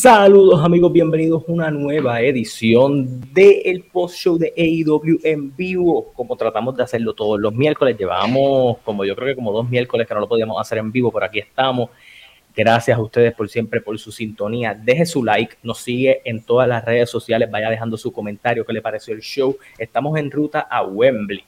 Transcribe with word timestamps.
Saludos 0.00 0.64
amigos, 0.64 0.94
bienvenidos 0.94 1.42
a 1.46 1.52
una 1.52 1.70
nueva 1.70 2.22
edición 2.22 3.20
del 3.34 3.82
post 3.92 4.16
show 4.16 4.38
de 4.38 4.50
AEW 4.56 5.18
en 5.22 5.54
vivo, 5.54 6.10
como 6.14 6.36
tratamos 6.36 6.74
de 6.74 6.84
hacerlo 6.84 7.12
todos 7.12 7.38
los 7.38 7.52
miércoles. 7.52 7.98
Llevamos 7.98 8.78
como 8.78 9.04
yo 9.04 9.14
creo 9.14 9.28
que 9.28 9.34
como 9.34 9.52
dos 9.52 9.68
miércoles 9.68 10.08
que 10.08 10.14
no 10.14 10.20
lo 10.20 10.26
podíamos 10.26 10.58
hacer 10.58 10.78
en 10.78 10.90
vivo, 10.90 11.12
pero 11.12 11.26
aquí 11.26 11.40
estamos. 11.40 11.90
Gracias 12.56 12.96
a 12.96 13.02
ustedes 13.02 13.34
por 13.34 13.50
siempre, 13.50 13.82
por 13.82 13.98
su 13.98 14.10
sintonía. 14.10 14.72
Deje 14.72 15.04
su 15.04 15.22
like, 15.22 15.56
nos 15.62 15.80
sigue 15.80 16.22
en 16.24 16.42
todas 16.44 16.66
las 16.66 16.82
redes 16.82 17.10
sociales, 17.10 17.50
vaya 17.50 17.68
dejando 17.68 17.98
su 17.98 18.10
comentario, 18.10 18.64
qué 18.64 18.72
le 18.72 18.80
pareció 18.80 19.12
el 19.12 19.20
show. 19.20 19.58
Estamos 19.76 20.18
en 20.18 20.30
ruta 20.30 20.60
a 20.60 20.82
Wembley. 20.82 21.44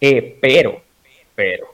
Eh, 0.00 0.38
pero, 0.40 0.80
pero, 1.34 1.66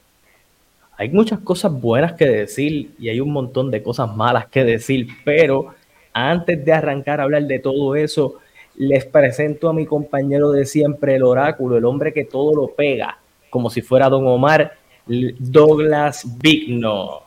hay 0.96 1.08
muchas 1.10 1.38
cosas 1.38 1.72
buenas 1.72 2.14
que 2.14 2.26
decir 2.26 2.90
y 2.98 3.10
hay 3.10 3.20
un 3.20 3.30
montón 3.30 3.70
de 3.70 3.80
cosas 3.80 4.12
malas 4.12 4.48
que 4.48 4.64
decir, 4.64 5.06
pero 5.24 5.72
antes 6.14 6.64
de 6.64 6.72
arrancar 6.72 7.20
a 7.20 7.24
hablar 7.24 7.42
de 7.42 7.58
todo 7.58 7.96
eso, 7.96 8.36
les 8.76 9.04
presento 9.04 9.68
a 9.68 9.74
mi 9.74 9.84
compañero 9.84 10.52
de 10.52 10.64
siempre, 10.64 11.16
el 11.16 11.22
oráculo, 11.22 11.76
el 11.76 11.84
hombre 11.84 12.12
que 12.12 12.24
todo 12.24 12.54
lo 12.54 12.68
pega, 12.68 13.18
como 13.50 13.68
si 13.68 13.82
fuera 13.82 14.08
Don 14.08 14.26
Omar, 14.26 14.72
Douglas 15.06 16.24
Vigno. 16.38 17.24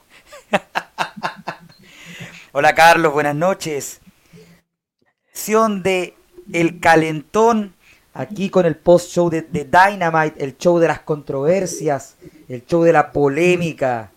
Hola 2.52 2.74
Carlos, 2.74 3.14
buenas 3.14 3.36
noches. 3.36 4.02
De 5.84 6.16
El 6.52 6.80
Calentón 6.80 7.76
aquí 8.18 8.50
con 8.50 8.66
el 8.66 8.76
post-show 8.76 9.30
de, 9.30 9.44
Dynamite, 9.44 10.44
el 10.44 10.58
show 10.58 10.80
de 10.80 10.88
las 10.88 11.02
controversias, 11.02 12.18
el 12.50 12.66
show 12.66 12.84
de 12.84 12.92
la 12.92 13.12
polémica. 13.12 14.12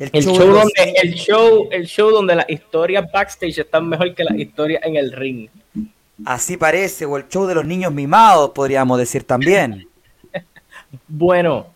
El, 0.00 0.24
show, 0.24 0.34
donde, 0.34 0.94
el, 1.02 1.14
show, 1.14 1.68
el 1.70 1.86
show 1.86 2.10
donde 2.10 2.34
las 2.34 2.48
historias 2.48 3.04
backstage 3.12 3.58
están 3.58 3.86
mejor 3.86 4.14
que 4.14 4.24
las 4.24 4.34
historias 4.36 4.82
en 4.84 4.96
el 4.96 5.12
ring. 5.12 5.48
Así 6.24 6.56
parece, 6.56 7.04
o 7.04 7.18
el 7.18 7.28
show 7.28 7.46
de 7.46 7.54
los 7.54 7.66
niños 7.66 7.92
mimados, 7.92 8.50
podríamos 8.50 8.98
decir 8.98 9.24
también. 9.24 9.86
bueno, 11.08 11.66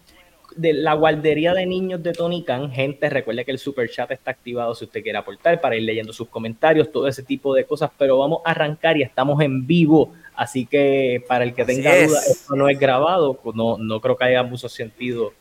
de 0.56 0.72
la 0.72 0.94
guardería 0.94 1.52
de 1.52 1.66
niños 1.66 2.02
de 2.02 2.12
Tony 2.12 2.42
Khan, 2.44 2.70
gente, 2.70 3.10
recuerde 3.10 3.44
que 3.44 3.50
el 3.50 3.58
super 3.58 3.90
chat 3.90 4.10
está 4.10 4.30
activado 4.30 4.74
si 4.74 4.86
usted 4.86 5.02
quiere 5.02 5.18
aportar 5.18 5.60
para 5.60 5.76
ir 5.76 5.82
leyendo 5.82 6.12
sus 6.12 6.28
comentarios, 6.28 6.90
todo 6.90 7.06
ese 7.06 7.22
tipo 7.22 7.54
de 7.54 7.64
cosas, 7.64 7.90
pero 7.98 8.18
vamos 8.18 8.40
a 8.44 8.52
arrancar 8.52 8.96
y 8.96 9.02
estamos 9.02 9.40
en 9.42 9.66
vivo 9.66 10.12
Así 10.34 10.66
que 10.66 11.22
para 11.28 11.44
el 11.44 11.54
que 11.54 11.64
tenga 11.64 11.94
dudas, 12.06 12.28
esto 12.28 12.56
no 12.56 12.68
es 12.68 12.78
grabado, 12.78 13.38
no, 13.54 13.78
no 13.78 14.00
creo 14.00 14.16
que 14.16 14.24
haya 14.24 14.42
mucho 14.42 14.68
sentido 14.68 15.32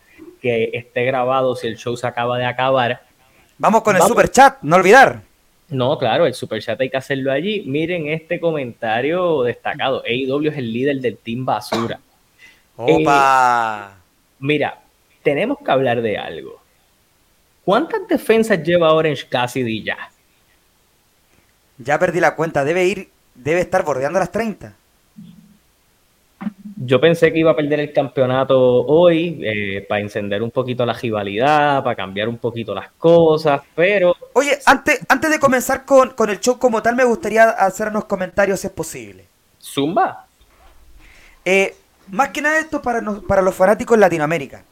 que 0.43 0.71
esté 0.73 1.05
grabado 1.05 1.55
si 1.55 1.67
el 1.67 1.77
show 1.77 1.95
se 1.95 2.05
acaba 2.05 2.37
de 2.37 2.45
acabar. 2.45 3.01
Vamos 3.57 3.81
con 3.81 3.95
el 3.95 4.01
super 4.01 4.29
chat, 4.29 4.57
no 4.61 4.75
olvidar. 4.75 5.21
No, 5.69 5.97
claro, 5.97 6.25
el 6.25 6.33
super 6.33 6.61
chat 6.61 6.79
hay 6.81 6.89
que 6.89 6.97
hacerlo 6.97 7.31
allí. 7.31 7.63
Miren 7.65 8.09
este 8.09 8.41
comentario 8.41 9.41
destacado. 9.43 10.03
AEW 10.05 10.49
es 10.49 10.57
el 10.57 10.73
líder 10.73 10.97
del 10.97 11.17
Team 11.17 11.45
Basura. 11.45 11.99
¡Opa! 12.75 13.93
Eh, 13.95 14.01
mira, 14.39 14.81
tenemos 15.23 15.59
que 15.59 15.71
hablar 15.71 16.01
de 16.01 16.17
algo. 16.17 16.61
¿Cuántas 17.63 18.05
defensas 18.09 18.61
lleva 18.61 18.93
Orange 18.93 19.25
Cassidy 19.29 19.81
ya? 19.81 20.11
Ya 21.77 21.97
perdí 21.97 22.19
la 22.19 22.35
cuenta. 22.35 22.65
Debe 22.65 22.83
ir, 22.83 23.09
debe 23.33 23.61
estar 23.61 23.83
bordeando 23.85 24.19
las 24.19 24.31
30 24.31 24.75
yo 26.85 26.99
pensé 26.99 27.31
que 27.31 27.39
iba 27.39 27.51
a 27.51 27.55
perder 27.55 27.79
el 27.79 27.93
campeonato 27.93 28.59
hoy 28.85 29.39
eh, 29.43 29.85
para 29.87 30.01
encender 30.01 30.41
un 30.41 30.51
poquito 30.51 30.85
la 30.85 30.93
rivalidad, 30.93 31.83
para 31.83 31.95
cambiar 31.95 32.27
un 32.27 32.37
poquito 32.37 32.73
las 32.73 32.91
cosas, 32.97 33.61
pero... 33.75 34.15
Oye, 34.33 34.57
antes, 34.65 34.99
antes 35.07 35.31
de 35.31 35.39
comenzar 35.39 35.85
con, 35.85 36.13
el 36.29 36.39
show 36.39 36.57
como 36.57 36.81
tal, 36.81 36.95
me 36.95 37.03
gustaría 37.03 37.49
hacer 37.49 37.87
unos 37.87 38.05
comentarios 38.05 38.59
si 38.59 38.67
es 38.67 38.73
posible. 38.73 39.25
Zumba. 39.61 40.25
Eh, 41.45 41.75
más 42.09 42.29
que 42.29 42.41
nada 42.41 42.59
esto 42.59 42.81
para, 42.81 43.01
para 43.27 43.41
los 43.41 43.55
fanáticos 43.55 43.95
en 43.95 44.01
Latinoamérica. 44.01 44.63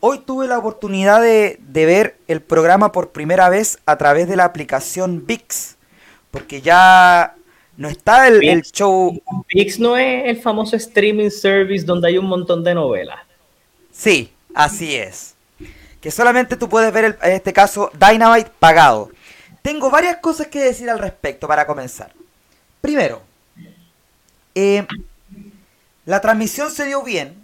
Hoy 0.00 0.18
tuve 0.18 0.48
la 0.48 0.58
oportunidad 0.58 1.20
de, 1.20 1.58
de 1.60 1.86
ver 1.86 2.16
el 2.28 2.40
programa 2.40 2.92
por 2.92 3.10
primera 3.10 3.48
vez 3.48 3.78
a 3.86 3.96
través 3.96 4.28
de 4.28 4.36
la 4.36 4.44
aplicación 4.44 5.24
VIX, 5.26 5.76
porque 6.30 6.60
ya 6.60 7.36
no 7.82 7.88
está 7.88 8.28
el, 8.28 8.62
show. 8.62 9.20
VIX 9.52 9.80
no 9.80 9.96
es 9.96 10.26
el 10.26 10.40
famoso 10.40 10.76
streaming 10.76 11.30
service 11.30 11.84
donde 11.84 12.06
hay 12.06 12.16
un 12.16 12.26
montón 12.26 12.62
de 12.62 12.76
novelas. 12.76 13.18
Sí, 13.90 14.32
así 14.54 14.94
es. 14.94 15.34
Que 16.00 16.12
solamente 16.12 16.56
tú 16.56 16.68
puedes 16.68 16.92
ver, 16.92 17.18
en 17.20 17.32
este 17.32 17.52
caso, 17.52 17.90
Dynamite 17.94 18.52
pagado. 18.60 19.10
Tengo 19.62 19.90
varias 19.90 20.18
cosas 20.18 20.46
que 20.46 20.60
decir 20.60 20.88
al 20.88 21.00
respecto 21.00 21.48
para 21.48 21.66
comenzar. 21.66 22.12
Primero, 22.80 23.20
eh, 24.54 24.86
la 26.06 26.20
transmisión 26.20 26.70
se 26.70 26.86
dio 26.86 27.02
bien. 27.02 27.34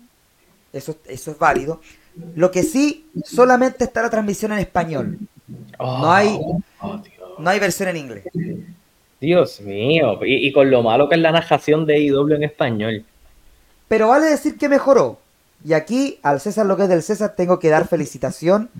Eso, 0.72 0.96
eso 1.06 1.32
es 1.32 1.38
válido. 1.38 1.80
Lo 2.36 2.52
que 2.52 2.62
sí, 2.62 3.10
solamente 3.24 3.82
está 3.82 4.02
la 4.02 4.10
transmisión 4.10 4.52
en 4.52 4.60
español. 4.60 5.18
no, 5.80 6.12
hay, 6.12 6.38
oh, 6.40 7.02
no 7.40 7.50
hay 7.50 7.58
versión 7.58 7.88
en 7.88 7.96
inglés. 7.96 8.24
Dios 9.20 9.60
mío, 9.60 10.18
y, 10.24 10.52
con 10.52 10.70
lo 10.70 10.82
malo 10.82 11.08
que 11.08 11.16
es 11.16 11.20
la 11.20 11.32
narración 11.32 11.86
de 11.86 12.00
IW 12.00 12.34
en 12.34 12.44
español. 12.44 13.04
Pero 13.88 14.08
vale 14.08 14.26
decir 14.26 14.56
que 14.56 14.68
mejoró. 14.68 15.18
Y 15.64 15.72
aquí, 15.72 16.20
al 16.22 16.40
César 16.40 16.66
lo 16.66 16.76
que 16.76 16.84
es 16.84 16.88
del 16.88 17.02
César, 17.02 17.34
tengo 17.36 17.58
que 17.58 17.68
dar 17.68 17.88
felicitación 17.88 18.70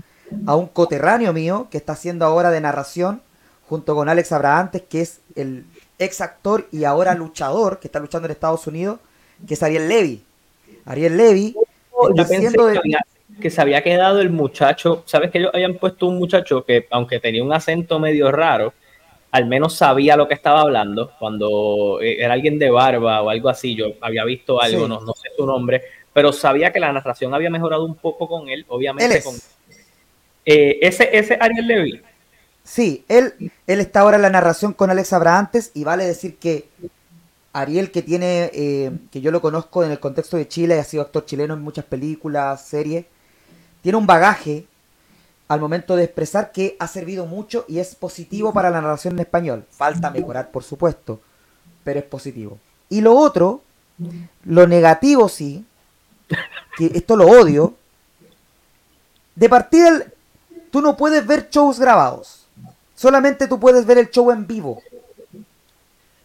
a 0.46 0.54
un 0.54 0.66
coterráneo 0.66 1.32
mío 1.32 1.66
que 1.70 1.78
está 1.78 1.94
haciendo 1.94 2.24
ahora 2.24 2.50
de 2.50 2.60
narración 2.60 3.22
junto 3.68 3.94
con 3.94 4.08
Alex 4.08 4.32
Abrahantes, 4.32 4.82
que 4.82 5.00
es 5.00 5.20
el 5.34 5.64
ex 5.98 6.20
actor 6.20 6.68
y 6.70 6.84
ahora 6.84 7.14
luchador 7.14 7.80
que 7.80 7.88
está 7.88 7.98
luchando 7.98 8.26
en 8.26 8.32
Estados 8.32 8.66
Unidos, 8.66 9.00
que 9.46 9.54
es 9.54 9.62
Ariel 9.62 9.88
Levy. 9.88 10.22
Ariel 10.86 11.16
Levy 11.16 11.54
oh, 11.92 12.08
está 12.10 12.22
haciendo 12.22 12.70
que 13.40 13.50
se 13.50 13.60
había 13.60 13.82
quedado 13.82 14.20
el 14.20 14.30
muchacho, 14.30 15.02
¿sabes 15.06 15.30
que 15.30 15.38
ellos 15.38 15.50
habían 15.54 15.74
puesto 15.74 16.06
un 16.06 16.18
muchacho 16.18 16.64
que 16.64 16.86
aunque 16.90 17.20
tenía 17.20 17.42
un 17.42 17.52
acento 17.52 17.98
medio 17.98 18.32
raro, 18.32 18.72
al 19.38 19.46
menos 19.46 19.74
sabía 19.74 20.16
lo 20.16 20.26
que 20.26 20.34
estaba 20.34 20.62
hablando. 20.62 21.12
Cuando 21.18 22.00
eh, 22.02 22.16
era 22.18 22.34
alguien 22.34 22.58
de 22.58 22.70
barba 22.70 23.22
o 23.22 23.30
algo 23.30 23.48
así, 23.48 23.74
yo 23.74 23.86
había 24.00 24.24
visto 24.24 24.60
algo, 24.60 24.88
no, 24.88 25.00
sé 25.14 25.28
su 25.36 25.46
nombre, 25.46 25.82
pero 26.12 26.32
sabía 26.32 26.72
que 26.72 26.80
la 26.80 26.92
narración 26.92 27.32
había 27.34 27.50
mejorado 27.50 27.84
un 27.84 27.94
poco 27.94 28.28
con 28.28 28.48
él, 28.48 28.66
obviamente. 28.68 29.22
Con, 29.22 29.36
eh, 30.44 30.78
ese, 30.82 31.16
ese 31.16 31.38
Ariel 31.40 31.66
Levy. 31.66 32.02
Sí, 32.64 33.04
él, 33.08 33.32
él 33.66 33.80
está 33.80 34.00
ahora 34.00 34.16
en 34.16 34.22
la 34.22 34.30
narración 34.30 34.72
con 34.72 34.90
Alex 34.90 35.12
Abrahantes 35.12 35.70
y 35.72 35.84
vale 35.84 36.04
decir 36.04 36.36
que 36.36 36.68
Ariel, 37.52 37.90
que 37.90 38.02
tiene, 38.02 38.50
eh, 38.52 38.90
que 39.10 39.20
yo 39.20 39.30
lo 39.30 39.40
conozco 39.40 39.84
en 39.84 39.92
el 39.92 40.00
contexto 40.00 40.36
de 40.36 40.48
Chile, 40.48 40.78
ha 40.78 40.84
sido 40.84 41.02
actor 41.02 41.24
chileno 41.24 41.54
en 41.54 41.62
muchas 41.62 41.84
películas, 41.84 42.66
series, 42.66 43.06
tiene 43.82 43.96
un 43.96 44.06
bagaje 44.06 44.66
al 45.48 45.60
momento 45.60 45.96
de 45.96 46.04
expresar 46.04 46.52
que 46.52 46.76
ha 46.78 46.86
servido 46.86 47.26
mucho 47.26 47.64
y 47.68 47.78
es 47.78 47.94
positivo 47.94 48.52
para 48.52 48.70
la 48.70 48.82
narración 48.82 49.14
en 49.14 49.20
español. 49.20 49.64
Falta 49.70 50.10
mejorar, 50.10 50.50
por 50.50 50.62
supuesto, 50.62 51.20
pero 51.82 51.98
es 51.98 52.04
positivo. 52.04 52.58
Y 52.90 53.00
lo 53.00 53.16
otro, 53.16 53.62
lo 54.44 54.66
negativo 54.66 55.28
sí, 55.28 55.64
que 56.76 56.86
esto 56.94 57.16
lo 57.16 57.26
odio, 57.26 57.74
de 59.34 59.48
partida 59.48 60.04
tú 60.70 60.82
no 60.82 60.96
puedes 60.96 61.26
ver 61.26 61.48
shows 61.50 61.80
grabados, 61.80 62.46
solamente 62.94 63.48
tú 63.48 63.58
puedes 63.58 63.86
ver 63.86 63.98
el 63.98 64.10
show 64.10 64.30
en 64.30 64.46
vivo. 64.46 64.82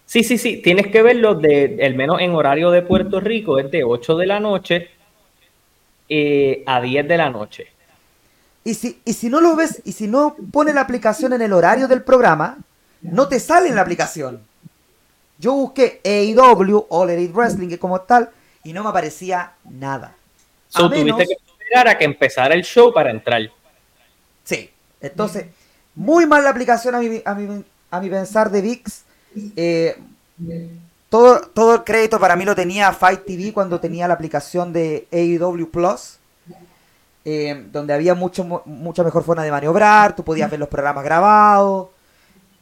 Sí, 0.06 0.24
sí, 0.24 0.38
sí, 0.38 0.58
tienes 0.58 0.88
que 0.88 1.02
verlo 1.02 1.34
de, 1.34 1.80
al 1.82 1.96
menos 1.96 2.20
en 2.20 2.32
horario 2.36 2.70
de 2.72 2.82
Puerto 2.82 3.20
Rico, 3.20 3.58
es 3.58 3.72
de 3.72 3.84
8 3.84 4.18
de 4.18 4.28
la 4.28 4.40
noche 4.40 4.90
eh, 6.10 6.62
a 6.66 6.82
10 6.82 7.08
de 7.08 7.18
la 7.18 7.30
noche. 7.30 7.68
Y 8.64 8.76
si, 8.76 9.02
y 9.04 9.14
si 9.14 9.30
no 9.30 9.42
lo 9.42 9.56
ves, 9.56 9.82
y 9.84 9.92
si 9.92 10.08
no 10.08 10.36
pone 10.52 10.74
la 10.74 10.82
aplicación 10.82 11.34
en 11.34 11.42
el 11.42 11.52
horario 11.52 11.88
del 11.88 12.02
programa, 12.02 12.58
no 13.02 13.28
te 13.28 13.40
sale 13.40 13.68
en 13.68 13.76
la 13.76 13.82
aplicación. 13.82 14.42
Yo 15.38 15.54
busqué 15.54 16.00
AEW, 16.06 16.86
All 16.90 17.10
Elite 17.10 17.34
Wrestling, 17.34 17.76
como 17.78 18.00
tal, 18.02 18.30
y 18.64 18.72
no 18.72 18.84
me 18.84 18.90
aparecía 18.90 19.54
nada. 19.66 20.16
So, 20.70 20.90
tuviste 20.90 21.26
que 21.26 21.34
esperar 21.34 21.90
a 21.90 21.98
que 21.98 22.06
empezara 22.06 22.56
el 22.56 22.64
show 22.64 22.94
para 22.94 23.12
entrar. 23.12 23.42
Sí, 24.46 24.70
entonces, 25.02 25.48
muy 25.96 26.26
mal 26.26 26.44
la 26.44 26.50
aplicación 26.50 26.96
a 26.96 27.00
mi, 27.00 27.22
a 27.26 27.34
mi, 27.34 27.64
a 27.92 28.00
mi 28.00 28.10
pensar 28.10 28.50
de 28.50 28.62
VIX. 28.62 29.04
Eh, 29.58 29.98
todo, 31.10 31.42
todo 31.42 31.76
el 31.76 31.84
crédito 31.84 32.20
para 32.20 32.38
mí 32.38 32.46
lo 32.46 32.56
tenía 32.56 32.94
Fight 32.94 33.26
TV 33.26 33.52
cuando 33.52 33.80
tenía 33.80 34.08
la 34.08 34.14
aplicación 34.14 34.72
de 34.72 35.08
AEW 35.12 35.70
Plus 35.70 36.20
eh, 37.26 37.68
donde 37.72 37.94
había 37.94 38.16
mucho, 38.16 38.64
mucha 38.66 39.04
mejor 39.04 39.24
forma 39.24 39.44
de 39.44 39.52
maniobrar, 39.52 40.16
tú 40.16 40.24
podías 40.24 40.50
ver 40.50 40.60
los 40.60 40.70
programas 40.70 41.04
grabados. 41.04 41.90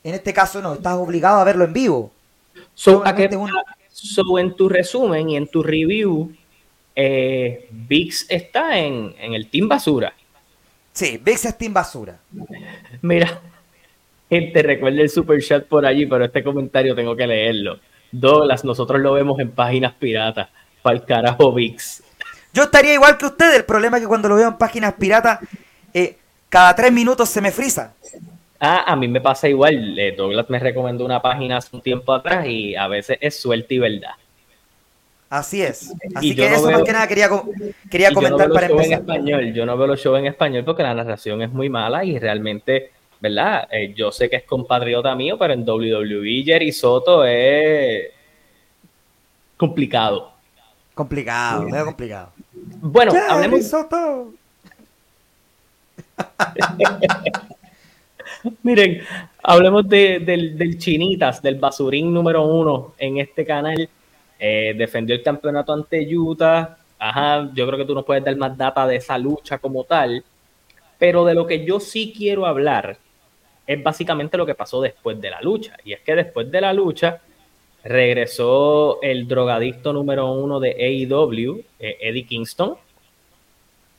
En 0.04 0.14
este 0.14 0.34
caso 0.34 0.62
no, 0.62 0.74
estás 0.74 0.96
obligado 0.96 1.40
a 1.40 1.44
verlo 1.44 1.66
en 1.66 1.74
vivo. 1.74 2.12
So, 2.74 3.04
en 4.38 4.56
tu 4.56 4.70
resumen 4.70 5.30
y 5.30 5.38
en 5.38 5.48
tu 5.48 5.62
review, 5.64 6.34
eh, 6.96 7.68
VIX 7.72 8.26
está 8.30 8.78
en, 8.78 9.16
el 9.20 9.48
Team 9.48 9.68
Basura. 9.68 10.14
Sí, 10.94 11.20
VIX 11.24 11.46
es 11.46 11.58
Team 11.58 11.74
Basura. 11.74 12.20
Mira, 13.02 13.42
Gente, 14.32 14.64
recuerde 14.64 15.02
el 15.02 15.10
super 15.10 15.44
chat 15.44 15.66
por 15.66 15.86
allí, 15.86 16.06
pero 16.06 16.24
este 16.24 16.42
comentario 16.42 16.96
tengo 16.96 17.18
que 17.18 17.28
leerlo. 17.28 17.80
Douglas, 18.14 18.64
nosotros 18.64 19.02
lo 19.02 19.12
vemos 19.12 19.38
en 19.42 19.52
páginas 19.52 19.94
piratas. 19.96 20.48
Para 20.82 20.96
el 20.96 21.04
carajo 21.04 21.52
VIX. 21.52 22.02
Yo 22.54 22.64
estaría 22.64 22.94
igual 22.94 23.18
que 23.18 23.26
usted. 23.26 23.56
El 23.56 23.66
problema 23.66 23.98
es 23.98 24.04
que 24.04 24.08
cuando 24.08 24.30
lo 24.30 24.36
veo 24.36 24.50
en 24.50 24.58
páginas 24.58 24.94
piratas, 24.94 25.40
eh, 25.94 26.18
cada 26.50 26.76
tres 26.76 26.92
minutos 26.92 27.30
se 27.30 27.42
me 27.42 27.52
frisa. 27.52 27.94
Ah, 28.60 28.84
a 28.86 28.96
mí 28.96 29.08
me 29.08 29.22
pasa 29.22 29.50
igual. 29.50 29.98
Eh, 29.98 30.14
Douglas 30.16 30.50
me 30.50 30.60
recomendó 30.60 31.06
una 31.06 31.22
página 31.22 31.58
hace 31.58 31.76
un 31.76 31.82
tiempo 31.82 32.14
atrás 32.14 32.46
y 32.46 32.76
a 32.76 32.88
veces 32.88 33.18
es 33.20 33.40
suerte 33.40 33.76
y 33.76 33.80
verdad. 33.80 34.12
Así 35.32 35.62
es. 35.62 35.94
Así 36.14 36.36
que 36.36 36.46
eso 36.46 36.70
más 36.70 36.84
que 36.84 36.92
nada 36.92 37.08
quería, 37.08 37.30
quería 37.90 38.14
comentar 38.14 38.52
para 38.52 38.68
empezar. 38.68 38.86
En 38.86 39.00
español. 39.00 39.54
Yo 39.54 39.66
no 39.66 39.78
veo 39.78 39.88
los 39.88 40.00
shows 40.00 40.20
en 40.20 40.26
español 40.26 40.66
porque 40.66 40.84
la 40.84 40.94
narración 40.94 41.42
es 41.42 41.50
muy 41.52 41.70
mala 41.70 42.04
y 42.04 42.20
realmente, 42.20 42.92
¿verdad? 43.22 43.66
Eh, 43.72 43.94
yo 43.96 44.12
sé 44.12 44.30
que 44.30 44.36
es 44.36 44.44
compatriota 44.44 45.16
mío, 45.16 45.38
pero 45.40 45.54
en 45.54 45.68
WWE 45.68 46.44
Jerry 46.44 46.74
Soto 46.74 47.24
es 47.24 48.10
complicado. 49.56 50.34
Complicado, 50.94 51.64
muy 51.64 51.80
complicado. 51.80 52.34
Bueno, 52.82 53.14
hablemos. 53.30 53.62
Miren, 58.64 59.04
hablemos 59.44 59.88
del, 59.88 60.78
Chinitas, 60.80 61.44
del 61.44 61.56
basurín 61.56 62.12
número 62.12 62.44
uno 62.44 62.96
en 62.98 63.20
este 63.20 63.46
canal. 63.46 63.88
Eh, 64.40 64.74
defendió 64.76 65.16
el 65.16 65.22
campeonato 65.22 65.74
ante 65.74 66.18
Utah. 66.18 66.76
Ajá, 66.98 67.52
yo 67.54 67.68
creo 67.68 67.78
que 67.78 67.86
tú 67.86 67.94
nos 67.94 68.04
puedes 68.04 68.24
dar 68.24 68.36
más 68.36 68.58
data 68.58 68.88
de 68.88 68.96
esa 68.96 69.16
lucha 69.20 69.60
como 69.60 69.84
tal. 69.84 70.24
Pero 70.98 71.24
de 71.24 71.36
lo 71.36 71.46
que 71.46 71.64
yo 71.64 71.80
sí 71.80 72.12
quiero 72.18 72.48
hablar 72.48 72.98
es 73.68 73.84
básicamente 73.84 74.38
lo 74.38 74.46
que 74.48 74.56
pasó 74.56 74.82
después 74.82 75.22
de 75.22 75.30
la 75.30 75.40
lucha. 75.42 75.78
Y 75.86 75.94
es 75.94 76.02
que 76.02 76.16
después 76.16 76.50
de 76.50 76.62
la 76.62 76.74
lucha 76.74 77.22
regresó 77.84 79.02
el 79.02 79.28
drogadicto 79.28 79.94
número 79.94 80.32
uno 80.32 80.60
de 80.60 80.72
AEW, 80.72 81.64
eh, 81.80 81.98
Eddie 82.02 82.26
Kingston. 82.26 82.76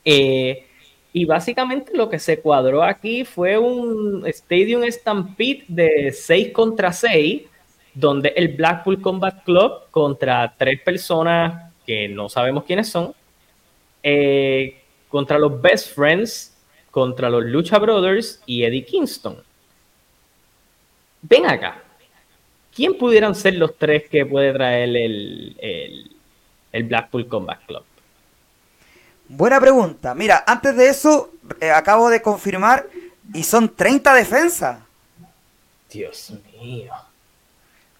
Eh, 0.04 0.66
y 1.12 1.24
básicamente 1.24 1.92
lo 1.94 2.08
que 2.08 2.18
se 2.18 2.40
cuadró 2.40 2.82
aquí 2.82 3.24
fue 3.24 3.58
un 3.58 4.24
Stadium 4.26 4.82
Stampede 4.90 5.64
de 5.68 6.12
6 6.12 6.52
contra 6.52 6.92
6, 6.92 7.42
donde 7.94 8.32
el 8.36 8.48
Blackpool 8.48 9.02
Combat 9.02 9.44
Club 9.44 9.90
contra 9.90 10.54
tres 10.56 10.80
personas 10.80 11.70
que 11.86 12.08
no 12.08 12.28
sabemos 12.28 12.64
quiénes 12.64 12.88
son, 12.88 13.14
eh, 14.02 14.80
contra 15.08 15.38
los 15.38 15.60
Best 15.60 15.94
Friends, 15.94 16.56
contra 16.90 17.28
los 17.28 17.44
Lucha 17.44 17.78
Brothers 17.78 18.42
y 18.46 18.64
Eddie 18.64 18.84
Kingston. 18.84 19.36
Ven 21.22 21.46
acá. 21.46 21.82
¿Quién 22.74 22.96
pudieran 22.96 23.34
ser 23.34 23.54
los 23.54 23.76
tres 23.76 24.08
que 24.08 24.24
puede 24.24 24.52
traer 24.52 24.88
el, 24.88 25.56
el, 25.58 26.16
el 26.72 26.84
Blackpool 26.84 27.28
Combat 27.28 27.64
Club? 27.66 27.84
Buena 29.28 29.60
pregunta. 29.60 30.14
Mira, 30.14 30.44
antes 30.46 30.76
de 30.76 30.88
eso, 30.88 31.32
eh, 31.60 31.70
acabo 31.70 32.08
de 32.10 32.22
confirmar 32.22 32.86
y 33.32 33.42
son 33.42 33.74
30 33.74 34.14
defensas. 34.14 34.78
Dios 35.90 36.32
mío. 36.60 36.92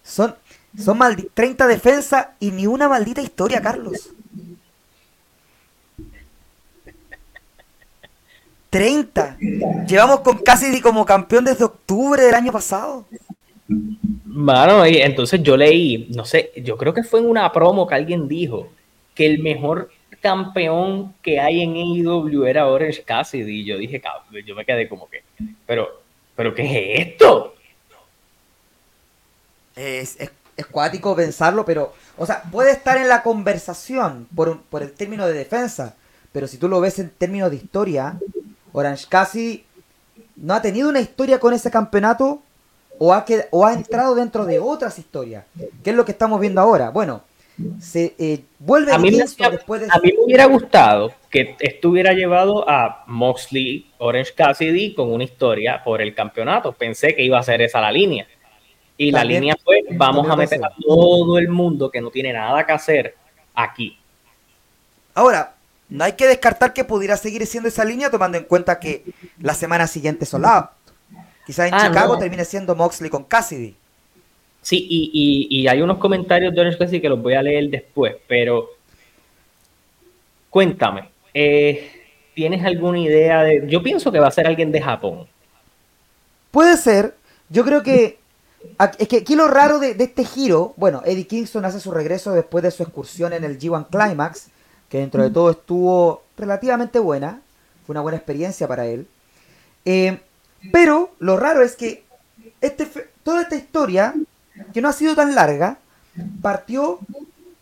Son, 0.03 0.35
son 0.77 0.99
30 1.33 1.67
defensas 1.67 2.27
y 2.39 2.51
ni 2.51 2.67
una 2.67 2.89
maldita 2.89 3.21
historia, 3.21 3.61
Carlos. 3.61 4.11
30. 8.69 9.37
Llevamos 9.87 10.21
con 10.21 10.39
casi 10.39 10.81
como 10.81 11.05
campeón 11.05 11.45
desde 11.45 11.63
octubre 11.63 12.23
del 12.23 12.33
año 12.33 12.51
pasado. 12.51 13.05
Bueno, 14.35 14.87
y 14.87 14.97
entonces 14.97 15.43
yo 15.43 15.55
leí, 15.55 16.07
no 16.09 16.25
sé, 16.25 16.51
yo 16.55 16.75
creo 16.75 16.91
que 16.91 17.03
fue 17.03 17.19
en 17.19 17.29
una 17.29 17.51
promo 17.51 17.85
que 17.85 17.93
alguien 17.93 18.27
dijo 18.27 18.67
que 19.13 19.27
el 19.27 19.43
mejor 19.43 19.91
campeón 20.21 21.13
que 21.21 21.39
hay 21.39 21.61
en 21.61 21.75
AEW 21.75 22.45
era 22.45 22.65
Orange 22.65 23.03
Cassidy. 23.03 23.59
Y 23.59 23.65
yo 23.65 23.77
dije, 23.77 24.01
yo 24.43 24.55
me 24.55 24.65
quedé 24.65 24.89
como 24.89 25.07
que, 25.07 25.21
pero, 25.67 26.01
pero 26.35 26.55
¿qué 26.55 26.63
es 26.63 27.07
esto? 27.09 27.53
Es, 29.75 30.19
es, 30.19 30.31
cuático 30.71 31.15
pensarlo, 31.15 31.63
pero, 31.63 31.93
o 32.17 32.25
sea, 32.25 32.41
puede 32.43 32.71
estar 32.71 32.97
en 32.97 33.09
la 33.09 33.21
conversación 33.21 34.27
por, 34.35 34.61
por 34.63 34.81
el 34.81 34.93
término 34.93 35.27
de 35.27 35.33
defensa, 35.33 35.95
pero 36.31 36.47
si 36.47 36.57
tú 36.57 36.67
lo 36.67 36.81
ves 36.81 36.97
en 36.97 37.11
términos 37.11 37.51
de 37.51 37.57
historia, 37.57 38.17
Orange 38.71 39.05
Cassidy 39.07 39.63
no 40.37 40.55
ha 40.55 40.61
tenido 40.63 40.89
una 40.89 41.01
historia 41.01 41.39
con 41.39 41.53
ese 41.53 41.69
campeonato 41.69 42.41
o 42.99 43.13
ha, 43.13 43.25
o 43.51 43.65
ha 43.65 43.73
entrado 43.73 44.15
dentro 44.15 44.45
de 44.45 44.59
otras 44.59 44.99
historias. 44.99 45.45
¿Qué 45.83 45.89
es 45.89 45.95
lo 45.95 46.05
que 46.05 46.11
estamos 46.11 46.39
viendo 46.39 46.61
ahora? 46.61 46.89
Bueno, 46.89 47.23
se 47.79 48.15
eh, 48.17 48.43
vuelve 48.59 48.93
a 48.93 48.97
mí, 48.97 49.11
me, 49.11 49.17
después 49.17 49.81
de... 49.81 49.87
a 49.91 49.99
mí 49.99 50.13
me 50.17 50.23
hubiera 50.25 50.45
gustado 50.45 51.13
que 51.29 51.55
estuviera 51.59 52.13
llevado 52.13 52.67
a 52.67 53.03
Moxley 53.07 53.91
Orange 53.99 54.33
Cassidy 54.33 54.93
con 54.93 55.11
una 55.11 55.23
historia 55.23 55.83
por 55.83 56.01
el 56.01 56.15
campeonato. 56.15 56.71
Pensé 56.71 57.15
que 57.15 57.23
iba 57.23 57.39
a 57.39 57.43
ser 57.43 57.61
esa 57.61 57.79
la 57.81 57.91
línea. 57.91 58.27
Y 58.97 59.11
la 59.11 59.23
línea 59.23 59.55
fue, 59.63 59.83
vamos 59.91 60.29
a 60.29 60.35
meter 60.35 60.63
a 60.63 60.71
todo 60.79 61.39
el 61.39 61.49
mundo 61.49 61.89
que 61.89 61.99
no 61.99 62.11
tiene 62.11 62.31
nada 62.31 62.65
que 62.65 62.71
hacer 62.71 63.15
aquí. 63.55 63.97
Ahora, 65.15 65.55
no 65.89 66.03
hay 66.03 66.13
que 66.13 66.27
descartar 66.27 66.73
que 66.73 66.83
pudiera 66.83 67.17
seguir 67.17 67.45
siendo 67.45 67.69
esa 67.69 67.85
línea 67.85 68.09
tomando 68.09 68.37
en 68.37 68.45
cuenta 68.45 68.79
que 68.79 69.03
la 69.39 69.53
semana 69.53 69.87
siguiente 69.87 70.25
es 70.25 70.33
Quizás 71.45 71.67
en 71.67 71.73
ah, 71.73 71.87
Chicago 71.87 72.17
termine 72.17 72.45
siendo 72.45 72.75
Moxley 72.75 73.09
con 73.09 73.25
Cassidy. 73.25 73.75
Sí, 74.61 74.87
y, 74.89 75.67
hay 75.67 75.81
unos 75.81 75.97
comentarios 75.97 76.53
de 76.53 76.61
Orange 76.61 76.77
Cassidy 76.77 77.01
que 77.01 77.09
los 77.09 77.21
voy 77.21 77.33
a 77.33 77.43
leer 77.43 77.69
después, 77.69 78.15
pero 78.27 78.69
cuéntame, 80.49 81.09
eh, 81.33 81.91
¿tienes 82.33 82.63
alguna 82.63 82.99
idea 82.99 83.43
de...? 83.43 83.65
Yo 83.67 83.83
pienso 83.83 84.09
que 84.09 84.19
va 84.19 84.27
a 84.27 84.31
ser 84.31 84.47
alguien 84.47 84.71
de 84.71 84.81
Japón. 84.81 85.27
Puede 86.51 86.77
ser. 86.77 87.15
Yo 87.49 87.65
creo 87.65 87.83
que... 87.83 88.19
Es 88.97 89.09
que 89.09 89.17
aquí 89.17 89.35
lo 89.35 89.49
raro 89.49 89.79
de, 89.79 89.97
este 89.99 90.23
giro, 90.23 90.73
bueno, 90.77 91.01
Eddie 91.03 91.27
Kingston 91.27 91.65
hace 91.65 91.81
su 91.81 91.91
regreso 91.91 92.31
después 92.31 92.63
de 92.63 92.71
su 92.71 92.83
excursión 92.83 93.33
en 93.33 93.43
el 93.43 93.59
G1 93.59 93.87
Climax, 93.89 94.47
que 94.87 94.99
dentro 94.99 95.23
de 95.23 95.29
todo 95.29 95.51
estuvo 95.51 96.23
relativamente 96.37 96.99
buena, 96.99 97.41
fue 97.85 97.93
una 97.93 98.01
buena 98.01 98.17
experiencia 98.17 98.65
para 98.65 98.85
él. 98.85 99.05
Eh, 99.83 100.17
pero 100.71 101.11
lo 101.19 101.37
raro 101.37 101.61
es 101.61 101.75
que 101.75 102.03
este, 102.61 102.87
toda 103.23 103.41
esta 103.43 103.55
historia 103.55 104.13
que 104.73 104.81
no 104.81 104.89
ha 104.89 104.93
sido 104.93 105.15
tan 105.15 105.35
larga, 105.35 105.77
partió 106.41 106.99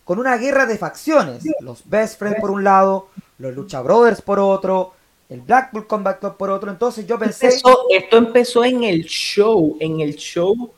con 0.03 0.19
una 0.19 0.37
guerra 0.37 0.65
de 0.65 0.77
facciones. 0.77 1.43
Los 1.61 1.87
Best 1.89 2.19
Friends 2.19 2.39
por 2.39 2.51
un 2.51 2.63
lado, 2.63 3.07
los 3.37 3.55
Lucha 3.55 3.81
Brothers 3.81 4.21
por 4.21 4.39
otro, 4.39 4.93
el 5.29 5.41
Blackpool 5.41 5.87
Combat 5.87 6.19
Club 6.19 6.37
por 6.37 6.49
otro. 6.49 6.69
Entonces 6.69 7.07
yo 7.07 7.17
pensé... 7.17 7.47
esto 7.47 8.17
empezó 8.17 8.63
en 8.65 8.83
el 8.83 9.05
show, 9.05 9.77
en 9.79 10.01
el 10.01 10.15
show 10.15 10.73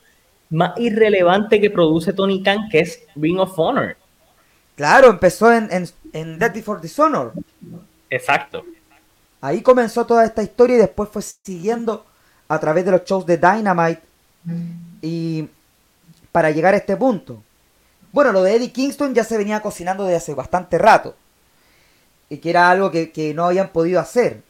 más 0.52 0.78
irrelevante 0.78 1.60
que 1.60 1.72
produce 1.72 2.14
Tony 2.14 2.44
Khan, 2.44 2.70
que 2.70 2.82
es 2.82 3.00
Ring 3.16 3.40
of 3.40 3.58
Honor. 3.58 3.98
Claro, 4.76 5.10
empezó 5.10 5.52
en, 5.52 5.68
en, 5.72 5.90
en 6.14 6.38
Dead 6.38 6.54
Before 6.54 6.80
Dishonor. 6.82 7.34
Exacto. 8.10 8.64
Ahí 9.42 9.62
comenzó 9.62 10.06
toda 10.06 10.24
esta 10.26 10.44
historia 10.44 10.76
y 10.76 10.80
después 10.80 11.10
fue 11.10 11.22
siguiendo 11.22 12.06
a 12.54 12.60
través 12.60 12.86
de 12.86 12.92
los 12.92 13.04
shows 13.04 13.26
de 13.26 13.38
Dynamite. 13.38 14.02
Y 15.02 15.48
para 16.32 16.52
llegar 16.52 16.74
a 16.74 16.78
este 16.78 16.98
punto. 16.98 17.42
Bueno, 18.12 18.32
lo 18.32 18.44
de 18.44 18.56
Eddie 18.56 18.72
Kingston 18.72 19.14
ya 19.14 19.24
se 19.24 19.38
venía 19.38 19.62
cocinando 19.62 20.04
desde 20.04 20.18
hace 20.18 20.34
bastante 20.34 20.78
rato. 20.78 21.16
Y 22.30 22.38
que 22.38 22.50
era 22.50 22.70
algo 22.70 22.92
que, 22.92 23.34
no 23.36 23.46
habían 23.46 23.70
podido 23.70 24.00
hacer. 24.00 24.42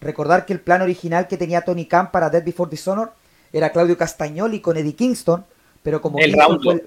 Recordar 0.00 0.46
que 0.46 0.52
el 0.52 0.60
plan 0.60 0.82
original 0.82 1.28
que 1.28 1.36
tenía 1.36 1.62
Tony 1.62 1.86
Khan 1.86 2.10
para 2.10 2.30
Dead 2.30 2.44
Before 2.44 2.70
Dishonor 2.70 3.12
era 3.52 3.72
Claudio 3.72 3.98
Castagnoli 3.98 4.60
con 4.60 4.76
Eddie 4.76 4.94
Kingston, 4.94 5.44
pero 5.82 6.00
como, 6.00 6.18
fue, 6.18 6.86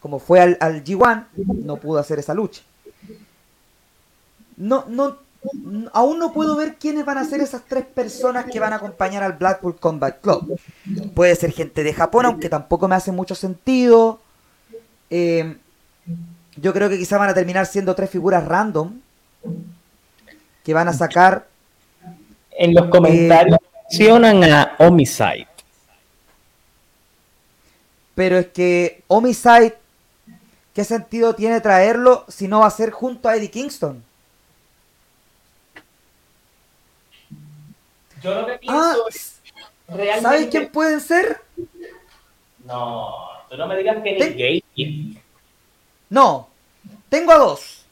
como 0.00 0.18
fue 0.18 0.40
al, 0.40 0.56
al, 0.60 0.82
G1, 0.82 1.26
no 1.36 1.76
pudo 1.76 2.00
hacer 2.00 2.18
esa 2.18 2.34
lucha. 2.34 2.62
No, 4.56 4.84
no, 4.88 5.18
aún 5.92 6.18
no 6.18 6.32
puedo 6.32 6.56
ver 6.56 6.76
quiénes 6.76 7.04
van 7.04 7.18
a 7.18 7.24
ser 7.24 7.40
esas 7.40 7.62
tres 7.66 7.84
personas 7.84 8.46
que 8.46 8.60
van 8.60 8.72
a 8.72 8.76
acompañar 8.76 9.22
al 9.22 9.34
Blackpool 9.34 9.76
Combat 9.76 10.20
Club. 10.20 10.58
Puede 11.14 11.34
ser 11.36 11.52
gente 11.52 11.82
de 11.82 11.92
Japón, 11.92 12.26
aunque 12.26 12.48
tampoco 12.48 12.88
me 12.88 12.96
hace 12.96 13.12
mucho 13.12 13.34
sentido. 13.34 14.20
Eh, 15.10 15.56
yo 16.56 16.72
creo 16.72 16.88
que 16.88 16.98
quizá 16.98 17.18
van 17.18 17.30
a 17.30 17.34
terminar 17.34 17.66
siendo 17.66 17.94
tres 17.94 18.10
figuras 18.10 18.44
random 18.44 19.00
que 20.64 20.74
van 20.74 20.88
a 20.88 20.92
sacar. 20.92 21.46
En 22.50 22.74
los 22.74 22.88
comentarios 22.88 23.56
eh, 23.56 23.76
mencionan 23.88 24.44
a 24.44 24.74
Homicide. 24.78 25.46
Pero 28.14 28.38
es 28.38 28.46
que 28.48 29.04
Homicide, 29.06 29.76
¿qué 30.74 30.82
sentido 30.82 31.36
tiene 31.36 31.60
traerlo 31.60 32.24
si 32.26 32.48
no 32.48 32.60
va 32.60 32.66
a 32.66 32.70
ser 32.70 32.90
junto 32.90 33.28
a 33.28 33.36
Eddie 33.36 33.50
Kingston? 33.50 34.07
Yo 38.22 38.34
lo 38.34 38.46
que 38.46 38.58
pienso 38.58 38.80
ah, 38.80 38.96
es... 39.08 39.40
¿Sabes 40.20 40.48
quién 40.50 40.68
pueden 40.68 41.00
ser? 41.00 41.40
No, 42.64 43.16
tú 43.48 43.56
no 43.56 43.66
me 43.66 43.76
digas 43.78 44.02
que 44.02 44.12
Nick 44.12 44.36
Gage. 44.76 45.22
No, 46.10 46.48
tengo 47.08 47.32
a 47.32 47.38
dos. 47.38 47.86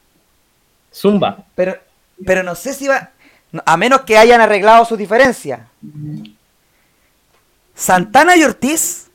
Zumba. 0.93 1.43
Pero, 1.55 1.77
pero 2.25 2.43
no 2.43 2.55
sé 2.55 2.73
si 2.73 2.87
va. 2.87 3.11
A 3.65 3.77
menos 3.77 4.01
que 4.01 4.17
hayan 4.17 4.41
arreglado 4.41 4.85
su 4.85 4.95
diferencia. 4.95 5.67
Santana 7.73 8.35
y 8.35 8.43
Ortiz. 8.43 9.09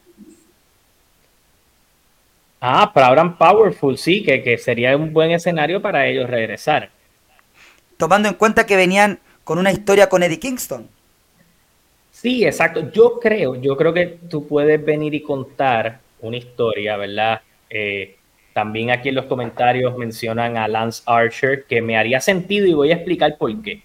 Ah, 2.60 2.92
para 2.92 3.08
Abraham 3.08 3.36
Powerful, 3.36 3.98
sí, 3.98 4.22
que, 4.22 4.42
que 4.42 4.56
sería 4.56 4.96
un 4.96 5.12
buen 5.12 5.32
escenario 5.32 5.82
para 5.82 6.06
ellos 6.06 6.30
regresar. 6.30 6.90
Tomando 7.96 8.28
en 8.28 8.34
cuenta 8.34 8.66
que 8.66 8.76
venían 8.76 9.20
con 9.44 9.58
una 9.58 9.72
historia 9.72 10.08
con 10.08 10.22
Eddie 10.22 10.38
Kingston. 10.38 10.88
Sí, 12.22 12.44
exacto. 12.44 12.88
Yo 12.92 13.18
creo, 13.18 13.56
yo 13.56 13.76
creo 13.76 13.92
que 13.92 14.06
tú 14.30 14.46
puedes 14.46 14.82
venir 14.84 15.12
y 15.12 15.22
contar 15.22 15.98
una 16.20 16.36
historia, 16.36 16.96
¿verdad? 16.96 17.40
Eh, 17.68 18.14
también 18.52 18.92
aquí 18.92 19.08
en 19.08 19.16
los 19.16 19.24
comentarios 19.24 19.98
mencionan 19.98 20.56
a 20.56 20.68
Lance 20.68 21.02
Archer, 21.04 21.64
que 21.64 21.82
me 21.82 21.96
haría 21.96 22.20
sentido 22.20 22.68
y 22.68 22.74
voy 22.74 22.92
a 22.92 22.94
explicar 22.94 23.36
por 23.36 23.60
qué. 23.60 23.82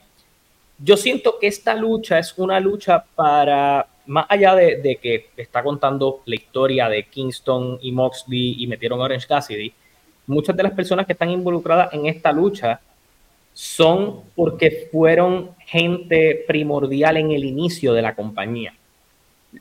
Yo 0.78 0.98
siento 0.98 1.40
que 1.40 1.48
esta 1.48 1.74
lucha 1.74 2.20
es 2.20 2.38
una 2.38 2.60
lucha 2.60 3.04
para, 3.16 3.88
más 4.06 4.28
allá 4.30 4.54
de, 4.54 5.00
que 5.02 5.30
está 5.36 5.64
contando 5.64 6.22
la 6.26 6.36
historia 6.36 6.90
de 6.90 7.06
Kingston 7.06 7.80
y 7.82 7.92
Moxley 7.92 8.58
y 8.60 8.68
metieron 8.68 9.02
a 9.02 9.06
Orange 9.06 9.26
Cassidy, 9.26 9.74
muchas 10.28 10.56
de 10.56 10.62
las 10.62 10.74
personas 10.74 11.08
que 11.08 11.14
están 11.14 11.32
involucradas 11.32 11.92
en 11.92 12.06
esta 12.06 12.32
lucha 12.32 12.82
son 13.58 14.22
porque 14.36 14.88
fueron 14.92 15.52
gente 15.66 16.44
primordial 16.48 17.18
en 17.18 17.32
el 17.32 17.44
inicio 17.44 17.94
de 17.94 18.02
la 18.04 18.14
compañía. 18.14 18.76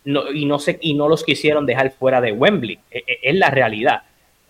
y, 0.05 0.95
no 0.95 1.09
los 1.09 1.25
quisieron 1.25 1.65
dejar 1.65 1.93
fuera 1.93 2.21
de 2.21 2.33
Wembley. 2.33 2.79
E, 2.91 2.99
e, 3.07 3.19
es 3.23 3.35
la 3.37 3.51
realidad 3.51 4.03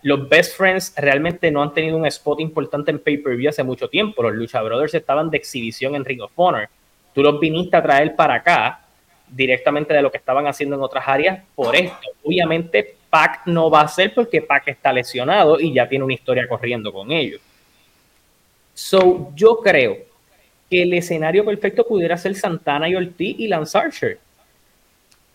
los 0.07 0.29
Best 0.29 0.57
Friends 0.57 0.95
realmente 0.97 1.51
no 1.51 1.63
han 1.65 1.75
tenido 1.75 1.97
un 1.97 2.07
spot 2.07 2.39
importante 2.39 2.93
en 2.93 3.01
pay-per-view 3.01 3.49
hace 3.49 3.65
mucho 3.65 3.89
tiempo. 3.89 4.23
Los 4.23 4.35
Lucha 4.35 4.63
Brothers 4.63 4.95
estaban 4.95 5.31
de 5.31 5.37
exhibición 5.37 5.97
en 5.97 6.05
Ring 6.05 6.21
of 6.23 6.31
Honor. 6.37 6.69
Tú 7.13 7.25
los 7.25 7.41
viniste 7.41 7.77
a 7.77 7.83
traer 7.83 8.15
para 8.15 8.35
acá 8.35 8.83
directamente 9.29 9.93
de 9.93 10.03
lo 10.03 10.13
que 10.13 10.19
estaban 10.19 10.47
haciendo 10.47 10.77
en 10.77 10.83
otras 10.83 11.09
áreas 11.09 11.43
por 11.57 11.75
esto. 11.75 12.09
Obviamente, 12.23 12.97
Pac 13.11 13.47
no 13.47 13.69
va 13.69 13.81
a 13.81 13.89
ser 13.89 14.15
porque 14.15 14.43
Pac 14.43 14.69
está 14.69 14.93
lesionado 14.93 15.59
y 15.59 15.73
ya 15.73 15.89
tiene 15.89 16.05
una 16.05 16.15
historia 16.15 16.47
corriendo 16.47 16.93
con 16.93 17.11
ellos. 17.11 17.41
So, 18.77 19.33
yo 19.35 19.61
creo 19.65 19.97
que 20.69 20.83
el 20.83 20.93
escenario 20.93 21.47
perfecto 21.47 21.87
pudiera 21.87 22.19
ser 22.19 22.35
Santana 22.37 22.87
y 22.91 22.95
Ortiz 22.95 23.35
y 23.39 23.49
Lance 23.49 23.79
Archer. 23.79 24.19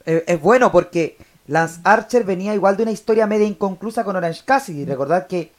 es 0.05 0.39
bueno 0.39 0.71
porque 0.71 1.17
Lance 1.47 1.81
Archer 1.83 2.23
venía 2.23 2.53
igual 2.53 2.77
de 2.77 2.83
una 2.83 2.91
historia 2.91 3.25
media 3.25 3.47
inconclusa 3.47 4.03
con 4.03 4.15
Orange 4.15 4.43
Cassidy. 4.45 4.85
Recordad 4.85 5.25
que 5.25 5.51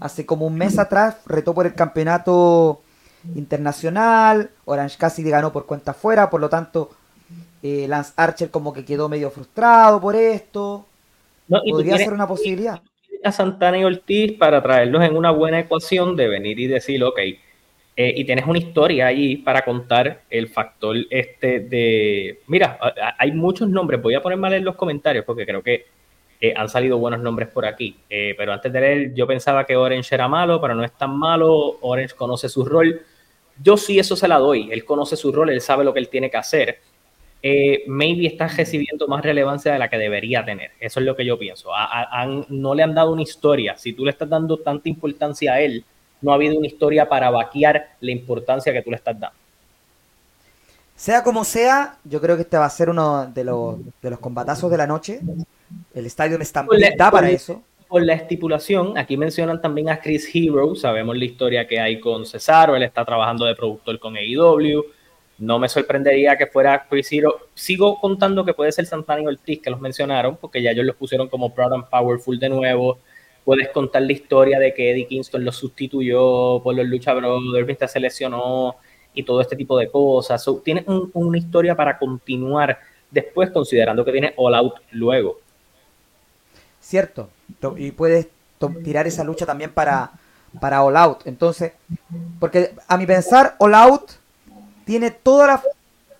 hace 0.00 0.24
como 0.24 0.46
un 0.46 0.56
mes 0.56 0.78
atrás 0.78 1.18
retó 1.26 1.52
por 1.52 1.66
el 1.66 1.74
campeonato 1.74 2.80
internacional. 3.34 4.48
Orange 4.64 4.96
Cassidy 4.96 5.28
ganó 5.28 5.52
por 5.52 5.66
cuenta 5.66 5.92
fuera, 5.92 6.30
por 6.30 6.40
lo 6.40 6.48
tanto, 6.48 6.88
eh, 7.62 7.86
Lance 7.86 8.14
Archer 8.16 8.50
como 8.50 8.72
que 8.72 8.86
quedó 8.86 9.10
medio 9.10 9.30
frustrado 9.30 10.00
por 10.00 10.16
esto. 10.16 10.86
Podría 11.46 11.98
ser 11.98 12.14
una 12.14 12.26
posibilidad. 12.26 12.80
A 13.24 13.32
Santana 13.32 13.78
y 13.78 13.84
Ortiz 13.84 14.32
para 14.38 14.62
traerlos 14.62 15.02
en 15.04 15.16
una 15.16 15.30
buena 15.30 15.60
ecuación 15.60 16.16
de 16.16 16.28
venir 16.28 16.58
y 16.58 16.66
decir, 16.66 17.02
ok, 17.02 17.18
eh, 17.98 18.12
y 18.14 18.24
tienes 18.24 18.46
una 18.46 18.58
historia 18.58 19.06
ahí 19.06 19.36
para 19.38 19.64
contar 19.64 20.22
el 20.28 20.48
factor 20.48 20.96
este 21.08 21.60
de... 21.60 22.40
Mira, 22.46 22.78
hay 23.18 23.32
muchos 23.32 23.68
nombres, 23.68 24.02
voy 24.02 24.14
a 24.14 24.22
poner 24.22 24.38
mal 24.38 24.52
en 24.52 24.64
los 24.64 24.76
comentarios 24.76 25.24
porque 25.24 25.46
creo 25.46 25.62
que 25.62 25.86
eh, 26.38 26.52
han 26.54 26.68
salido 26.68 26.98
buenos 26.98 27.20
nombres 27.20 27.48
por 27.48 27.64
aquí, 27.64 27.96
eh, 28.10 28.34
pero 28.36 28.52
antes 28.52 28.70
de 28.70 28.80
leer 28.80 29.14
yo 29.14 29.26
pensaba 29.26 29.64
que 29.64 29.74
Orange 29.74 30.14
era 30.14 30.28
malo, 30.28 30.60
pero 30.60 30.74
no 30.74 30.84
es 30.84 30.92
tan 30.92 31.16
malo, 31.16 31.78
Orange 31.80 32.14
conoce 32.14 32.50
su 32.50 32.62
rol, 32.62 33.00
yo 33.62 33.78
sí 33.78 33.98
eso 33.98 34.14
se 34.14 34.28
la 34.28 34.38
doy, 34.38 34.70
él 34.70 34.84
conoce 34.84 35.16
su 35.16 35.32
rol, 35.32 35.48
él 35.48 35.62
sabe 35.62 35.82
lo 35.82 35.94
que 35.94 36.00
él 36.00 36.10
tiene 36.10 36.30
que 36.30 36.36
hacer, 36.36 36.80
maybe 37.86 38.26
está 38.26 38.48
recibiendo 38.48 39.08
más 39.08 39.22
relevancia 39.22 39.72
de 39.72 39.78
la 39.78 39.88
que 39.88 39.98
debería 39.98 40.44
tener, 40.44 40.72
eso 40.80 41.00
es 41.00 41.06
lo 41.06 41.16
que 41.16 41.24
yo 41.24 41.38
pienso, 41.38 41.70
no 42.48 42.74
le 42.74 42.82
han 42.82 42.94
dado 42.94 43.12
una 43.12 43.22
historia, 43.22 43.76
si 43.76 43.92
tú 43.92 44.04
le 44.04 44.10
estás 44.10 44.28
dando 44.28 44.58
tanta 44.58 44.88
importancia 44.88 45.54
a 45.54 45.60
él, 45.60 45.84
no 46.20 46.32
ha 46.32 46.34
habido 46.34 46.56
una 46.56 46.66
historia 46.66 47.08
para 47.08 47.30
vaquear 47.30 47.90
la 48.00 48.10
importancia 48.10 48.72
que 48.72 48.82
tú 48.82 48.90
le 48.90 48.96
estás 48.96 49.18
dando. 49.18 49.36
Sea 50.96 51.22
como 51.22 51.44
sea, 51.44 51.98
yo 52.04 52.20
creo 52.22 52.36
que 52.36 52.42
este 52.42 52.56
va 52.56 52.64
a 52.64 52.70
ser 52.70 52.88
uno 52.88 53.26
de 53.26 53.44
los, 53.44 53.76
de 54.00 54.10
los 54.10 54.18
combatazos 54.18 54.70
de 54.70 54.78
la 54.78 54.86
noche. 54.86 55.20
El 55.94 56.06
estadio 56.06 56.38
está 56.38 56.64
da 56.96 57.10
para 57.10 57.28
eso. 57.28 57.62
Por 57.86 58.02
la 58.02 58.14
estipulación, 58.14 58.96
aquí 58.96 59.16
mencionan 59.16 59.60
también 59.60 59.90
a 59.90 60.00
Chris 60.00 60.28
Hero, 60.34 60.74
sabemos 60.74 61.16
la 61.16 61.24
historia 61.24 61.68
que 61.68 61.78
hay 61.78 62.00
con 62.00 62.24
Cesaro, 62.24 62.74
él 62.74 62.82
está 62.82 63.04
trabajando 63.04 63.44
de 63.44 63.54
productor 63.54 63.98
con 64.00 64.16
AEW. 64.16 64.84
No 65.38 65.58
me 65.58 65.68
sorprendería 65.68 66.36
que 66.36 66.46
fuera 66.46 66.86
Chris. 66.88 67.10
Sigo 67.54 68.00
contando 68.00 68.44
que 68.44 68.54
puede 68.54 68.72
ser 68.72 68.86
Santana 68.86 69.22
y 69.22 69.26
Ortiz, 69.26 69.60
que 69.60 69.70
los 69.70 69.80
mencionaron, 69.80 70.36
porque 70.36 70.62
ya 70.62 70.70
ellos 70.70 70.86
los 70.86 70.96
pusieron 70.96 71.28
como 71.28 71.54
Proud 71.54 71.74
and 71.74 71.88
Powerful 71.88 72.38
de 72.38 72.48
nuevo 72.48 72.98
puedes 73.46 73.68
contar 73.68 74.02
la 74.02 74.12
historia 74.12 74.58
de 74.58 74.74
que 74.74 74.90
Eddie 74.90 75.06
Kingston 75.06 75.44
lo 75.44 75.52
sustituyó 75.52 76.60
por 76.64 76.74
los 76.74 76.84
Lucha 76.84 77.14
Brothers, 77.14 77.92
se 77.92 78.00
lesionó 78.00 78.74
y 79.14 79.22
todo 79.22 79.40
este 79.40 79.54
tipo 79.54 79.78
de 79.78 79.88
cosas. 79.88 80.44
tienes 80.64 80.84
una 80.86 81.38
historia 81.38 81.76
para 81.76 81.96
continuar 81.96 82.76
después, 83.08 83.50
considerando 83.50 84.04
que 84.04 84.10
tiene 84.10 84.34
All 84.36 84.52
Out 84.52 84.74
luego. 84.90 85.38
Cierto. 86.80 87.30
Y 87.76 87.92
puedes 87.92 88.26
tirar 88.82 89.06
esa 89.06 89.22
lucha 89.22 89.46
también 89.46 89.70
para, 89.70 90.10
para 90.60 90.82
All 90.82 90.96
Out. 90.96 91.26
Entonces, 91.26 91.72
porque 92.40 92.74
a 92.88 92.96
mi 92.96 93.06
pensar, 93.06 93.54
All 93.60 93.74
Out 93.74 94.10
tiene 94.86 95.10
toda 95.10 95.46
la, 95.46 95.62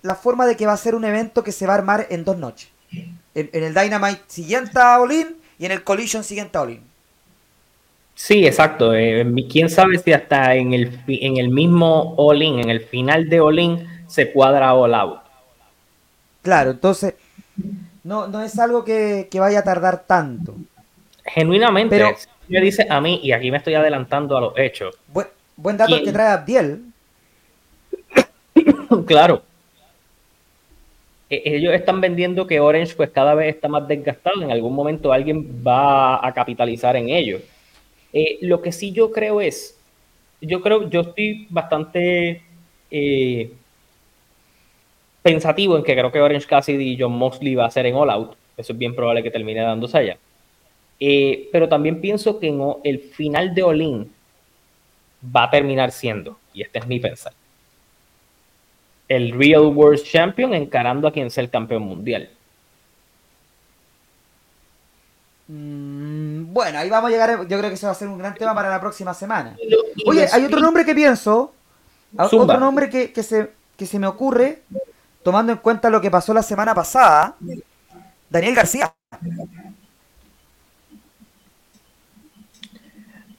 la 0.02 0.14
forma 0.14 0.44
de 0.44 0.56
que 0.56 0.66
va 0.66 0.74
a 0.74 0.76
ser 0.76 0.94
un 0.94 1.06
evento 1.06 1.42
que 1.42 1.52
se 1.52 1.66
va 1.66 1.72
a 1.72 1.76
armar 1.76 2.06
en 2.10 2.24
dos 2.24 2.36
noches. 2.36 2.68
En, 3.34 3.48
el 3.52 3.72
Dynamite 3.72 4.22
siguiente 4.26 4.78
a 4.78 5.00
All 5.00 5.12
In 5.12 5.36
y 5.58 5.64
en 5.64 5.72
el 5.72 5.82
Collision 5.82 6.22
siguiente 6.22 6.58
a 6.58 6.62
All 6.62 6.72
In. 6.72 6.96
Sí, 8.16 8.46
exacto. 8.46 8.94
Eh, 8.94 9.26
quién 9.48 9.68
sabe 9.68 9.98
si 9.98 10.12
hasta 10.12 10.54
en 10.54 10.72
el, 10.72 11.00
en 11.06 11.36
el 11.36 11.50
mismo 11.50 12.14
All-In, 12.16 12.60
en 12.60 12.70
el 12.70 12.80
final 12.80 13.28
de 13.28 13.40
All-In, 13.40 13.86
se 14.06 14.32
cuadra 14.32 14.74
All 14.74 14.94
Out. 14.94 15.20
Claro, 16.42 16.70
entonces 16.70 17.14
no, 18.02 18.26
no 18.26 18.42
es 18.42 18.58
algo 18.58 18.84
que, 18.84 19.28
vaya 19.34 19.58
a 19.58 19.64
tardar 19.64 20.04
tanto. 20.06 20.54
Genuinamente, 21.26 21.96
Pero, 21.96 22.16
me 22.48 22.60
dice 22.62 22.86
a 22.88 23.00
mí, 23.02 23.20
y 23.22 23.32
aquí 23.32 23.50
me 23.50 23.58
estoy 23.58 23.74
adelantando 23.74 24.36
a 24.36 24.40
los 24.40 24.52
hechos. 24.56 24.96
Buen, 25.08 25.76
dato 25.76 26.02
que 26.02 26.12
trae 26.12 26.28
Abdiel. 26.28 26.84
claro. 29.06 29.42
E, 31.28 31.42
ellos 31.56 31.74
están 31.74 32.00
vendiendo 32.00 32.46
que 32.46 32.60
Orange 32.60 32.94
pues 32.94 33.10
cada 33.10 33.34
vez 33.34 33.54
está 33.54 33.68
más 33.68 33.86
desgastado. 33.88 34.42
En 34.42 34.50
algún 34.50 34.74
momento 34.74 35.12
alguien 35.12 35.62
va 35.66 36.26
a 36.26 36.32
capitalizar 36.32 36.96
en 36.96 37.08
ello. 37.08 37.40
Eh, 38.12 38.38
lo 38.42 38.62
que 38.62 38.72
sí 38.72 38.92
yo 38.92 39.12
creo 39.12 39.40
es, 39.40 39.78
yo 40.40 40.62
creo, 40.62 40.88
yo 40.88 41.00
estoy 41.00 41.46
bastante 41.50 42.42
eh, 42.90 43.52
pensativo 45.22 45.76
en 45.76 45.82
que 45.82 45.94
creo 45.94 46.12
que 46.12 46.20
Orange 46.20 46.46
Cassidy 46.46 46.92
y 46.92 46.98
John 46.98 47.12
Moxley 47.12 47.54
va 47.54 47.66
a 47.66 47.70
ser 47.70 47.86
en 47.86 47.96
All 47.96 48.10
Out. 48.10 48.36
Eso 48.56 48.72
es 48.72 48.78
bien 48.78 48.94
probable 48.94 49.22
que 49.22 49.30
termine 49.30 49.60
dándose 49.60 49.98
allá. 49.98 50.18
Eh, 50.98 51.48
pero 51.52 51.68
también 51.68 52.00
pienso 52.00 52.38
que 52.38 52.54
el 52.84 53.00
final 53.00 53.54
de 53.54 53.62
All 53.62 53.82
In 53.82 54.12
va 55.34 55.44
a 55.44 55.50
terminar 55.50 55.90
siendo, 55.90 56.38
y 56.54 56.62
este 56.62 56.78
es 56.78 56.86
mi 56.86 57.00
pensar, 57.00 57.32
el 59.08 59.32
Real 59.32 59.66
World 59.66 60.02
Champion 60.02 60.54
encarando 60.54 61.08
a 61.08 61.12
quien 61.12 61.30
sea 61.30 61.44
el 61.44 61.50
campeón 61.50 61.82
mundial. 61.82 62.28
Mm, 65.48 66.52
bueno, 66.52 66.78
ahí 66.78 66.90
vamos 66.90 67.08
a 67.08 67.12
llegar. 67.12 67.46
Yo 67.46 67.58
creo 67.58 67.70
que 67.70 67.74
eso 67.74 67.86
va 67.86 67.92
a 67.92 67.96
ser 67.96 68.08
un 68.08 68.18
gran 68.18 68.34
tema 68.34 68.54
para 68.54 68.68
la 68.68 68.80
próxima 68.80 69.14
semana. 69.14 69.56
Oye, 70.06 70.26
hay 70.32 70.44
otro 70.44 70.60
nombre 70.60 70.84
que 70.84 70.94
pienso. 70.94 71.52
Otro 72.16 72.58
nombre 72.58 72.88
que, 72.88 73.22
se, 73.22 73.50
que 73.76 73.86
se 73.86 73.98
me 73.98 74.06
ocurre, 74.06 74.62
tomando 75.22 75.52
en 75.52 75.58
cuenta 75.58 75.90
lo 75.90 76.00
que 76.00 76.10
pasó 76.10 76.32
la 76.32 76.42
semana 76.42 76.74
pasada. 76.74 77.36
Daniel 78.30 78.54
García. 78.54 78.94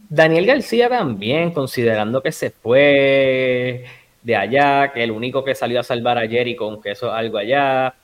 Daniel 0.10 0.46
García 0.46 0.88
también, 0.88 1.52
considerando 1.52 2.22
que 2.22 2.32
se 2.32 2.52
fue 2.52 3.86
de 4.28 4.36
allá, 4.36 4.92
que 4.92 5.02
el 5.02 5.12
único 5.12 5.42
que 5.42 5.56
salió 5.56 5.80
a 5.80 5.84
salvar 5.84 6.18
a 6.18 6.28
Jerry 6.28 6.54
con 6.54 6.82
que 6.82 6.92
eso 6.92 7.08
es 7.08 7.14
algo 7.14 7.38
allá. 7.38 7.96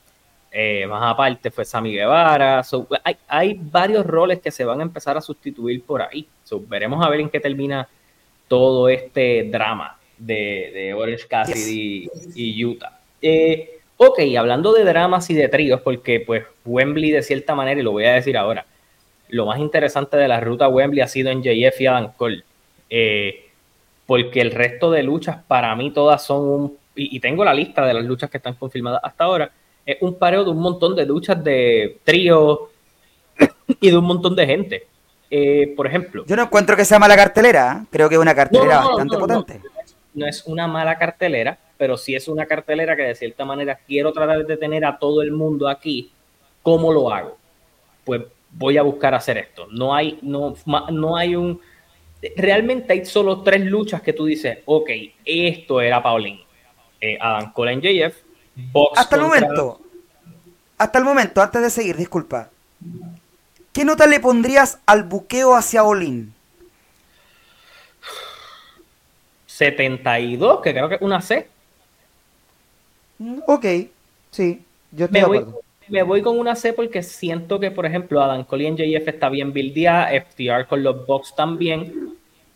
Eh, 0.49 0.87
más 0.87 1.11
aparte 1.11 1.51
fue 1.51 1.65
Sammy 1.65 1.91
Guevara. 1.91 2.61
hay, 3.27 3.59
varios 3.59 4.05
roles 4.05 4.39
que 4.39 4.49
se 4.49 4.63
van 4.63 4.79
a 4.79 4.83
empezar 4.83 5.17
a 5.17 5.21
sustituir 5.21 5.83
por 5.83 6.01
ahí. 6.01 6.25
veremos 6.69 7.05
a 7.05 7.09
ver 7.09 7.19
en 7.19 7.29
qué 7.29 7.41
termina 7.41 7.89
todo 8.47 8.87
este 8.87 9.49
drama 9.51 9.97
de, 10.17 10.93
Orange 10.97 11.27
Cassidy 11.27 12.09
y 12.35 12.63
Utah. 12.63 12.99
Eh, 13.21 13.81
Ok, 13.97 14.19
hablando 14.37 14.73
de 14.73 14.83
dramas 14.85 15.29
y 15.29 15.33
de 15.33 15.49
tríos, 15.49 15.81
porque 15.81 16.19
pues 16.19 16.45
Wembley 16.65 17.11
de 17.11 17.21
cierta 17.21 17.53
manera, 17.53 17.79
y 17.79 17.83
lo 17.83 17.91
voy 17.91 18.05
a 18.05 18.13
decir 18.13 18.37
ahora, 18.37 18.65
lo 19.29 19.45
más 19.45 19.59
interesante 19.59 20.17
de 20.17 20.27
la 20.27 20.39
ruta 20.39 20.67
Wembley 20.67 21.01
ha 21.01 21.07
sido 21.07 21.31
en 21.31 21.43
JF 21.43 21.81
y 21.81 21.85
Adam 21.85 22.11
Cole. 22.17 22.43
Eh, 22.89 23.49
porque 24.05 24.41
el 24.41 24.51
resto 24.51 24.91
de 24.91 25.03
luchas 25.03 25.37
para 25.47 25.75
mí 25.75 25.91
todas 25.91 26.23
son 26.23 26.41
un, 26.41 26.77
y, 26.95 27.19
tengo 27.19 27.43
la 27.43 27.53
lista 27.53 27.85
de 27.85 27.93
las 27.93 28.03
luchas 28.03 28.29
que 28.29 28.37
están 28.37 28.53
confirmadas 28.55 29.01
hasta 29.03 29.23
ahora, 29.23 29.51
es 29.85 29.97
un 30.01 30.15
pareo 30.15 30.43
de 30.43 30.51
un 30.51 30.59
montón 30.59 30.95
de 30.95 31.05
luchas 31.05 31.43
de 31.43 31.99
trío 32.03 32.69
y 33.79 33.89
de 33.89 33.97
un 33.97 34.05
montón 34.05 34.35
de 34.35 34.45
gente. 34.45 34.87
Eh, 35.35 35.73
por 35.75 35.87
ejemplo. 35.87 36.23
Yo 36.27 36.35
no 36.35 36.43
encuentro 36.43 36.75
que 36.75 36.85
sea 36.85 36.99
mala 36.99 37.15
cartelera, 37.15 37.81
¿eh? 37.81 37.87
creo 37.89 38.07
que 38.07 38.15
es 38.15 38.21
una 38.21 38.35
cartelera 38.35 38.81
bastante 38.81 39.17
potente. 39.17 39.61
No, 40.13 40.27
es 40.27 40.45
una 40.45 40.67
mala 40.67 40.95
cartelera, 40.95 41.57
pero 41.75 41.97
sí 41.97 42.13
es 42.13 42.27
una 42.27 42.45
cartelera 42.45 42.95
que 42.95 43.01
de 43.01 43.15
cierta 43.15 43.43
manera 43.43 43.79
quiero 43.87 44.13
tratar 44.13 44.45
de 44.45 44.57
tener 44.57 44.85
a 44.85 44.99
todo 44.99 45.23
el 45.23 45.31
mundo 45.31 45.67
aquí. 45.67 46.11
¿Cómo 46.61 46.93
lo 46.93 47.11
hago? 47.11 47.35
Pues 48.05 48.21
voy 48.51 48.77
a 48.77 48.83
buscar 48.83 49.15
hacer 49.15 49.39
esto. 49.39 49.67
No 49.71 49.95
hay, 49.95 50.19
no, 50.21 50.53
no 50.91 51.17
hay 51.17 51.35
un. 51.35 51.59
Realmente 52.37 52.93
hay 52.93 53.05
solo 53.05 53.41
tres 53.41 53.61
luchas 53.61 54.01
que 54.01 54.13
tú 54.13 54.25
dices, 54.25 54.59
ok, 54.65 54.89
esto 55.25 55.81
era 55.81 56.01
Paulín. 56.01 56.39
Eh, 57.01 57.17
Adam 57.19 57.51
Cole 57.51 57.73
en 57.73 57.81
JF. 57.81 58.15
hasta 58.95 59.15
el 59.17 59.21
momento, 59.23 59.81
hasta 60.77 60.99
el 60.99 61.03
momento, 61.03 61.41
antes 61.41 61.61
de 61.61 61.69
seguir, 61.69 61.97
disculpa. 61.97 62.49
¿Qué 63.73 63.83
nota 63.83 64.05
le 64.05 64.19
pondrías 64.19 64.79
al 64.85 65.03
buqueo 65.03 65.55
hacia 65.55 65.83
Olin? 65.83 66.33
72, 69.47 70.61
que 70.61 70.71
creo 70.71 70.87
que 70.89 70.95
es 70.95 71.01
una 71.01 71.21
C. 71.21 71.47
Mm, 73.17 73.39
ok, 73.47 73.65
sí, 74.31 74.63
yo 74.91 75.05
estoy 75.05 75.21
me 75.21 75.27
voy, 75.27 75.45
Me 75.89 76.03
voy 76.03 76.21
con 76.21 76.39
una 76.39 76.55
C 76.55 76.73
porque 76.73 77.03
siento 77.03 77.59
que, 77.59 77.69
por 77.69 77.85
ejemplo, 77.85 78.21
Adam 78.21 78.43
Cole 78.43 78.67
en 78.67 78.77
JF 78.77 79.07
está 79.07 79.29
bien 79.29 79.51
buildeada, 79.51 80.09
FTR 80.21 80.67
con 80.67 80.83
los 80.83 81.05
Bucks 81.05 81.35
también. 81.35 82.02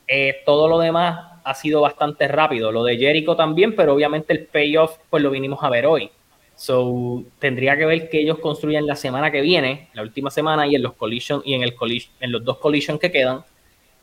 Eh, 0.07 0.41
todo 0.45 0.67
lo 0.67 0.79
demás 0.79 1.39
ha 1.43 1.53
sido 1.53 1.81
bastante 1.81 2.27
rápido. 2.27 2.71
Lo 2.71 2.83
de 2.83 2.97
Jericho 2.97 3.35
también, 3.35 3.75
pero 3.75 3.93
obviamente 3.93 4.33
el 4.33 4.45
payoff, 4.45 4.97
pues 5.09 5.23
lo 5.23 5.29
vinimos 5.29 5.63
a 5.63 5.69
ver 5.69 5.85
hoy. 5.85 6.09
So, 6.55 7.23
tendría 7.39 7.77
que 7.77 7.85
ver 7.85 8.09
que 8.09 8.19
ellos 8.19 8.39
construyan 8.39 8.87
la 8.87 8.95
semana 8.95 9.31
que 9.31 9.41
viene, 9.41 9.89
la 9.93 10.01
última 10.01 10.31
semana, 10.31 10.65
y 10.65 10.75
en 10.75 10.81
los 10.81 10.93
collision, 10.93 11.41
y 11.45 11.53
en 11.53 11.63
el 11.63 11.75
en 12.19 12.31
los 12.31 12.43
dos 12.43 12.57
collision 12.57 12.97
que 12.97 13.11
quedan 13.11 13.43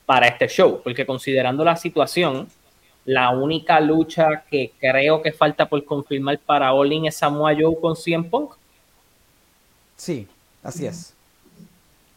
para 0.06 0.28
este 0.28 0.48
show. 0.48 0.80
Porque 0.82 1.04
considerando 1.04 1.64
la 1.64 1.76
situación, 1.76 2.48
la 3.04 3.30
única 3.30 3.80
lucha 3.80 4.44
que 4.50 4.72
creo 4.78 5.20
que 5.20 5.32
falta 5.32 5.66
por 5.68 5.84
confirmar 5.84 6.38
para 6.38 6.72
All 6.72 6.92
In 6.92 7.06
es 7.06 7.16
Samoa 7.16 7.54
Joe 7.58 7.76
con 7.80 7.96
CM 7.96 8.24
Punk. 8.24 8.54
Sí, 9.96 10.26
así 10.62 10.86
es. 10.86 11.14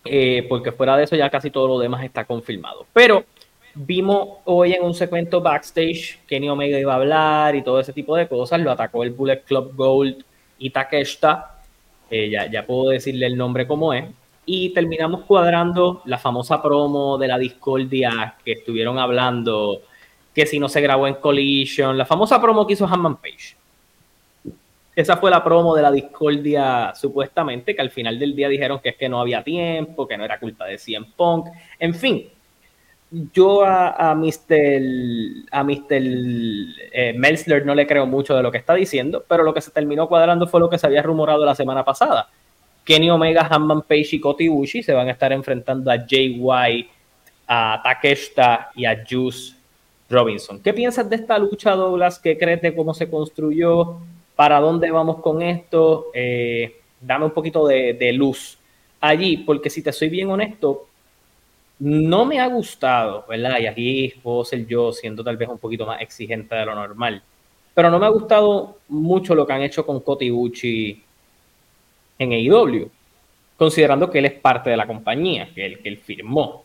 Eh, 0.05 0.45
porque 0.47 0.71
fuera 0.71 0.95
de 0.95 1.03
eso 1.03 1.15
ya 1.15 1.29
casi 1.29 1.51
todo 1.51 1.67
lo 1.67 1.79
demás 1.79 2.03
está 2.03 2.25
confirmado. 2.25 2.85
Pero 2.93 3.25
Vimos 3.79 4.39
hoy 4.45 4.73
en 4.73 4.83
un 4.83 4.95
segmento 4.95 5.39
backstage 5.39 6.19
Kenny 6.25 6.49
Omega 6.49 6.79
iba 6.79 6.93
a 6.93 6.95
hablar 6.95 7.55
y 7.55 7.61
todo 7.61 7.79
ese 7.79 7.93
tipo 7.93 8.15
de 8.15 8.27
cosas. 8.27 8.59
Lo 8.59 8.71
atacó 8.71 9.03
el 9.03 9.11
Bullet 9.11 9.43
Club 9.43 9.75
Gold 9.75 10.25
y 10.57 10.71
Takeshita. 10.71 11.59
Ya, 12.09 12.49
ya 12.49 12.65
puedo 12.65 12.89
decirle 12.89 13.27
el 13.27 13.37
nombre 13.37 13.67
como 13.67 13.93
es. 13.93 14.05
Y 14.47 14.69
terminamos 14.69 15.25
cuadrando 15.25 16.01
la 16.05 16.17
famosa 16.17 16.59
promo 16.59 17.19
de 17.19 17.27
la 17.27 17.37
discordia 17.37 18.33
que 18.43 18.53
estuvieron 18.53 18.97
hablando, 18.97 19.81
que 20.33 20.47
si 20.47 20.57
no 20.57 20.69
se 20.69 20.81
grabó 20.81 21.05
en 21.05 21.15
Collision, 21.15 21.97
la 21.99 22.05
famosa 22.05 22.41
promo 22.41 22.65
que 22.65 22.73
hizo 22.73 22.87
Hammond 22.87 23.17
Page. 23.17 23.55
Esa 24.95 25.17
fue 25.17 25.29
la 25.29 25.43
promo 25.43 25.75
de 25.75 25.83
la 25.83 25.91
discordia, 25.91 26.95
supuestamente, 26.95 27.75
que 27.75 27.81
al 27.81 27.91
final 27.91 28.17
del 28.17 28.35
día 28.35 28.49
dijeron 28.49 28.79
que 28.79 28.89
es 28.89 28.95
que 28.95 29.07
no 29.07 29.19
había 29.19 29.43
tiempo, 29.43 30.07
que 30.07 30.17
no 30.17 30.25
era 30.25 30.39
culpa 30.39 30.65
de 30.65 30.79
CM 30.79 31.05
Punk. 31.15 31.49
En 31.77 31.93
fin, 31.93 32.27
yo 33.11 33.63
a, 33.63 34.13
Mr. 34.15 35.47
A 35.51 35.63
Mr. 35.63 36.01
Eh, 36.91 37.63
no 37.65 37.75
le 37.75 37.87
creo 37.87 38.05
mucho 38.05 38.35
de 38.35 38.43
lo 38.43 38.51
que 38.51 38.57
está 38.57 38.73
diciendo, 38.73 39.23
pero 39.27 39.43
lo 39.43 39.53
que 39.53 39.61
se 39.61 39.71
terminó 39.71 40.07
cuadrando 40.07 40.47
fue 40.47 40.59
lo 40.59 40.69
que 40.69 40.77
se 40.77 40.87
había 40.87 41.01
rumorado 41.01 41.45
la 41.45 41.55
semana 41.55 41.85
pasada. 41.85 42.29
Kenny 42.83 43.09
Omega, 43.09 43.47
Hanman 43.49 43.81
Page 43.81 44.09
y 44.13 44.19
Koti 44.19 44.47
Bushi 44.47 44.83
se 44.83 44.93
van 44.93 45.07
a 45.07 45.11
estar 45.11 45.31
enfrentando 45.31 45.91
a 45.91 45.97
Jay 46.07 46.37
White, 46.39 46.89
a 47.47 47.81
Takeshita 47.83 48.71
y 48.75 48.85
a 48.85 49.03
Juice 49.09 49.55
Robinson. 50.09 50.59
¿Qué 50.61 50.73
piensas 50.73 51.09
de 51.09 51.17
esta 51.17 51.37
lucha, 51.37 51.75
Douglas? 51.75 52.19
¿Qué 52.19 52.37
crees 52.37 52.61
de 52.61 52.75
cómo 52.75 52.93
se 52.93 53.09
construyó? 53.09 53.97
¿Para 54.35 54.59
dónde 54.59 54.91
vamos 54.91 55.21
con 55.21 55.41
esto? 55.41 56.07
Eh, 56.13 56.81
dame 57.01 57.25
un 57.25 57.31
poquito 57.31 57.65
de 57.67 58.13
luz 58.13 58.57
allí, 58.99 59.37
porque 59.37 59.69
si 59.69 59.81
te 59.81 59.91
soy 59.91 60.09
bien 60.09 60.29
honesto, 60.29 60.87
no 61.79 62.25
me 62.25 62.39
ha 62.39 62.47
gustado, 62.47 63.25
¿verdad? 63.27 63.59
Y 63.59 63.67
aquí 63.67 64.13
puedo 64.23 64.43
ser 64.43 64.65
yo 64.65 64.91
siendo 64.91 65.23
tal 65.23 65.37
vez 65.37 65.47
un 65.49 65.59
poquito 65.59 65.85
más 65.85 66.01
exigente 66.01 66.55
de 66.55 66.65
lo 66.65 66.75
normal. 66.75 67.21
Pero 67.73 67.91
no 67.91 67.99
me 67.99 68.07
ha 68.07 68.09
gustado 68.09 68.79
mucho 68.87 69.35
lo 69.35 69.45
que 69.45 69.53
han 69.53 69.61
hecho 69.61 69.85
con 69.85 69.99
Kotibuchi 69.99 71.03
en 72.17 72.31
AEW, 72.31 72.89
considerando 73.55 74.09
que 74.09 74.19
él 74.19 74.25
es 74.25 74.33
parte 74.33 74.71
de 74.71 74.77
la 74.77 74.87
compañía, 74.87 75.49
que 75.53 75.65
él, 75.65 75.79
que 75.79 75.89
él 75.89 75.97
firmó. 75.97 76.63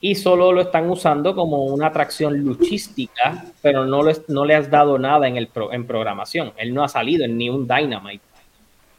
Y 0.00 0.14
solo 0.14 0.52
lo 0.52 0.62
están 0.62 0.88
usando 0.88 1.34
como 1.34 1.66
una 1.66 1.88
atracción 1.88 2.38
luchística, 2.38 3.44
pero 3.60 3.84
no, 3.84 4.02
no 4.28 4.44
le 4.44 4.54
has 4.54 4.70
dado 4.70 4.98
nada 4.98 5.28
en, 5.28 5.36
el 5.36 5.50
en 5.72 5.86
programación. 5.86 6.52
Él 6.56 6.72
no 6.72 6.84
ha 6.84 6.88
salido 6.88 7.24
en 7.24 7.36
ni 7.36 7.50
un 7.50 7.66
Dynamite. 7.66 8.24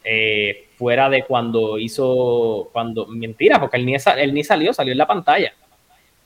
Eh, 0.04 0.69
fuera 0.80 1.10
de 1.10 1.26
cuando 1.26 1.78
hizo, 1.78 2.70
cuando, 2.72 3.06
mentira, 3.08 3.60
porque 3.60 3.76
él 3.76 3.86
ni, 3.86 3.96
él 3.96 4.34
ni 4.34 4.46
salió, 4.46 4.74
salió 4.74 4.94
en 4.94 4.98
la 4.98 5.08
pantalla. 5.08 5.54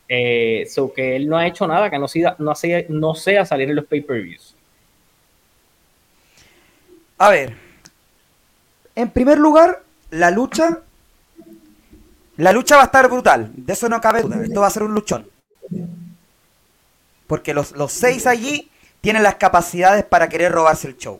Eh, 0.08 0.70
que 0.96 1.16
él 1.16 1.28
no 1.28 1.38
ha 1.38 1.48
hecho 1.48 1.66
nada 1.66 1.90
que 1.90 1.98
no 1.98 2.08
sea, 2.08 2.36
no 2.38 2.54
sea, 2.54 2.86
no 2.88 3.16
sea 3.16 3.46
salir 3.48 3.70
en 3.70 3.78
los 3.78 3.86
pay-per-views. 3.86 4.56
A 7.18 7.30
ver, 7.32 7.56
en 8.94 9.10
primer 9.10 9.40
lugar, 9.40 9.82
la 10.12 10.30
lucha, 10.30 10.82
la 12.38 12.54
lucha 12.54 12.76
va 12.76 12.84
a 12.84 12.86
estar 12.86 13.10
brutal, 13.10 13.52
de 13.56 13.74
eso 13.74 13.90
no 13.90 14.00
cabe 14.00 14.22
duda, 14.22 14.44
esto 14.44 14.62
va 14.62 14.68
a 14.68 14.70
ser 14.70 14.84
un 14.84 14.94
luchón. 14.94 15.28
Porque 17.26 17.56
los, 17.56 17.72
los 17.72 17.92
seis 17.92 18.28
allí 18.28 18.70
tienen 19.02 19.24
las 19.24 19.36
capacidades 19.36 20.06
para 20.06 20.30
querer 20.30 20.52
robarse 20.52 20.88
el 20.88 20.98
show. 20.98 21.20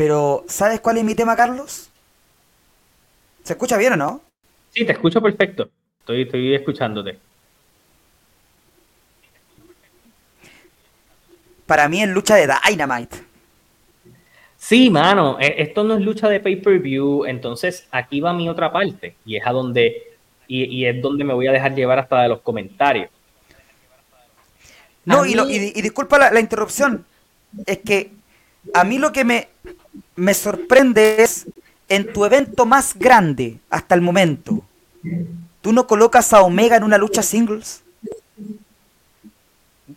Pero, 0.00 0.46
¿sabes 0.48 0.80
cuál 0.80 0.96
es 0.96 1.04
mi 1.04 1.14
tema, 1.14 1.36
Carlos? 1.36 1.90
¿Se 3.42 3.52
escucha 3.52 3.76
bien 3.76 3.92
o 3.92 3.96
no? 3.96 4.22
Sí, 4.70 4.86
te 4.86 4.92
escucho 4.92 5.20
perfecto. 5.20 5.68
Estoy, 5.98 6.22
estoy 6.22 6.54
escuchándote. 6.54 7.18
Para 11.66 11.86
mí 11.90 12.02
es 12.02 12.08
lucha 12.08 12.36
de 12.36 12.48
Dynamite. 12.66 13.18
Sí, 14.56 14.88
mano, 14.88 15.36
e, 15.38 15.56
esto 15.58 15.84
no 15.84 15.92
es 15.92 16.00
lucha 16.00 16.30
de 16.30 16.40
pay-per-view, 16.40 17.26
entonces 17.26 17.86
aquí 17.90 18.22
va 18.22 18.32
mi 18.32 18.48
otra 18.48 18.72
parte 18.72 19.16
y 19.26 19.36
es 19.36 19.46
a 19.46 19.52
donde 19.52 20.16
y, 20.48 20.86
es 20.86 21.02
donde 21.02 21.24
me 21.24 21.34
voy 21.34 21.46
a 21.46 21.52
dejar 21.52 21.74
llevar 21.74 21.98
hasta 21.98 22.22
de 22.22 22.30
los 22.30 22.40
comentarios. 22.40 23.10
No, 25.04 25.26
y, 25.26 25.34
disculpa 25.82 26.30
la, 26.30 26.40
interrupción, 26.40 27.04
es 27.66 27.80
que 27.80 28.12
a 28.74 28.84
mí 28.84 28.98
lo 28.98 29.12
que 29.12 29.24
me, 29.24 29.48
me 30.20 30.34
sorprende 30.34 31.22
es 31.22 31.46
en 31.88 32.12
tu 32.12 32.24
evento 32.24 32.66
más 32.66 32.94
grande 32.96 33.58
hasta 33.70 33.94
el 33.94 34.00
momento, 34.00 34.62
¿tú 35.60 35.72
no 35.72 35.86
colocas 35.86 36.32
a 36.32 36.42
Omega 36.42 36.76
en 36.76 36.84
una 36.84 36.98
lucha 36.98 37.22
singles? 37.22 37.82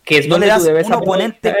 Que 0.02 0.18
es 0.18 0.28
¿No 0.28 0.38
le 0.38 0.46
das 0.46 0.64
un 0.64 0.92
oponente. 0.92 1.54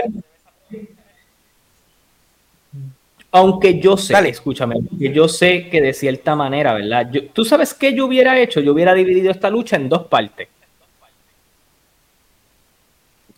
Aunque 3.30 3.80
yo 3.80 3.96
sé, 3.96 4.12
Dale. 4.12 4.28
escúchame, 4.30 4.76
que 4.98 5.12
yo 5.12 5.28
sé 5.28 5.68
que 5.68 5.80
de 5.80 5.92
cierta 5.92 6.34
manera, 6.36 6.72
¿verdad? 6.72 7.10
¿Tú 7.32 7.44
sabes 7.44 7.74
qué 7.74 7.94
yo 7.94 8.06
hubiera 8.06 8.38
hecho? 8.38 8.60
Yo 8.60 8.72
hubiera 8.72 8.94
dividido 8.94 9.30
esta 9.30 9.50
lucha 9.50 9.76
en 9.76 9.88
dos 9.88 10.06
partes. 10.06 10.48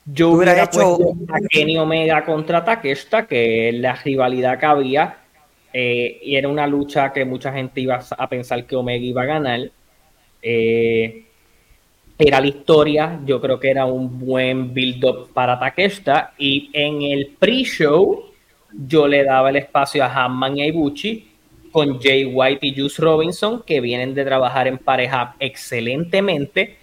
Yo 0.06 0.30
hubiera 0.30 0.62
hecho 0.62 0.98
a 1.28 1.40
Kenny 1.50 1.76
Omega 1.78 2.24
contra 2.24 2.64
Takeshita, 2.64 3.26
que 3.26 3.68
es 3.68 3.74
la 3.74 3.94
rivalidad 3.94 4.58
que 4.58 4.66
había, 4.66 5.18
eh, 5.72 6.20
y 6.22 6.36
era 6.36 6.48
una 6.48 6.66
lucha 6.66 7.12
que 7.12 7.24
mucha 7.24 7.52
gente 7.52 7.80
iba 7.80 8.00
a 8.16 8.28
pensar 8.28 8.64
que 8.66 8.76
Omega 8.76 9.04
iba 9.04 9.22
a 9.22 9.26
ganar. 9.26 9.60
Eh, 10.40 11.24
era 12.18 12.40
la 12.40 12.46
historia, 12.46 13.20
yo 13.26 13.40
creo 13.40 13.58
que 13.58 13.68
era 13.68 13.84
un 13.84 14.18
buen 14.18 14.72
build-up 14.72 15.32
para 15.34 15.58
Takeshita, 15.58 16.34
y 16.38 16.70
en 16.72 17.02
el 17.02 17.34
pre-show 17.38 18.26
yo 18.72 19.08
le 19.08 19.24
daba 19.24 19.50
el 19.50 19.56
espacio 19.56 20.04
a 20.04 20.24
Hanman 20.24 20.56
y 20.56 20.62
a 20.62 20.66
Ibuchi 20.66 21.32
con 21.72 22.00
Jay 22.00 22.24
White 22.26 22.64
y 22.64 22.74
Juice 22.74 23.02
Robinson, 23.02 23.62
que 23.66 23.80
vienen 23.80 24.14
de 24.14 24.24
trabajar 24.24 24.68
en 24.68 24.78
pareja 24.78 25.34
excelentemente 25.40 26.76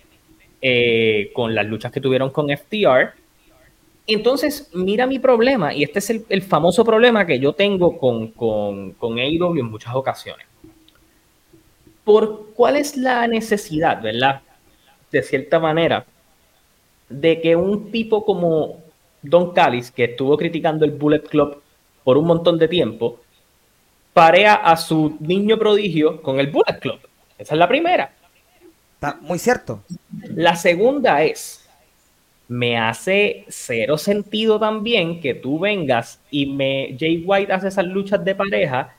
eh, 0.65 1.30
con 1.34 1.54
las 1.54 1.65
luchas 1.65 1.91
que 1.91 1.99
tuvieron 1.99 2.30
con 2.30 2.47
FTR. 2.49 3.12
Entonces, 4.08 4.69
mira 4.73 5.06
mi 5.06 5.19
problema, 5.19 5.73
y 5.73 5.84
este 5.84 5.99
es 5.99 6.10
el, 6.10 6.41
famoso 6.41 6.86
problema 6.86 7.26
que 7.26 7.38
yo 7.38 7.52
tengo 7.52 7.97
con, 7.97 8.30
con, 8.30 8.93
con 8.93 9.19
AEW 9.19 9.60
en 9.60 9.65
muchas 9.65 9.93
ocasiones. 9.93 10.47
¿Por 12.06 12.54
cuál 12.54 12.78
es 12.78 12.95
la 12.95 13.28
necesidad, 13.28 14.02
verdad? 14.02 14.41
De 15.12 15.21
cierta 15.21 15.60
manera, 15.60 16.06
de 17.10 17.41
que 17.41 17.58
un 17.58 17.91
tipo 17.91 18.23
como 18.23 18.78
Don 19.21 19.54
Callis, 19.54 19.91
que 19.91 20.06
estuvo 20.06 20.38
criticando 20.38 20.86
el 20.86 20.91
Bullet 20.91 21.23
Club 21.23 21.62
por 22.06 22.17
un 22.17 22.26
montón 22.26 22.58
de 22.58 22.69
tiempo, 22.69 23.19
parea 24.13 24.54
a 24.56 24.78
su 24.78 25.17
niño 25.19 25.60
prodigio 25.60 26.21
con 26.21 26.39
el 26.39 26.47
Bullet 26.47 26.80
Club. 26.80 26.99
Esa 27.38 27.54
es 27.54 27.60
la 27.60 27.67
primera. 27.67 28.13
Muy 29.22 29.39
cierto. 29.39 29.84
La 30.36 30.56
segunda 30.56 31.24
es, 31.24 31.68
me 32.48 32.78
hace 32.78 33.46
cero 33.50 33.98
sentido 33.98 34.60
también 34.60 35.20
que 35.20 35.34
tú 35.34 35.60
vengas 35.60 36.20
y 36.30 36.46
me 36.46 36.96
Jay 37.00 37.24
White 37.26 37.52
hace 37.52 37.68
esas 37.70 37.86
luchas 37.86 38.24
de 38.24 38.36
pareja 38.36 38.94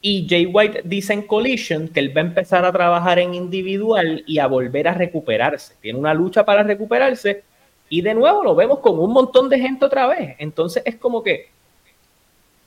y 0.00 0.26
Jay 0.28 0.46
White 0.46 0.82
dice 0.84 1.14
en 1.14 1.22
Collision 1.22 1.88
que 1.88 2.00
él 2.00 2.14
va 2.14 2.20
a 2.20 2.24
empezar 2.24 2.64
a 2.64 2.72
trabajar 2.72 3.18
en 3.18 3.34
individual 3.34 4.22
y 4.26 4.38
a 4.38 4.46
volver 4.46 4.86
a 4.86 4.94
recuperarse. 4.94 5.74
Tiene 5.80 5.98
una 5.98 6.12
lucha 6.12 6.44
para 6.44 6.62
recuperarse 6.62 7.42
y 7.88 8.02
de 8.02 8.14
nuevo 8.14 8.44
lo 8.44 8.54
vemos 8.54 8.80
con 8.80 8.98
un 8.98 9.12
montón 9.12 9.48
de 9.48 9.58
gente 9.58 9.84
otra 9.86 10.06
vez. 10.06 10.36
Entonces 10.38 10.82
es 10.84 10.96
como 10.96 11.22
que 11.22 11.48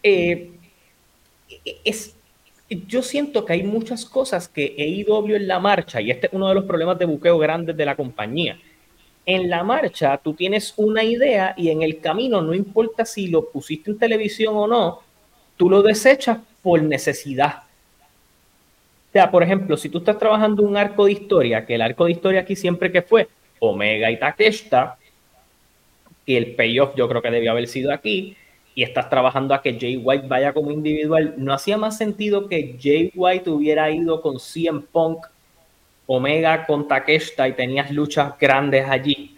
eh, 0.01 0.49
es, 1.83 2.16
yo 2.69 3.01
siento 3.01 3.45
que 3.45 3.53
hay 3.53 3.63
muchas 3.63 4.05
cosas 4.05 4.47
que 4.47 4.75
ido 4.77 5.25
en 5.27 5.47
la 5.47 5.59
marcha 5.59 6.01
y 6.01 6.11
este 6.11 6.27
es 6.27 6.33
uno 6.33 6.49
de 6.49 6.55
los 6.55 6.65
problemas 6.65 6.99
de 6.99 7.05
buqueo 7.05 7.37
grandes 7.37 7.77
de 7.77 7.85
la 7.85 7.95
compañía. 7.95 8.59
En 9.25 9.49
la 9.49 9.63
marcha 9.63 10.17
tú 10.17 10.33
tienes 10.33 10.73
una 10.77 11.03
idea 11.03 11.53
y 11.57 11.69
en 11.69 11.81
el 11.81 11.99
camino 11.99 12.41
no 12.41 12.53
importa 12.53 13.05
si 13.05 13.27
lo 13.27 13.49
pusiste 13.49 13.91
en 13.91 13.97
televisión 13.97 14.55
o 14.55 14.67
no, 14.67 15.01
tú 15.55 15.69
lo 15.69 15.81
desechas 15.81 16.39
por 16.61 16.81
necesidad. 16.81 17.63
O 19.09 19.11
sea, 19.13 19.31
por 19.31 19.43
ejemplo, 19.43 19.77
si 19.77 19.89
tú 19.89 19.99
estás 19.99 20.19
trabajando 20.19 20.63
un 20.63 20.75
arco 20.75 21.05
de 21.05 21.13
historia, 21.13 21.65
que 21.65 21.75
el 21.75 21.81
arco 21.81 22.05
de 22.05 22.11
historia 22.11 22.41
aquí 22.41 22.55
siempre 22.55 22.91
que 22.91 23.01
fue 23.01 23.29
Omega 23.59 24.11
y 24.11 24.19
Takeshita, 24.19 24.97
y 26.25 26.35
el 26.35 26.55
payoff 26.55 26.93
yo 26.95 27.07
creo 27.07 27.21
que 27.21 27.31
debió 27.31 27.51
haber 27.51 27.67
sido 27.67 27.93
aquí, 27.93 28.35
y 28.77 28.83
estás 28.83 29.09
trabajando 29.09 29.55
a 29.55 29.61
que 29.63 29.75
Jay 29.79 29.97
White 29.97 30.27
vaya 30.27 30.53
como 30.53 30.69
individual, 30.69 31.33
¿no 31.35 31.51
hacía 31.51 31.79
más 31.79 31.97
sentido 31.97 32.47
que 32.47 32.77
Jay 32.79 33.11
White 33.15 33.49
hubiera 33.49 33.89
ido 33.89 34.21
con 34.21 34.39
CM 34.39 34.81
Punk, 34.91 35.25
Omega 36.05 36.63
con 36.67 36.87
Takeshita 36.87 37.47
y 37.47 37.53
tenías 37.53 37.89
luchas 37.89 38.37
grandes 38.39 38.87
allí? 38.87 39.35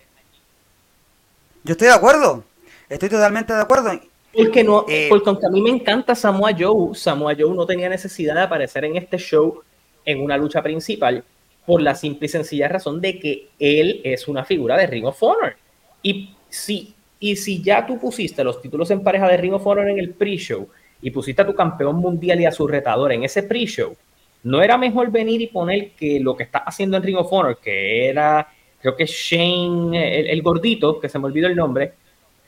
Yo 1.63 1.71
estoy 1.71 1.87
de 1.87 1.93
acuerdo, 1.93 2.43
estoy 2.89 3.07
totalmente 3.07 3.53
de 3.53 3.61
acuerdo. 3.61 3.91
Porque, 4.33 4.61
no, 4.61 4.83
eh, 4.89 5.07
porque 5.07 5.29
aunque 5.29 5.45
a 5.45 5.49
mí 5.49 5.61
me 5.61 5.69
encanta 5.69 6.15
Samoa 6.15 6.51
Joe, 6.51 6.93
Samoa 6.93 7.33
Joe 7.33 7.55
no 7.55 7.65
tenía 7.65 7.87
necesidad 7.87 8.35
de 8.35 8.41
aparecer 8.41 8.83
en 8.83 8.97
este 8.97 9.17
show 9.17 9.61
en 10.03 10.19
una 10.21 10.35
lucha 10.35 10.61
principal 10.61 11.23
por 11.65 11.81
la 11.81 11.95
simple 11.95 12.25
y 12.25 12.29
sencilla 12.29 12.67
razón 12.67 12.99
de 12.99 13.17
que 13.17 13.47
él 13.57 14.01
es 14.03 14.27
una 14.27 14.43
figura 14.43 14.75
de 14.75 14.85
Ring 14.85 15.05
of 15.05 15.23
Honor. 15.23 15.55
Y 16.03 16.35
si, 16.49 16.93
y 17.19 17.35
si 17.35 17.61
ya 17.61 17.85
tú 17.85 17.99
pusiste 17.99 18.43
los 18.43 18.61
títulos 18.61 18.89
en 18.91 19.03
pareja 19.03 19.27
de 19.27 19.37
Ring 19.37 19.53
of 19.53 19.65
Honor 19.67 19.89
en 19.89 19.99
el 19.99 20.11
pre-show 20.11 20.67
y 21.01 21.11
pusiste 21.11 21.41
a 21.41 21.45
tu 21.45 21.53
campeón 21.53 21.97
mundial 21.97 22.39
y 22.39 22.45
a 22.45 22.51
su 22.51 22.67
retador 22.67 23.11
en 23.11 23.23
ese 23.23 23.43
pre-show, 23.43 23.95
¿no 24.43 24.61
era 24.61 24.77
mejor 24.77 25.11
venir 25.11 25.41
y 25.41 25.47
poner 25.47 25.91
que 25.91 26.19
lo 26.19 26.35
que 26.35 26.43
está 26.43 26.59
haciendo 26.59 26.97
en 26.97 27.03
Ring 27.03 27.17
of 27.17 27.31
Honor, 27.31 27.59
que 27.61 28.07
era, 28.07 28.47
creo 28.81 28.95
que 28.95 29.05
Shane, 29.05 30.31
el, 30.31 30.41
gordito, 30.41 30.99
que 30.99 31.09
se 31.09 31.19
me 31.19 31.25
olvidó 31.25 31.47
el 31.47 31.55
nombre, 31.55 31.93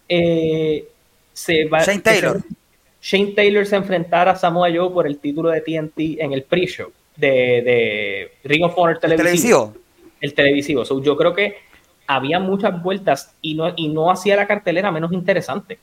eh, 0.08 0.86
se 1.34 1.66
va, 1.66 1.84
Shane 1.84 2.00
Taylor. 2.02 2.42
Shane 3.02 3.34
Taylor 3.34 3.66
se 3.66 3.76
enfrentara 3.76 4.32
a 4.32 4.36
Samoa 4.36 4.70
Joe 4.74 4.92
por 4.92 5.08
el 5.08 5.18
título 5.18 5.50
de 5.50 5.62
TNT 5.62 6.22
en 6.22 6.34
el 6.34 6.44
pre-show 6.44 6.92
de, 7.16 8.32
Ring 8.44 8.64
of 8.64 8.78
Honor 8.78 9.00
televisivo. 9.00 9.74
El 10.20 10.34
televisivo. 10.34 10.84
yo 11.02 11.18
creo 11.18 11.34
que 11.34 11.56
había 12.16 12.40
muchas 12.40 12.82
vueltas 12.82 13.34
y 13.42 13.56
no, 13.56 13.74
y 13.76 13.90
no 13.90 14.12
hacía 14.12 14.36
la 14.36 14.48
cartelera 14.48 14.92
menos 14.92 15.12
interesante. 15.14 15.80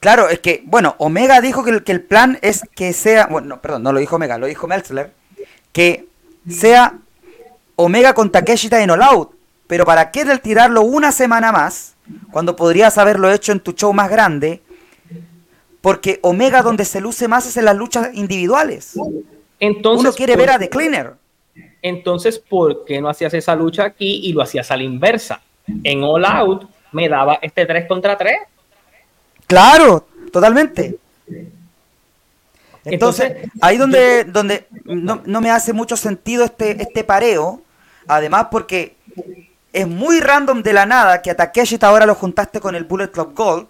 Claro, 0.00 0.28
es 0.28 0.40
que, 0.40 0.62
bueno, 0.66 0.94
Omega 0.98 1.40
dijo 1.40 1.64
que 1.64 1.70
el, 1.70 1.84
que 1.84 1.92
el 1.92 2.02
plan 2.02 2.38
es 2.42 2.62
que 2.74 2.92
sea, 2.92 3.26
bueno, 3.26 3.60
perdón, 3.60 3.82
no 3.82 3.92
lo 3.92 4.00
dijo 4.00 4.16
Omega, 4.16 4.38
lo 4.38 4.46
dijo 4.46 4.66
Meltzler, 4.66 5.12
que 5.72 6.06
sea 6.48 6.98
Omega 7.76 8.14
con 8.14 8.30
Takeshita 8.30 8.82
en 8.82 8.90
All 8.90 9.02
Out. 9.02 9.32
Pero 9.66 9.84
¿para 9.84 10.10
qué 10.10 10.24
tirarlo 10.38 10.82
una 10.82 11.10
semana 11.12 11.50
más 11.50 11.94
cuando 12.30 12.54
podrías 12.54 12.98
haberlo 12.98 13.30
hecho 13.32 13.52
en 13.52 13.60
tu 13.60 13.72
show 13.72 13.92
más 13.92 14.08
grande? 14.08 14.62
Porque 15.80 16.20
Omega 16.22 16.62
donde 16.62 16.84
se 16.84 17.00
luce 17.00 17.26
más 17.26 17.46
es 17.46 17.56
en 17.56 17.64
las 17.64 17.76
luchas 17.76 18.10
individuales. 18.14 18.94
Entonces, 19.58 20.06
Uno 20.06 20.12
quiere 20.12 20.36
ver 20.36 20.50
a 20.50 20.58
The 20.58 20.68
Cleaner. 20.68 21.14
Entonces, 21.82 22.38
¿por 22.38 22.84
qué 22.84 23.00
no 23.00 23.08
hacías 23.08 23.34
esa 23.34 23.54
lucha 23.54 23.84
aquí 23.84 24.20
y 24.24 24.32
lo 24.32 24.42
hacías 24.42 24.70
a 24.70 24.76
la 24.76 24.82
inversa? 24.82 25.40
En 25.84 26.02
All 26.02 26.24
Out 26.24 26.68
me 26.92 27.08
daba 27.08 27.38
este 27.42 27.66
3 27.66 27.86
contra 27.86 28.16
3. 28.16 28.38
Claro, 29.46 30.06
totalmente. 30.32 30.98
Entonces, 32.84 33.48
ahí 33.60 33.76
donde, 33.76 34.24
donde 34.24 34.66
no, 34.84 35.40
me 35.40 35.50
hace 35.50 35.72
mucho 35.72 35.96
sentido 35.96 36.44
este, 36.44 36.80
este 36.80 37.02
pareo, 37.02 37.60
además 38.06 38.46
porque 38.50 38.96
es 39.72 39.88
muy 39.88 40.20
random 40.20 40.62
de 40.62 40.72
la 40.72 40.86
nada 40.86 41.20
que 41.20 41.30
a 41.30 41.36
Takeshita 41.36 41.88
ahora 41.88 42.06
lo 42.06 42.14
juntaste 42.14 42.60
con 42.60 42.74
el 42.76 42.84
Bullet 42.84 43.10
Club 43.10 43.34
Gold, 43.34 43.66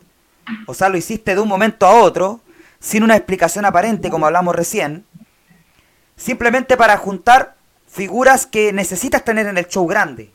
o 0.66 0.74
sea, 0.74 0.88
lo 0.88 0.98
hiciste 0.98 1.34
de 1.34 1.40
un 1.40 1.48
momento 1.48 1.86
a 1.86 2.02
otro, 2.02 2.40
sin 2.78 3.02
una 3.02 3.16
explicación 3.16 3.64
aparente, 3.64 4.10
como 4.10 4.26
hablamos 4.26 4.54
recién, 4.54 5.04
simplemente 6.14 6.76
para 6.76 6.96
juntar 6.98 7.55
figuras 7.96 8.46
que 8.46 8.72
necesitas 8.72 9.24
tener 9.24 9.46
en 9.46 9.58
el 9.58 9.66
show 9.66 9.86
grande. 9.86 10.30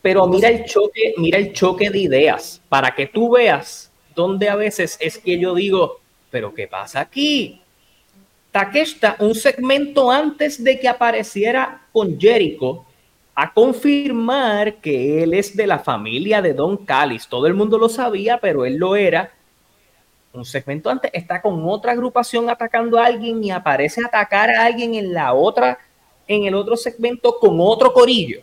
Pero 0.00 0.26
mira 0.26 0.48
el 0.48 0.64
choque, 0.64 1.14
mira 1.18 1.38
el 1.38 1.52
choque 1.52 1.90
de 1.90 1.98
ideas, 1.98 2.60
para 2.68 2.94
que 2.94 3.06
tú 3.06 3.30
veas 3.30 3.90
dónde 4.14 4.48
a 4.48 4.56
veces 4.56 4.96
es 5.00 5.18
que 5.18 5.38
yo 5.38 5.54
digo, 5.54 6.00
pero 6.30 6.54
¿qué 6.54 6.66
pasa 6.66 7.00
aquí? 7.00 7.60
Takeshita, 8.50 9.16
un 9.20 9.34
segmento 9.34 10.10
antes 10.10 10.62
de 10.62 10.78
que 10.78 10.88
apareciera 10.88 11.82
con 11.92 12.18
Jericho, 12.18 12.84
a 13.34 13.52
confirmar 13.52 14.76
que 14.76 15.22
él 15.22 15.34
es 15.34 15.56
de 15.56 15.66
la 15.66 15.78
familia 15.78 16.42
de 16.42 16.52
Don 16.52 16.76
Callis. 16.76 17.26
Todo 17.28 17.46
el 17.46 17.54
mundo 17.54 17.78
lo 17.78 17.88
sabía, 17.88 18.38
pero 18.38 18.66
él 18.66 18.76
lo 18.76 18.94
era 18.94 19.32
un 20.32 20.44
segmento 20.44 20.88
antes 20.88 21.10
está 21.12 21.42
con 21.42 21.62
otra 21.68 21.92
agrupación 21.92 22.48
atacando 22.48 22.98
a 22.98 23.06
alguien 23.06 23.42
y 23.44 23.50
aparece 23.50 24.00
a 24.02 24.06
atacar 24.06 24.50
a 24.50 24.64
alguien 24.64 24.94
en 24.94 25.12
la 25.12 25.34
otra, 25.34 25.78
en 26.26 26.44
el 26.44 26.54
otro 26.54 26.76
segmento 26.76 27.38
con 27.38 27.56
otro 27.60 27.92
corillo. 27.92 28.40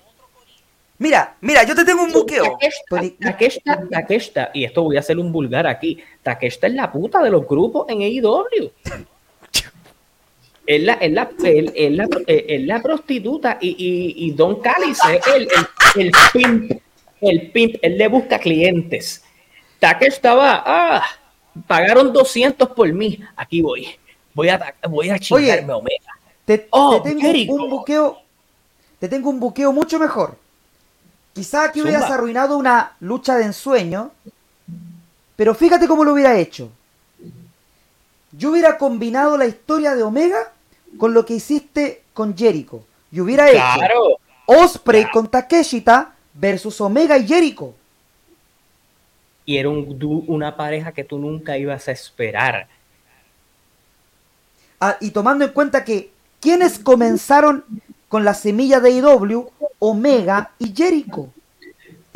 Mira, 1.00 1.38
mira, 1.39 1.63
yo 1.63 1.74
te 1.74 1.86
tengo 1.86 2.04
un 2.04 2.12
buqueo. 2.12 2.58
Takeshita, 3.22 3.88
Takeshita, 3.89 4.52
y 4.54 4.65
esto 4.65 4.84
voy 4.84 4.98
a 4.98 5.00
hacer 5.00 5.18
un 5.18 5.32
vulgar 5.32 5.65
aquí. 5.65 5.98
Takeshita 6.22 6.68
es 6.68 6.74
la 6.74 6.92
puta 6.92 7.24
de 7.24 7.32
los 7.32 7.48
grupos 7.48 7.86
en 7.88 8.02
AEW. 8.02 8.72
Es 10.68 10.84
la, 10.84 10.94
es 10.96 11.12
la, 11.12 11.30
es 11.42 12.65
la, 12.68 12.82
prostituta 12.82 13.58
y, 13.62 14.13
y, 14.15 14.32
Don 14.32 14.62
Callis 14.62 15.00
es 15.10 15.28
el, 15.34 15.48
el, 15.96 16.12
pimp. 16.34 16.72
El 17.22 17.52
pimp, 17.52 17.76
él 17.82 17.98
le 17.98 18.08
busca 18.10 18.38
clientes. 18.38 19.24
Takeshita 19.80 20.36
va, 20.36 20.63
ah, 20.65 21.06
pagaron 21.65 22.12
200 22.12 22.70
por 22.70 22.92
mí, 22.92 23.20
aquí 23.38 23.62
voy. 23.62 23.88
Voy 24.34 24.50
a, 24.50 24.76
voy 24.88 25.10
a 25.10 25.18
chingarme 25.18 25.74
Omega. 25.74 26.18
Te, 26.50 26.68
oh, 26.72 27.00
tengo 27.04 27.54
un 27.54 27.70
buqueo, 27.70 28.18
te 28.98 29.08
tengo 29.08 29.30
un 29.30 29.40
buqueo 29.40 29.72
mucho 29.72 30.00
mejor. 30.00 30.36
Quizá 31.32 31.66
aquí 31.66 31.80
hubieras 31.80 32.10
arruinado 32.10 32.58
una 32.58 32.96
lucha 33.02 33.36
de 33.36 33.44
ensueño, 33.44 34.10
pero 35.36 35.54
fíjate 35.54 35.88
cómo 35.88 36.04
lo 36.04 36.14
hubiera 36.14 36.36
hecho. 36.40 36.72
Yo 38.32 38.50
hubiera 38.50 38.80
combinado 38.80 39.38
la 39.38 39.46
historia 39.46 39.94
de 39.94 40.02
Omega 40.02 40.52
con 40.98 41.14
lo 41.14 41.24
que 41.24 41.36
hiciste 41.36 42.02
con 42.16 42.36
Jericho. 42.36 42.84
Y 43.12 43.20
hubiera 43.20 43.52
hecho 43.52 44.18
Osprey 44.48 45.06
con 45.12 45.28
Takeshita 45.28 46.16
versus 46.34 46.82
Omega 46.82 47.16
y 47.20 47.28
Jericho 47.28 47.76
y 49.46 49.58
era 49.58 49.70
una 49.70 50.56
pareja 50.56 50.94
que 50.94 51.04
tú 51.04 51.20
nunca 51.20 51.60
ibas 51.60 51.88
a 51.88 51.92
esperar. 51.92 52.68
Ah, 54.80 54.98
y 55.00 55.12
tomando 55.12 55.46
en 55.46 55.52
cuenta 55.52 55.84
que 55.84 56.12
quienes 56.39 56.80
comenzaron 56.80 57.65
con 58.08 58.25
la 58.25 58.34
semilla 58.34 58.80
de 58.80 58.91
IW, 58.91 59.49
Omega 59.80 60.52
y 60.60 60.73
Jericho. 60.75 61.30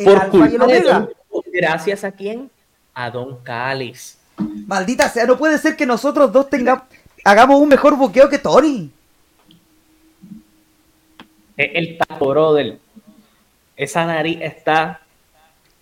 Por 0.04 0.30
culpa 0.30 1.08
gracias 1.54 2.04
a 2.04 2.12
quién? 2.12 2.50
A 2.94 3.10
Don 3.10 3.44
Callis. 3.44 4.18
Maldita 4.38 5.10
sea, 5.10 5.26
no 5.26 5.38
puede 5.38 5.58
ser 5.58 5.76
que 5.76 5.86
nosotros 5.86 6.32
dos 6.32 6.50
tengamos, 6.50 6.86
hagamos 7.24 7.62
un 7.62 7.70
mejor 7.70 7.96
buqueo 7.96 8.30
que 8.30 8.40
Tony. 8.40 8.92
El, 11.56 11.78
el 11.78 11.98
tapo, 11.98 12.30
brother. 12.30 12.80
Esa 13.76 14.06
nariz 14.06 14.40
está 14.42 15.03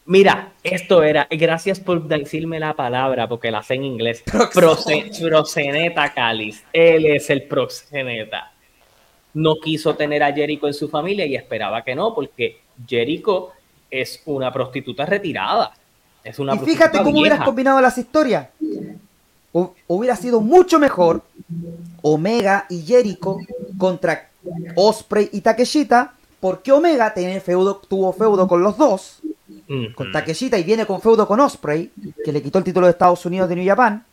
Mira, 0.05 0.51
esto 0.63 1.03
era, 1.03 1.27
gracias 1.29 1.79
por 1.79 2.07
decirme 2.07 2.59
la 2.59 2.73
palabra, 2.73 3.27
porque 3.27 3.51
la 3.51 3.61
sé 3.61 3.75
en 3.75 3.85
inglés. 3.85 4.23
proxeneta 4.53 6.13
Calis. 6.13 6.63
Él 6.73 7.05
es 7.05 7.29
el 7.29 7.43
proxeneta. 7.43 8.51
No 9.33 9.55
quiso 9.63 9.95
tener 9.95 10.23
a 10.23 10.33
Jericho 10.33 10.67
en 10.67 10.73
su 10.73 10.89
familia 10.89 11.25
y 11.25 11.35
esperaba 11.35 11.83
que 11.83 11.95
no, 11.95 12.15
porque 12.15 12.59
Jericho 12.85 13.51
es 13.89 14.21
una 14.25 14.51
prostituta 14.51 15.05
retirada. 15.05 15.71
Es 16.23 16.39
una 16.39 16.55
y 16.55 16.59
fíjate 16.59 16.97
cómo 16.99 17.19
hubieras 17.19 17.43
combinado 17.45 17.79
las 17.79 17.97
historias. 17.97 18.49
hubiera 19.87 20.15
sido 20.15 20.41
mucho 20.41 20.79
mejor 20.79 21.21
Omega 22.01 22.65
y 22.69 22.81
Jericho 22.81 23.37
contra 23.77 24.29
Osprey 24.75 25.29
y 25.31 25.41
Takeshita, 25.41 26.15
porque 26.39 26.71
Omega 26.71 27.13
tiene 27.13 27.39
feudo, 27.39 27.77
tuvo 27.87 28.11
feudo 28.13 28.47
con 28.47 28.63
los 28.63 28.77
dos 28.77 29.20
con 29.93 30.11
Takeshita 30.11 30.57
y 30.57 30.63
viene 30.63 30.85
con 30.85 31.01
feudo 31.01 31.27
con 31.27 31.39
Osprey, 31.39 31.91
que 32.23 32.31
le 32.31 32.41
quitó 32.41 32.57
el 32.57 32.63
título 32.63 32.87
de 32.87 32.91
Estados 32.91 33.25
Unidos 33.25 33.49
de 33.49 33.55
New 33.55 33.67
Japan. 33.67 34.03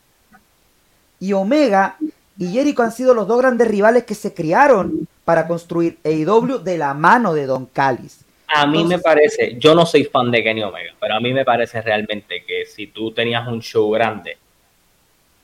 Y 1.21 1.33
Omega 1.33 1.97
y 2.39 2.53
Jericho 2.53 2.83
han 2.83 2.93
sido 2.93 3.15
los 3.15 3.27
dos 3.27 3.39
grandes 3.39 3.67
rivales 3.67 4.05
que 4.05 4.15
se 4.15 4.33
criaron 4.33 5.09
para 5.25 5.49
construir 5.49 5.99
AEW 6.05 6.59
de 6.59 6.79
la 6.79 6.95
mano 6.95 7.35
de 7.35 7.47
Don 7.47 7.67
Callis. 7.67 8.25
A 8.47 8.67
mí 8.67 8.85
me 8.85 8.99
parece, 8.99 9.57
yo 9.59 9.75
no 9.75 9.85
soy 9.85 10.05
fan 10.05 10.31
de 10.31 10.43
Kenny 10.43 10.63
Omega, 10.63 10.95
pero 10.99 11.15
a 11.15 11.21
mí 11.21 11.35
me 11.35 11.45
parece 11.45 11.83
realmente 11.83 12.45
que 12.47 12.65
si 12.65 12.87
tú 12.87 13.11
tenías 13.11 13.47
un 13.47 13.61
show 13.61 13.91
grande, 13.91 14.39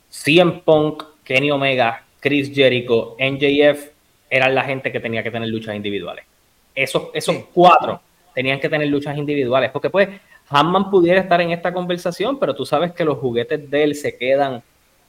CM 0.09 0.61
Punk, 0.63 1.03
Kenny 1.23 1.51
Omega, 1.51 2.03
Chris 2.19 2.51
Jericho, 2.51 3.15
NJF, 3.19 3.89
eran 4.29 4.55
la 4.55 4.63
gente 4.63 4.91
que 4.91 4.99
tenía 4.99 5.21
que 5.21 5.29
tener 5.29 5.49
luchas 5.49 5.75
individuales. 5.75 6.25
Esos, 6.73 7.09
esos 7.13 7.45
cuatro 7.53 8.01
tenían 8.35 8.59
que 8.59 8.69
tener 8.69 8.89
luchas 8.89 9.17
individuales, 9.17 9.71
porque 9.71 9.89
pues 9.89 10.09
Hanman 10.49 10.91
pudiera 10.91 11.21
estar 11.21 11.41
en 11.41 11.51
esta 11.51 11.73
conversación, 11.73 12.37
pero 12.37 12.53
tú 12.53 12.65
sabes 12.65 12.91
que 12.91 13.05
los 13.05 13.17
juguetes 13.17 13.71
de 13.71 13.83
él 13.83 13.95
se 13.95 14.17
quedan 14.17 14.61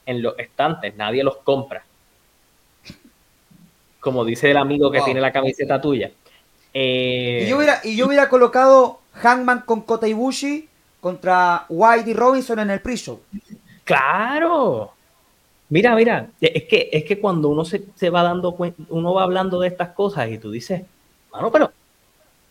en 0.07 0.23
los 0.23 0.39
estantes, 0.39 0.97
nadie 0.97 1.23
los 1.25 1.37
compra. 1.39 1.85
Como 4.01 4.25
dice 4.25 4.53
el 4.53 4.57
amigo 4.57 4.91
que 4.91 5.01
tiene 5.03 5.21
la 5.21 5.33
camiseta 5.33 5.81
tuya. 5.81 6.13
Eh, 6.73 7.43
y, 7.45 7.51
yo 7.51 7.57
hubiera, 7.57 7.81
y 7.83 7.97
yo 7.97 8.07
hubiera 8.07 8.29
colocado 8.29 9.01
Hangman 9.15 9.63
con 9.63 9.81
Kota 9.83 10.07
Ibushi 10.07 10.69
contra 11.01 11.67
White 11.69 12.11
y 12.11 12.15
Robinson 12.15 12.61
en 12.61 12.71
el 12.71 12.81
pre-show. 12.81 13.21
Claro. 13.83 14.93
Mira, 15.69 15.97
mira, 15.97 16.31
es 16.41 16.65
que, 16.65 16.89
es 16.93 17.05
que 17.05 17.19
cuando 17.19 17.49
uno 17.49 17.65
se, 17.65 17.83
se 17.97 18.09
va 18.09 18.23
dando 18.23 18.53
cuenta, 18.53 18.81
uno 18.91 19.15
va 19.15 19.25
hablando 19.25 19.59
de 19.59 19.69
estas 19.69 19.89
cosas 19.89 20.31
y 20.31 20.39
tú 20.39 20.53
dices, 20.53 20.83
mano, 21.33 21.51
pero 21.51 21.73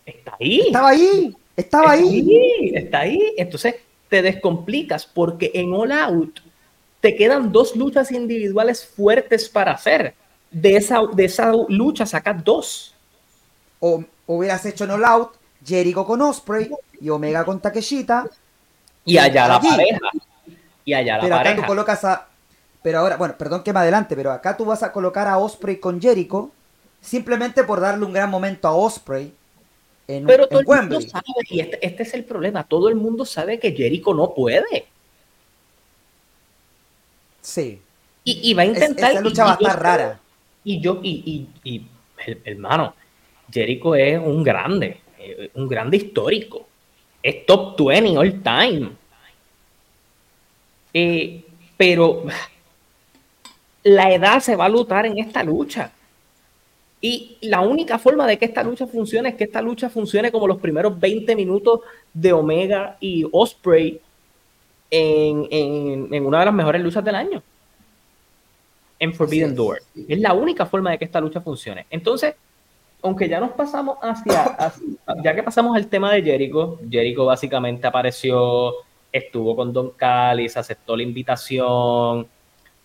está 0.05 0.35
ahí. 0.39 0.61
Estaba 0.67 0.89
ahí, 0.89 1.35
estaba 1.55 1.91
ahí. 1.91 2.71
Está 2.73 2.99
ahí. 2.99 3.33
Entonces 3.37 3.75
te 4.09 4.21
descomplicas 4.21 5.05
porque 5.05 5.51
en 5.53 5.73
All 5.73 5.91
Out 5.91 6.39
te 7.01 7.15
quedan 7.15 7.51
dos 7.51 7.75
luchas 7.75 8.11
individuales 8.11 8.85
fuertes 8.85 9.49
para 9.49 9.71
hacer. 9.71 10.13
De 10.51 10.77
esa, 10.77 11.01
de 11.13 11.25
esa 11.25 11.51
lucha 11.67 12.05
sacas 12.05 12.43
dos. 12.43 12.95
O 13.79 14.03
hubieras 14.25 14.65
hecho 14.65 14.85
en 14.85 14.91
All 14.91 15.05
Out 15.05 15.33
Jericho 15.65 16.05
con 16.05 16.21
Osprey 16.21 16.69
y 17.01 17.09
Omega 17.09 17.43
con 17.43 17.59
Takeshita. 17.59 18.27
Y 19.03 19.17
allá 19.17 19.47
la 19.47 19.59
pareja. 19.59 19.99
Y 20.83 20.93
allá 20.93 21.17
la 21.17 21.23
pero 21.23 21.35
acá 21.35 21.55
tú 21.55 21.63
colocas 21.65 22.03
a. 22.05 22.27
Pero 22.81 22.99
ahora, 22.99 23.17
bueno, 23.17 23.35
perdón 23.37 23.63
que 23.63 23.73
me 23.73 23.79
adelante, 23.79 24.15
pero 24.15 24.31
acá 24.31 24.55
tú 24.55 24.65
vas 24.65 24.83
a 24.83 24.91
colocar 24.91 25.27
a 25.27 25.39
Osprey 25.39 25.79
con 25.79 25.99
Jericho 25.99 26.51
simplemente 27.01 27.63
por 27.63 27.79
darle 27.79 28.05
un 28.05 28.13
gran 28.13 28.29
momento 28.29 28.67
a 28.67 28.75
Osprey 28.75 29.33
pero 30.05 30.47
todo 30.47 30.59
el 30.59 30.67
mundo 30.67 31.01
sabe, 31.01 31.25
y 31.49 31.59
este, 31.59 31.85
este, 31.85 32.03
es 32.03 32.13
el 32.13 32.23
problema, 32.23 32.63
todo 32.63 32.89
el 32.89 32.95
mundo 32.95 33.25
sabe 33.25 33.59
que 33.59 33.71
Jericho 33.71 34.13
no 34.13 34.33
puede. 34.33 34.85
Sí. 37.41 37.81
Y, 38.23 38.53
va 38.55 38.63
a 38.63 38.65
intentar. 38.65 39.11
esa 39.11 39.21
lucha 39.21 39.43
va 39.45 39.51
a 39.51 39.53
estar 39.53 39.81
rara. 39.81 40.19
Y 40.63 40.81
yo, 40.81 40.99
y, 41.03 41.47
y, 41.63 41.87
hermano, 42.43 42.95
Jericho 43.51 43.93
es 43.95 44.19
un 44.19 44.43
grande, 44.43 45.01
eh, 45.19 45.51
un 45.53 45.67
grande 45.67 45.97
histórico. 45.97 46.67
Es 47.21 47.45
top 47.45 47.75
20 47.77 48.17
all 48.17 48.41
time. 48.41 48.89
Eh, 50.93 51.43
pero 51.77 52.23
la 53.83 54.11
edad 54.11 54.39
se 54.39 54.55
va 54.55 54.65
a 54.65 54.69
lutar 54.69 55.05
en 55.05 55.19
esta 55.19 55.43
lucha. 55.43 55.91
Y 57.05 57.37
la 57.41 57.61
única 57.61 57.99
forma 57.99 58.25
de 58.25 58.39
que 58.39 58.45
esta 58.45 58.63
lucha 58.63 58.87
funcione 58.87 59.29
es 59.29 59.35
que 59.35 59.43
esta 59.43 59.61
lucha 59.61 59.91
funcione 59.91 60.31
como 60.31 60.47
los 60.47 60.57
primeros 60.57 60.99
20 60.99 61.35
minutos 61.35 61.81
de 62.11 62.33
Omega 62.33 62.97
y 62.99 63.23
Osprey 63.31 64.01
en, 64.89 66.25
una 66.25 66.39
de 66.39 66.45
las 66.45 66.53
mejores 66.55 66.81
luchas 66.81 67.05
del 67.05 67.13
año. 67.13 67.43
En 68.97 69.13
Forbidden 69.13 69.53
Door. 69.53 69.83
Es 70.07 70.19
la 70.19 70.33
única 70.33 70.65
forma 70.65 70.89
de 70.89 70.97
que 70.97 71.05
esta 71.05 71.21
lucha 71.21 71.41
funcione. 71.41 71.85
Entonces, 71.91 72.33
aunque 73.03 73.29
ya 73.29 73.39
nos 73.39 73.51
pasamos 73.51 73.99
hacia, 74.01 74.73
ya 75.23 75.35
que 75.35 75.43
pasamos 75.43 75.77
al 75.77 75.85
tema 75.85 76.11
de 76.11 76.23
Jericho, 76.23 76.79
Jericho 76.89 77.23
básicamente 77.23 77.85
apareció, 77.85 78.73
estuvo 79.11 79.55
con 79.55 79.71
Don 79.71 79.91
Callis, 79.91 80.57
aceptó 80.57 80.97
la 80.97 81.03
invitación, 81.03 82.27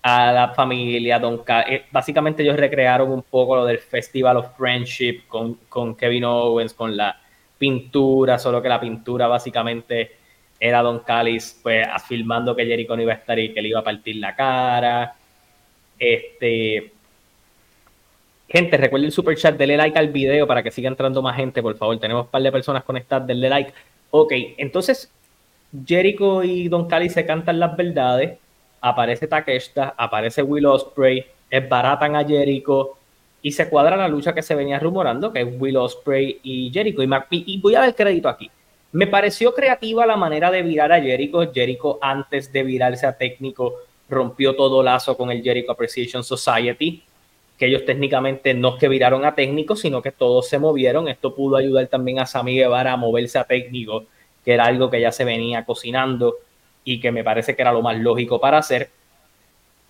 a 0.03 0.33
la 0.33 0.49
familia, 0.55 1.19
Don 1.19 1.43
eh, 1.69 1.85
básicamente 1.91 2.43
ellos 2.43 2.57
recrearon 2.57 3.11
un 3.11 3.23
poco 3.23 3.57
lo 3.57 3.65
del 3.67 3.79
Festival 3.79 4.39
of 4.39 4.57
Friendship 4.57 5.23
con, 5.29 5.55
con, 5.69 5.95
Kevin 5.95 6.25
Owens, 6.25 6.73
con 6.73 6.97
la 6.97 7.21
pintura, 7.59 8.39
solo 8.39 8.63
que 8.63 8.69
la 8.69 8.81
pintura 8.81 9.27
básicamente 9.27 10.17
era 10.59 10.83
Don 10.83 11.01
Callis 11.01 11.59
pues 11.63 11.87
afirmando 11.87 12.57
que 12.57 12.67
Jericho 12.67 12.97
no 12.97 13.03
iba 13.03 13.13
a 13.13 13.17
estar 13.17 13.39
y 13.39 13.53
que 13.53 13.61
le 13.61 13.69
iba 13.69 13.81
a 13.81 13.85
partir 13.85 14.17
la 14.17 14.35
cara. 14.35 15.15
Este 15.99 16.93
gente, 18.49 18.77
recuerden 18.77 19.07
el 19.07 19.13
super 19.13 19.37
chat, 19.37 19.57
denle 19.57 19.77
like 19.77 19.99
al 19.99 20.09
video 20.09 20.47
para 20.47 20.63
que 20.63 20.71
siga 20.71 20.89
entrando 20.89 21.23
más 21.23 21.37
gente, 21.37 21.63
por 21.63 21.77
favor. 21.77 21.99
Tenemos 21.99 22.25
un 22.25 22.31
par 22.31 22.43
de 22.43 22.51
personas 22.51 22.85
conectadas, 22.85 23.27
denle 23.27 23.49
like. 23.49 23.73
Ok, 24.11 24.33
entonces 24.57 25.11
Jericho 25.87 26.43
y 26.43 26.69
Don 26.69 26.89
Callis 26.89 27.13
se 27.13 27.27
cantan 27.27 27.61
las 27.61 27.77
verdades 27.77 28.39
aparece 28.81 29.27
Takeshita, 29.27 29.95
aparece 29.97 30.43
Will 30.43 30.66
Osprey, 30.66 31.25
baratan 31.69 32.16
a 32.16 32.25
Jericho 32.25 32.97
y 33.43 33.53
se 33.53 33.69
cuadra 33.69 33.97
la 33.97 34.09
lucha 34.09 34.35
que 34.35 34.43
se 34.43 34.55
venía 34.55 34.79
rumorando, 34.79 35.33
que 35.33 35.40
es 35.40 35.49
Will 35.59 35.77
Osprey 35.77 36.40
y 36.43 36.71
Jericho. 36.73 37.03
Y, 37.31 37.59
voy 37.61 37.75
a 37.75 37.81
dar 37.81 37.95
crédito 37.95 38.29
aquí. 38.29 38.51
Me 38.93 39.07
pareció 39.07 39.55
creativa 39.55 40.05
la 40.05 40.16
manera 40.16 40.51
de 40.51 40.62
virar 40.62 40.93
a 40.93 41.01
Jericho. 41.01 41.51
Jericho, 41.53 41.99
antes 42.03 42.53
de 42.53 42.62
virarse 42.62 43.07
a 43.07 43.16
técnico, 43.16 43.75
rompió 44.09 44.55
todo 44.57 44.83
lazo 44.83 45.16
con 45.16 45.31
el 45.31 45.43
Jericho 45.43 45.73
Appreciation 45.73 46.23
Society, 46.23 47.03
que 47.57 47.66
ellos 47.66 47.85
técnicamente 47.85 48.53
no 48.53 48.75
es 48.75 48.81
que 48.81 48.88
viraron 48.88 49.25
a 49.25 49.35
técnico, 49.35 49.77
sino 49.77 50.03
que 50.03 50.12
todos 50.12 50.49
se 50.49 50.59
movieron. 50.59 51.09
Esto 51.09 51.35
pudo 51.35 51.57
ayudar 51.57 51.87
también 51.87 52.19
a 52.19 52.27
Sammy 52.27 52.57
Guevara 52.57 52.93
a 52.93 52.97
moverse 52.97 53.38
a 53.38 53.45
técnico, 53.45 54.05
que 54.45 54.53
era 54.53 54.64
algo 54.64 54.90
que 54.90 55.01
ya 55.01 55.12
se 55.12 55.25
venía 55.25 55.64
cocinando 55.64 56.37
y 56.85 57.01
que 57.01 57.12
me 57.12 57.25
parece 57.25 57.55
que 57.55 57.62
era 57.62 57.73
lo 57.73 57.83
más 57.83 57.99
lógico 57.99 58.40
para 58.40 58.59
hacer. 58.59 58.90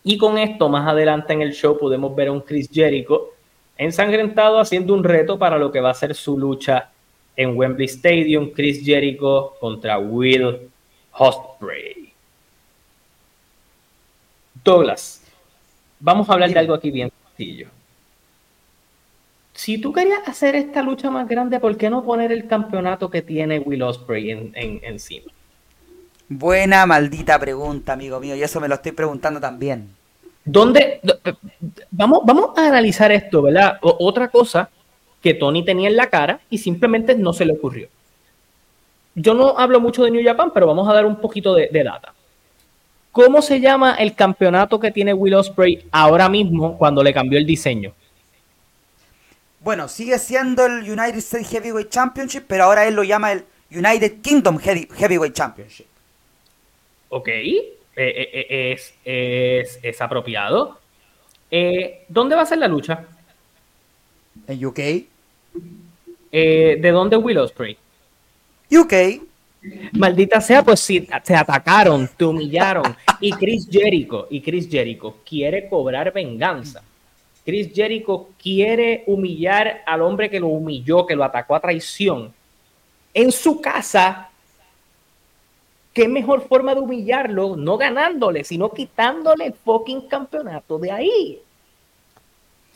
Y 0.03 0.17
con 0.17 0.39
esto, 0.39 0.69
más 0.69 0.89
adelante 0.89 1.33
en 1.33 1.43
el 1.43 1.53
show, 1.53 1.79
podemos 1.79 2.15
ver 2.15 2.29
a 2.29 2.33
un 2.33 2.41
Chris 2.41 2.69
Jericho 2.73 3.31
ensangrentado 3.77 4.59
haciendo 4.59 4.95
un 4.95 5.05
reto 5.05 5.39
para 5.39 5.59
lo 5.59 5.73
que 5.73 5.81
va 5.81 5.91
a 5.91 5.95
ser 5.95 6.15
su 6.15 6.39
lucha 6.39 6.91
en 7.37 7.57
Wembley 7.57 7.87
Stadium. 7.87 8.51
Chris 8.51 8.85
Jericho 8.85 9.55
contra 9.61 9.99
Will 9.99 10.71
Ospreay. 11.13 12.13
Douglas, 14.63 15.25
vamos 15.99 16.29
a 16.29 16.35
hablar 16.35 16.51
de 16.51 16.59
algo 16.59 16.75
aquí 16.75 16.91
bien 16.91 17.11
sencillo. 17.29 17.69
Si 19.55 19.79
tú 19.79 19.93
querías 19.93 20.27
hacer 20.27 20.55
esta 20.55 20.83
lucha 20.83 21.11
más 21.11 21.29
grande, 21.29 21.61
¿por 21.61 21.77
qué 21.77 21.91
no 21.91 22.05
poner 22.05 22.33
el 22.33 22.47
campeonato 22.47 23.11
que 23.11 23.23
tiene 23.23 23.59
Will 23.59 23.83
Ospreay 23.83 24.31
en, 24.31 24.53
encima? 24.55 25.33
Buena 26.33 26.87
maldita 26.87 27.41
pregunta, 27.41 27.95
amigo 27.95 28.21
mío, 28.21 28.37
y 28.37 28.43
eso 28.45 28.61
me 28.61 28.69
lo 28.69 28.77
estoy 28.77 28.93
preguntando 28.93 29.41
también. 29.41 29.91
¿Dónde? 30.45 31.01
Vamos, 31.91 32.21
vamos 32.25 32.57
a 32.57 32.69
analizar 32.69 33.11
esto, 33.11 33.43
¿verdad? 33.43 33.79
otra 33.83 34.29
cosa 34.29 34.71
que 35.21 35.35
Tony 35.35 35.65
tenía 35.65 35.89
en 35.89 35.97
la 35.97 36.09
cara 36.09 36.39
y 36.49 36.59
simplemente 36.59 37.17
no 37.17 37.33
se 37.33 37.45
le 37.45 37.55
ocurrió. 37.55 37.89
Yo 39.17 39.35
no 39.35 39.59
hablo 39.59 39.81
mucho 39.81 40.05
de 40.05 40.13
New 40.13 40.25
Japan, 40.25 40.53
pero 40.55 40.69
vamos 40.69 40.89
a 40.89 40.93
dar 40.93 41.05
un 41.05 41.17
poquito 41.17 41.53
de, 41.53 41.69
data. 41.83 42.15
¿Cómo 43.11 43.43
se 43.43 43.59
llama 43.59 43.97
el 43.97 44.15
campeonato 44.15 44.79
que 44.79 44.93
tiene 44.93 45.13
Will 45.13 45.35
Ospreay 45.35 45.89
ahora 45.91 46.29
mismo 46.29 46.79
cuando 46.79 47.03
le 47.03 47.13
cambió 47.13 47.41
el 47.41 47.45
diseño? 47.45 47.93
Bueno, 49.59 49.89
sigue 49.89 50.17
siendo 50.21 50.65
el 50.65 50.89
United 50.89 51.19
States 51.19 51.51
Heavyweight 51.51 51.91
Championship, 51.91 52.45
pero 52.47 52.65
ahora 52.65 52.87
él 52.87 52.95
lo 52.95 53.03
llama 53.03 53.33
el 53.33 53.45
United 53.73 54.21
Kingdom 54.21 54.59
Heavyweight 54.59 55.35
Championship 55.35 55.90
ok, 57.11 57.29
eh, 57.29 57.67
eh, 57.97 58.47
eh, 58.49 58.73
es, 58.73 59.79
es, 59.83 60.01
apropiado. 60.01 60.79
¿Dónde 62.09 62.37
va 62.37 62.43
a 62.43 62.47
ser 62.47 62.59
la 62.59 62.69
lucha? 62.69 63.05
En 64.47 64.65
UK. 64.65 64.79
¿De 66.31 66.91
dónde 66.93 67.17
Will 67.17 67.39
Ospreay? 67.39 67.77
UK. 68.71 69.23
Maldita 69.93 70.41
sea, 70.41 70.65
pues 70.65 70.81
si 70.81 71.01
te 71.01 71.35
atacaron, 71.35 72.09
te 72.17 72.25
humillaron. 72.25 72.97
Y 73.21 73.33
Chris 73.33 73.69
Jericho, 73.71 74.27
y 74.31 74.41
Chris 74.41 74.69
Jericho 74.71 75.19
quiere 75.29 75.69
cobrar 75.69 76.13
venganza. 76.13 76.83
Chris 77.45 77.73
Jericho 77.75 78.31
quiere 78.41 79.05
humillar 79.07 79.83
al 79.85 80.03
hombre 80.03 80.31
que 80.31 80.41
lo 80.41 80.49
humilló, 80.49 81.05
que 81.05 81.17
lo 81.17 81.25
atacó 81.25 81.55
a 81.57 81.61
traición. 81.61 82.33
En 83.13 83.33
su 83.33 83.61
casa, 83.61 84.30
qué 85.93 86.09
mejor 86.09 86.47
forma 86.47 86.75
de 86.75 86.81
humillarlo, 86.81 87.57
no 87.57 87.77
ganándole, 87.77 88.45
sino 88.45 88.71
quitándole 88.71 89.47
el 89.47 89.55
fucking 89.55 90.03
campeonato 90.03 90.79
de 90.79 90.91
ahí. 90.91 91.43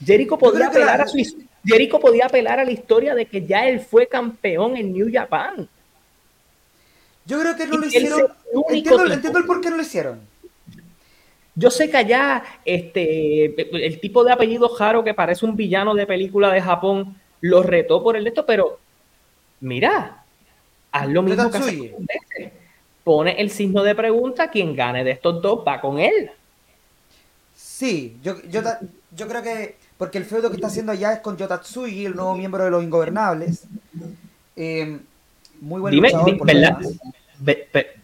Jericho 0.05 0.37
podía 0.37 0.69
apelar 0.69 1.01
a 1.01 1.07
su 1.07 1.19
Jericho 1.65 1.99
podía 1.99 2.27
apelar 2.27 2.61
a 2.61 2.65
la 2.65 2.71
historia 2.71 3.15
de 3.15 3.27
que 3.27 3.47
ya 3.47 3.67
él 3.67 3.81
fue 3.81 4.07
campeón 4.07 4.77
en 4.77 4.93
New 4.93 5.09
Japan. 5.11 5.67
Yo 7.25 7.41
creo 7.41 7.57
que 7.57 7.67
no 7.67 7.79
lo 7.79 7.87
hicieron. 7.87 8.21
Entiendo, 8.71 9.13
entiendo, 9.13 9.39
el 9.39 9.47
por 9.47 9.61
qué 9.63 9.71
no 9.71 9.77
lo 9.77 9.83
hicieron. 9.83 10.21
Yo 11.55 11.71
sé 11.71 11.89
que 11.89 11.97
allá 11.97 12.43
este, 12.65 13.87
el 13.87 14.01
tipo 14.01 14.25
de 14.25 14.33
apellido 14.33 14.69
Jaro 14.69 15.05
que 15.05 15.15
parece 15.15 15.47
un 15.47 15.57
villano 15.57 15.95
de 15.95 16.07
película 16.07 16.53
de 16.53 16.61
Japón 16.61 17.17
lo 17.41 17.63
retó 17.63 18.03
por 18.03 18.17
el 18.17 18.27
esto, 18.27 18.45
pero 18.45 18.79
mira, 19.61 20.25
haz 20.91 21.09
lo 21.09 21.23
mismo 21.23 21.51
que 21.51 21.57
hace 21.57 21.95
Pone 23.05 23.41
el 23.41 23.51
signo 23.51 23.83
de 23.83 23.95
pregunta, 23.95 24.51
quien 24.51 24.75
gane 24.75 25.05
de 25.05 25.13
estos 25.13 25.41
dos 25.43 25.63
va 25.67 25.81
con 25.81 25.99
él. 25.99 26.31
Sí, 27.55 28.17
yo, 28.23 28.41
yo, 28.49 28.63
yo 29.15 29.29
creo 29.29 29.43
que 29.43 29.77
porque 29.97 30.19
el 30.19 30.25
feudo 30.25 30.51
que 30.51 30.57
está 30.57 30.67
haciendo 30.67 30.93
allá 30.93 31.13
es 31.13 31.21
con 31.21 31.37
Yotatsugi, 31.37 32.07
el 32.07 32.17
nuevo 32.17 32.35
miembro 32.35 32.65
de 32.65 32.71
los 32.71 32.83
Ingobernables. 32.83 33.65
Eh, 34.57 34.99
muy 35.61 35.81
buen 35.81 35.95
Dime, 35.95 36.13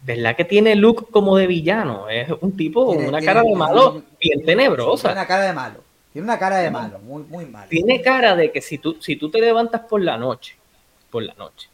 ¿verdad, 0.03 0.37
que 0.37 0.45
tiene 0.45 0.77
look 0.77 1.11
como 1.11 1.37
de 1.37 1.47
villano? 1.47 2.09
Es 2.09 2.31
un 2.41 2.57
tipo 2.57 2.87
con 2.87 3.05
una 3.05 3.21
cara 3.21 3.43
de 3.43 3.55
malo 3.55 4.03
bien 4.21 4.45
tenebrosa. 4.45 5.09
Tiene 5.09 5.21
una 5.21 5.27
cara 5.27 5.45
de 5.45 5.53
malo. 5.53 5.85
Tiene 6.13 6.25
una 6.25 6.39
cara 6.39 6.57
de 6.59 6.71
malo, 6.71 6.99
muy, 7.01 7.23
muy 7.25 7.47
malo. 7.47 7.69
Tiene 7.69 8.01
cara 8.03 8.35
de 8.35 8.51
que 8.51 8.61
si 8.61 8.79
tú, 8.79 8.97
si 9.01 9.17
tú 9.17 9.31
te 9.31 9.41
levantas 9.41 9.83
por 9.83 10.01
la 10.01 10.17
noche, 10.17 10.57
por 11.11 11.23
la 11.23 11.35
noche, 11.35 11.69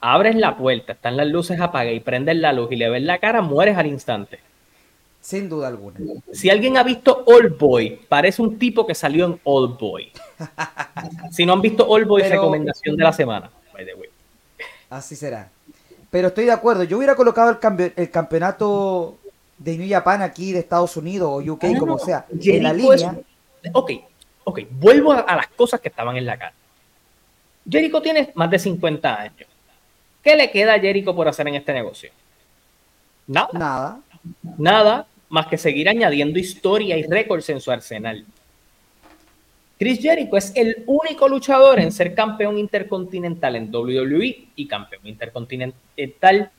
abres 0.00 0.36
la 0.36 0.56
puerta, 0.56 0.92
están 0.92 1.16
las 1.16 1.26
luces 1.26 1.60
apagadas 1.60 1.96
y 1.96 2.00
prendes 2.00 2.36
la 2.36 2.52
luz 2.52 2.70
y 2.72 2.76
le 2.76 2.88
ves 2.88 3.02
la 3.02 3.18
cara, 3.18 3.42
mueres 3.42 3.76
al 3.76 3.86
instante. 3.86 4.40
Sin 5.20 5.48
duda 5.48 5.68
alguna. 5.68 5.98
Si 6.32 6.50
alguien 6.50 6.76
ha 6.76 6.84
visto 6.84 7.24
Old 7.26 7.58
Boy, 7.58 7.98
parece 8.08 8.42
un 8.42 8.58
tipo 8.58 8.86
que 8.86 8.94
salió 8.94 9.26
en 9.26 9.40
Old 9.42 9.76
Boy. 9.76 10.12
si 11.32 11.44
no 11.44 11.52
han 11.52 11.60
visto 11.60 11.86
Old 11.86 12.06
Boy, 12.06 12.22
recomendación 12.22 12.96
de 12.96 13.02
la 13.02 13.12
semana. 13.12 13.50
Así 14.88 15.16
será. 15.16 15.50
Pero 16.10 16.28
estoy 16.28 16.44
de 16.44 16.52
acuerdo. 16.52 16.84
Yo 16.84 16.98
hubiera 16.98 17.16
colocado 17.16 17.50
el, 17.50 17.92
el 17.96 18.10
campeonato 18.10 19.18
de 19.58 19.76
New 19.76 19.88
Japan 19.88 20.22
aquí 20.22 20.52
de 20.52 20.60
Estados 20.60 20.96
Unidos 20.96 21.28
o 21.28 21.52
UK, 21.52 21.64
ah, 21.64 21.78
como 21.78 21.98
sea, 21.98 22.26
en 22.30 22.62
la 22.62 22.72
línea. 22.72 23.18
Ok, 23.72 23.90
ok. 24.44 24.60
Vuelvo 24.70 25.12
a, 25.12 25.36
las 25.36 25.48
cosas 25.48 25.80
que 25.80 25.88
estaban 25.88 26.16
en 26.16 26.26
la 26.26 26.36
cara. 26.36 26.52
Jericho 27.68 28.00
tiene 28.00 28.32
más 28.34 28.50
de 28.50 28.58
50 28.58 29.20
años. 29.20 29.48
¿Qué 30.26 30.34
le 30.34 30.50
queda 30.50 30.74
a 30.74 30.80
Jericho 30.80 31.14
por 31.14 31.28
hacer 31.28 31.46
en 31.46 31.54
este 31.54 31.72
negocio? 31.72 32.10
Nada. 33.28 33.48
Nada. 33.52 34.00
Nada 34.58 35.06
más 35.28 35.46
que 35.46 35.56
seguir 35.56 35.88
añadiendo 35.88 36.36
historia 36.36 36.98
y 36.98 37.04
récords 37.04 37.48
en 37.48 37.60
su 37.60 37.70
arsenal. 37.70 38.26
Chris 39.78 40.00
Jericho 40.00 40.36
es 40.36 40.50
el 40.56 40.82
único 40.86 41.28
luchador 41.28 41.78
en 41.78 41.92
ser 41.92 42.12
campeón 42.12 42.58
intercontinental 42.58 43.54
en 43.54 43.72
WWE 43.72 44.48
y 44.56 44.66
campeón 44.66 45.06
intercontinental 45.06 46.50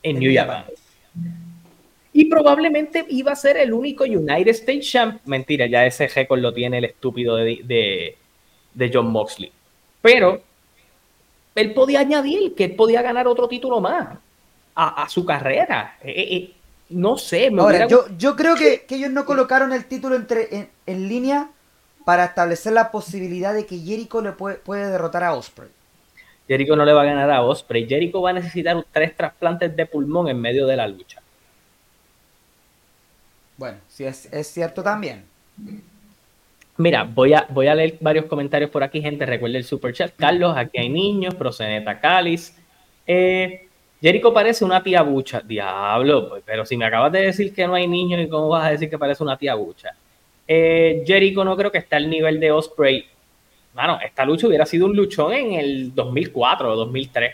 en 0.00 0.18
New 0.20 0.32
Japan. 0.32 0.66
Y 2.12 2.26
probablemente 2.26 3.04
iba 3.08 3.32
a 3.32 3.34
ser 3.34 3.56
el 3.56 3.72
único 3.72 4.04
United 4.04 4.50
States 4.50 4.88
Champ. 4.88 5.20
Mentira, 5.24 5.66
ya 5.66 5.84
ese 5.84 6.06
récord 6.06 6.38
lo 6.38 6.54
tiene 6.54 6.78
el 6.78 6.84
estúpido 6.84 7.34
de, 7.34 8.16
John 8.92 9.08
Moxley. 9.08 9.50
Pero 10.00 10.53
él 11.54 11.74
podía 11.74 12.00
añadir 12.00 12.54
que 12.54 12.64
él 12.64 12.76
podía 12.76 13.02
ganar 13.02 13.26
otro 13.26 13.48
título 13.48 13.80
más 13.80 14.18
a, 14.74 15.08
su 15.08 15.24
carrera. 15.24 15.96
Eh, 16.02 16.10
eh, 16.10 16.36
eh, 16.36 16.54
no 16.90 17.16
sé. 17.16 17.50
Me 17.50 17.62
Ahora, 17.62 17.86
yo, 17.86 18.06
yo 18.18 18.34
creo 18.36 18.56
que, 18.56 18.86
ellos 18.88 19.10
no 19.10 19.24
colocaron 19.24 19.72
el 19.72 19.84
título 19.86 20.16
entre, 20.16 20.70
en, 20.86 21.08
línea 21.08 21.50
para 22.04 22.24
establecer 22.24 22.72
la 22.72 22.90
posibilidad 22.90 23.54
de 23.54 23.66
que 23.66 23.78
Jericho 23.78 24.20
le 24.20 24.32
puede, 24.32 24.56
puede, 24.56 24.90
derrotar 24.90 25.24
a 25.24 25.34
Osprey. 25.34 25.70
Jericho 26.46 26.76
no 26.76 26.84
le 26.84 26.92
va 26.92 27.02
a 27.02 27.06
ganar 27.06 27.30
a 27.30 27.42
Osprey. 27.42 27.86
Jericho 27.88 28.20
va 28.20 28.30
a 28.30 28.34
necesitar 28.34 28.84
tres 28.92 29.16
trasplantes 29.16 29.74
de 29.74 29.86
pulmón 29.86 30.28
en 30.28 30.40
medio 30.40 30.66
de 30.66 30.76
la 30.76 30.88
lucha. 30.88 31.22
Bueno, 33.56 33.78
sí 33.88 34.04
es, 34.04 34.26
es 34.32 34.48
cierto 34.48 34.82
también. 34.82 35.24
Mira, 36.76 37.04
voy 37.04 37.32
a, 37.34 37.46
voy 37.50 37.68
a 37.68 37.74
leer 37.74 37.98
varios 38.00 38.24
comentarios 38.26 38.70
por 38.70 38.82
aquí, 38.82 39.00
gente. 39.00 39.24
Recuerda 39.24 39.58
el 39.58 39.64
super 39.64 39.92
chat. 39.92 40.12
Carlos, 40.16 40.56
aquí 40.56 40.78
hay 40.78 40.88
niños, 40.88 41.34
Proceneta 41.34 42.00
Cáliz. 42.00 42.56
Eh, 43.06 43.68
Jericho 44.00 44.34
parece 44.34 44.64
una 44.64 44.82
tía 44.82 45.02
bucha. 45.02 45.40
Diablo, 45.40 46.28
pues, 46.30 46.42
pero 46.44 46.66
si 46.66 46.76
me 46.76 46.84
acabas 46.84 47.12
de 47.12 47.20
decir 47.20 47.54
que 47.54 47.66
no 47.66 47.74
hay 47.74 47.86
niños, 47.86 48.20
¿y 48.20 48.28
cómo 48.28 48.48
vas 48.48 48.66
a 48.66 48.70
decir 48.70 48.90
que 48.90 48.98
parece 48.98 49.22
una 49.22 49.38
tía 49.38 49.54
bucha? 49.54 49.90
Eh, 50.48 51.04
Jericho 51.06 51.44
no 51.44 51.56
creo 51.56 51.70
que 51.70 51.78
está 51.78 51.96
al 51.96 52.10
nivel 52.10 52.40
de 52.40 52.50
Osprey. 52.50 53.06
Bueno, 53.72 53.98
esta 54.04 54.24
lucha 54.24 54.48
hubiera 54.48 54.66
sido 54.66 54.86
un 54.86 54.96
luchón 54.96 55.32
en 55.32 55.52
el 55.54 55.94
2004 55.94 56.72
o 56.72 56.76
2003. 56.76 57.32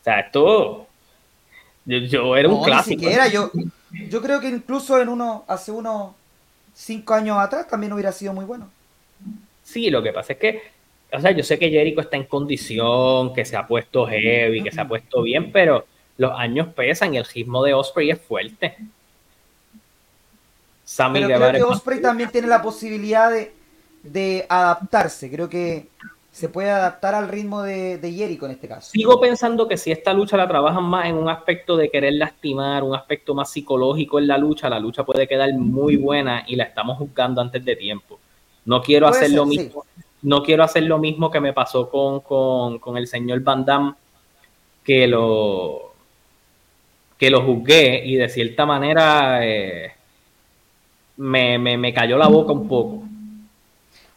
O 0.00 0.04
sea, 0.04 0.20
esto. 0.20 0.86
Yo, 1.86 2.36
era 2.36 2.48
un 2.50 2.62
clásico. 2.62 3.02
yo, 3.32 3.50
yo 4.10 4.20
creo 4.20 4.40
que 4.40 4.48
incluso 4.48 5.00
en 5.00 5.08
uno, 5.08 5.46
hace 5.48 5.72
unos 5.72 6.12
cinco 6.78 7.14
años 7.14 7.36
atrás 7.38 7.66
también 7.66 7.92
hubiera 7.92 8.12
sido 8.12 8.32
muy 8.32 8.44
bueno. 8.44 8.70
Sí, 9.64 9.90
lo 9.90 10.02
que 10.02 10.12
pasa 10.12 10.34
es 10.34 10.38
que 10.38 10.78
o 11.10 11.20
sea, 11.20 11.30
yo 11.30 11.42
sé 11.42 11.58
que 11.58 11.70
Jericho 11.70 12.00
está 12.00 12.16
en 12.16 12.24
condición, 12.24 13.32
que 13.32 13.44
se 13.44 13.56
ha 13.56 13.66
puesto 13.66 14.06
heavy, 14.06 14.62
que 14.62 14.70
se 14.70 14.80
ha 14.80 14.86
puesto 14.86 15.22
bien, 15.22 15.50
pero 15.52 15.86
los 16.18 16.38
años 16.38 16.68
pesan 16.74 17.14
y 17.14 17.16
el 17.16 17.24
ritmo 17.24 17.64
de 17.64 17.72
Osprey 17.72 18.10
es 18.10 18.20
fuerte. 18.20 18.76
Sammy 20.84 21.20
pero 21.20 21.38
creo 21.38 21.52
que 21.52 21.62
Osprey 21.62 22.00
también 22.00 22.30
tiene 22.30 22.48
la 22.48 22.60
posibilidad 22.60 23.32
de, 24.02 24.46
adaptarse. 24.48 25.30
Creo 25.30 25.48
que 25.48 25.88
se 26.30 26.48
puede 26.48 26.70
adaptar 26.70 27.14
al 27.14 27.28
ritmo 27.28 27.62
de, 27.62 27.98
de 27.98 28.12
Jericho 28.12 28.46
en 28.46 28.52
este 28.52 28.68
caso. 28.68 28.90
Sigo 28.90 29.20
pensando 29.20 29.66
que 29.66 29.76
si 29.76 29.90
esta 29.90 30.12
lucha 30.12 30.36
la 30.36 30.46
trabajan 30.46 30.84
más 30.84 31.06
en 31.06 31.16
un 31.16 31.28
aspecto 31.28 31.76
de 31.76 31.90
querer 31.90 32.14
lastimar, 32.14 32.84
un 32.84 32.94
aspecto 32.94 33.34
más 33.34 33.50
psicológico 33.50 34.18
en 34.18 34.28
la 34.28 34.38
lucha, 34.38 34.68
la 34.68 34.78
lucha 34.78 35.04
puede 35.04 35.26
quedar 35.26 35.52
muy 35.54 35.96
buena 35.96 36.44
y 36.46 36.56
la 36.56 36.64
estamos 36.64 36.98
juzgando 36.98 37.40
antes 37.40 37.64
de 37.64 37.76
tiempo. 37.76 38.20
No 38.64 38.82
quiero 38.82 39.08
hacer 39.08 39.30
lo 39.30 39.46
mismo 39.46 39.84
no 40.22 40.42
quiero 40.42 40.64
hacer 40.64 40.84
lo 40.84 40.98
mismo 40.98 41.30
que 41.30 41.40
me 41.40 41.52
pasó 41.52 41.88
con, 41.88 42.96
el 42.96 43.06
señor 43.06 43.40
Van 43.40 43.64
Damme, 43.64 43.94
que 44.84 45.06
lo, 45.06 45.92
que 47.16 47.30
lo 47.30 47.42
juzgué 47.42 48.04
y 48.04 48.16
de 48.16 48.28
cierta 48.28 48.66
manera 48.66 49.46
eh, 49.46 49.92
me, 51.16 51.92
cayó 51.94 52.18
la 52.18 52.28
boca 52.28 52.52
un 52.52 52.68
poco. 52.68 53.02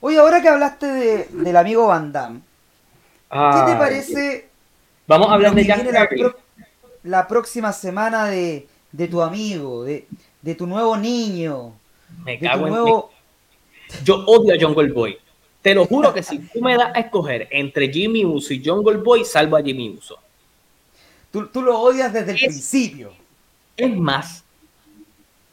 Oye, 0.01 0.17
ahora 0.17 0.41
que 0.41 0.49
hablaste 0.49 0.87
de, 0.87 1.27
del 1.31 1.55
amigo 1.55 1.87
Van 1.87 2.11
Damme, 2.11 2.41
¿qué 3.29 3.71
te 3.71 3.75
parece? 3.77 4.49
Vamos 5.05 5.29
a 5.29 5.33
hablar 5.33 5.53
de 5.53 5.63
Jack 5.63 5.85
la, 5.91 6.35
la, 7.03 7.27
próxima 7.27 7.71
semana 7.71 8.25
de, 8.25 8.67
tu 9.09 9.21
amigo, 9.21 9.83
de, 9.83 10.05
tu 10.57 10.65
nuevo 10.65 10.97
niño. 10.97 11.73
Me 12.25 12.39
cago 12.39 12.67
en 12.67 14.03
Yo 14.03 14.25
odio 14.25 14.55
a 14.55 14.59
Jungle 14.59 14.91
Boy. 14.91 15.17
Te 15.61 15.75
lo 15.75 15.85
juro 15.85 16.11
que 16.11 16.23
si 16.23 16.39
tú 16.39 16.61
me 16.61 16.75
das 16.75 16.95
a 16.95 16.99
escoger 16.99 17.47
entre 17.51 17.87
Jimmy 17.93 18.25
Uso 18.25 18.53
y 18.55 18.65
Jungle 18.65 18.97
Boy, 18.97 19.23
salvo 19.23 19.55
a 19.55 19.61
Jimmy 19.61 19.91
Uso. 19.91 20.17
Tú, 21.29 21.61
lo 21.61 21.79
odias 21.79 22.11
desde 22.11 22.31
el 22.31 22.37
principio. 22.37 23.13
Es 23.77 23.95
más, 23.95 24.43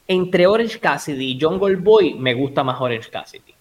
entre 0.07 0.47
Orange 0.47 0.79
Cassidy 0.79 1.33
y 1.33 1.39
Jungle 1.39 1.75
Boy, 1.75 2.15
me 2.15 2.33
gusta 2.33 2.63
más 2.63 2.81
Orange 2.81 3.09
Cassidy. 3.11 3.58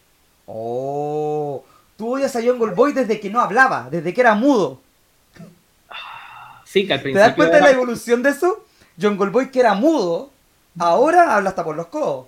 Oh, 0.51 1.63
tú 1.97 2.15
odias 2.15 2.35
a 2.35 2.43
Jungle 2.43 2.75
Boy 2.75 2.95
desde 2.95 3.21
que 3.21 3.29
no 3.29 3.41
hablaba, 3.41 3.89
desde 3.91 4.15
que 4.15 4.21
era 4.23 4.35
mudo. 4.35 4.81
Sí, 6.65 6.87
que 6.87 6.95
al 6.95 7.01
principio. 7.01 7.23
¿Te 7.23 7.29
das 7.29 7.37
cuenta 7.37 7.57
de 7.57 7.63
la 7.63 7.71
evolución 7.71 8.23
de 8.23 8.31
eso? 8.31 8.65
Jungle 9.01 9.31
Boy 9.31 9.51
que 9.51 9.61
era 9.61 9.75
mudo, 9.75 10.31
ahora 10.79 11.37
habla 11.37 11.51
hasta 11.51 11.65
por 11.65 11.77
los 11.77 11.87
codos. 11.87 12.27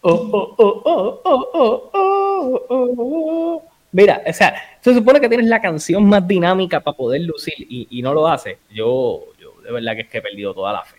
Oh, 0.00 0.12
oh, 0.12 0.54
oh, 0.58 0.82
oh, 0.84 1.20
oh, 1.24 1.90
oh, 1.92 2.66
oh, 2.68 2.94
oh, 2.98 3.62
Mira, 3.90 4.22
o 4.26 4.32
sea, 4.32 4.54
se 4.80 4.94
supone 4.94 5.20
que 5.20 5.28
tienes 5.28 5.46
la 5.46 5.60
canción 5.60 6.04
más 6.06 6.26
dinámica 6.28 6.80
para 6.80 6.96
poder 6.96 7.22
lucir 7.22 7.54
y, 7.58 8.02
no 8.02 8.12
lo 8.12 8.28
hace. 8.28 8.58
Yo, 8.70 9.24
yo 9.40 9.54
de 9.62 9.72
verdad 9.72 9.94
que 9.94 10.02
es 10.02 10.08
que 10.08 10.18
he 10.18 10.22
perdido 10.22 10.54
toda 10.54 10.72
la 10.72 10.84
fe. 10.84 10.98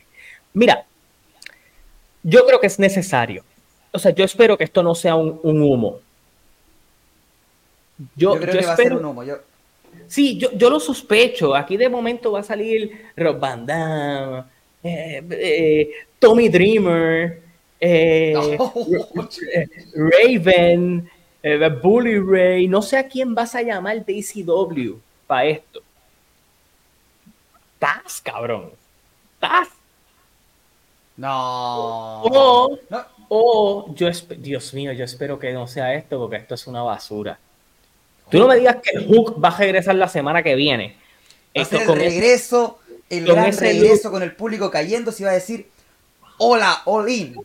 Mira, 0.53 0.83
yo 2.23 2.45
creo 2.45 2.59
que 2.59 2.67
es 2.67 2.79
necesario. 2.79 3.43
O 3.91 3.99
sea, 3.99 4.11
yo 4.11 4.25
espero 4.25 4.57
que 4.57 4.63
esto 4.63 4.83
no 4.83 4.95
sea 4.95 5.15
un, 5.15 5.39
humo. 5.43 5.99
Yo, 8.15 8.35
creo 8.39 8.59
que 8.59 8.65
va 8.65 8.73
a 8.73 8.77
ser 8.77 8.93
un 8.93 9.05
humo. 9.05 9.23
Sí, 10.07 10.37
yo, 10.37 10.51
yo 10.53 10.69
lo 10.69 10.79
sospecho. 10.79 11.55
Aquí 11.55 11.77
de 11.77 11.89
momento 11.89 12.31
va 12.31 12.39
a 12.39 12.43
salir 12.43 13.11
Rob 13.15 13.39
Van 13.39 13.65
Damme, 13.65 14.43
eh, 14.83 15.23
eh, 15.29 15.91
Tommy 16.17 16.49
Dreamer, 16.49 17.41
eh, 17.79 18.57
Raven, 19.95 21.09
Bully 21.81 22.19
Ray. 22.19 22.67
No 22.67 22.81
sé 22.81 22.97
a 22.97 23.07
quién 23.07 23.35
vas 23.35 23.55
a 23.55 23.61
llamar 23.61 24.05
de 24.05 24.19
ECW 24.19 24.97
para 25.27 25.45
esto. 25.45 25.81
Taz, 27.77 28.21
cabrón. 28.21 28.71
Taz. 29.39 29.69
No. 31.17 32.23
O, 32.23 32.79
o 33.29 33.93
yo, 33.93 34.07
Dios 34.37 34.73
mío, 34.73 34.93
yo 34.93 35.03
espero 35.03 35.37
que 35.37 35.51
no 35.51 35.67
sea 35.67 35.93
esto 35.93 36.17
porque 36.17 36.37
esto 36.37 36.55
es 36.55 36.65
una 36.67 36.81
basura. 36.81 37.37
Tú 38.29 38.37
no 38.39 38.47
me 38.47 38.57
digas 38.57 38.77
que 38.83 38.99
Hook 39.05 39.43
va 39.43 39.49
a 39.49 39.57
regresar 39.57 39.95
la 39.95 40.07
semana 40.07 40.43
que 40.43 40.55
viene. 40.55 40.95
Esto, 41.53 41.77
el 41.77 41.87
regreso, 41.87 42.79
el 43.09 43.25
gran 43.25 43.55
regreso 43.57 44.11
con 44.11 44.21
el 44.21 44.35
público 44.35 44.69
cayendo, 44.69 45.11
se 45.11 45.23
iba 45.23 45.31
a 45.31 45.35
decir, 45.35 45.67
hola, 46.37 46.81
all 46.85 47.09
in. 47.09 47.35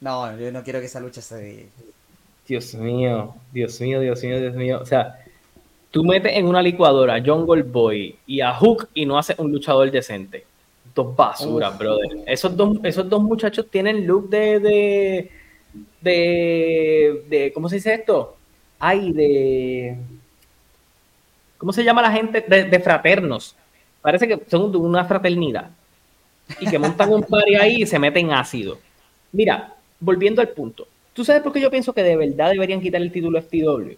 No, 0.00 0.38
yo 0.38 0.52
no 0.52 0.62
quiero 0.62 0.80
que 0.80 0.86
esa 0.86 1.00
lucha 1.00 1.20
se... 1.20 1.68
Dios 2.46 2.74
mío, 2.74 3.34
Dios 3.52 3.80
mío, 3.80 4.00
Dios 4.00 4.22
mío, 4.22 4.40
Dios 4.40 4.54
mío. 4.54 4.78
O 4.80 4.86
sea, 4.86 5.18
tú 5.90 6.04
metes 6.04 6.32
en 6.34 6.46
una 6.46 6.62
licuadora 6.62 7.16
a 7.16 7.22
John 7.24 7.44
Goldboy 7.44 8.16
y 8.26 8.40
a 8.40 8.54
Hook 8.54 8.88
y 8.94 9.04
no 9.04 9.18
haces 9.18 9.38
un 9.38 9.50
luchador 9.50 9.90
decente. 9.90 10.44
Dos 10.94 11.16
basuras, 11.16 11.76
brother. 11.76 12.22
Esos 12.26 12.56
dos, 12.56 12.78
esos 12.84 13.08
dos 13.08 13.22
muchachos 13.22 13.66
tienen 13.68 14.06
look 14.06 14.28
de 14.30 14.60
de, 14.60 15.30
¿cómo 17.54 17.68
se 17.68 17.76
dice 17.76 17.94
esto? 17.94 18.36
Ay, 18.78 19.12
de, 19.12 19.96
¿cómo 21.58 21.72
se 21.72 21.84
llama 21.84 22.02
la 22.02 22.12
gente? 22.12 22.40
De, 22.40 22.80
fraternos. 22.80 23.56
Parece 24.00 24.28
que 24.28 24.40
son 24.48 24.70
de 24.70 24.78
una 24.78 25.04
fraternidad. 25.04 25.70
Y 26.60 26.68
que 26.68 26.78
montan 26.78 27.12
un 27.12 27.22
party 27.22 27.56
ahí 27.56 27.82
y 27.82 27.86
se 27.86 27.98
meten 27.98 28.30
ácido. 28.30 28.78
Mira, 29.32 29.74
volviendo 29.98 30.40
al 30.40 30.50
punto. 30.50 30.86
¿Tú 31.12 31.24
sabes 31.24 31.42
por 31.42 31.52
qué 31.52 31.60
yo 31.60 31.70
pienso 31.70 31.92
que 31.92 32.02
de 32.02 32.16
verdad 32.16 32.50
deberían 32.50 32.80
quitar 32.80 33.00
el 33.00 33.10
título 33.10 33.40
FTW? 33.40 33.96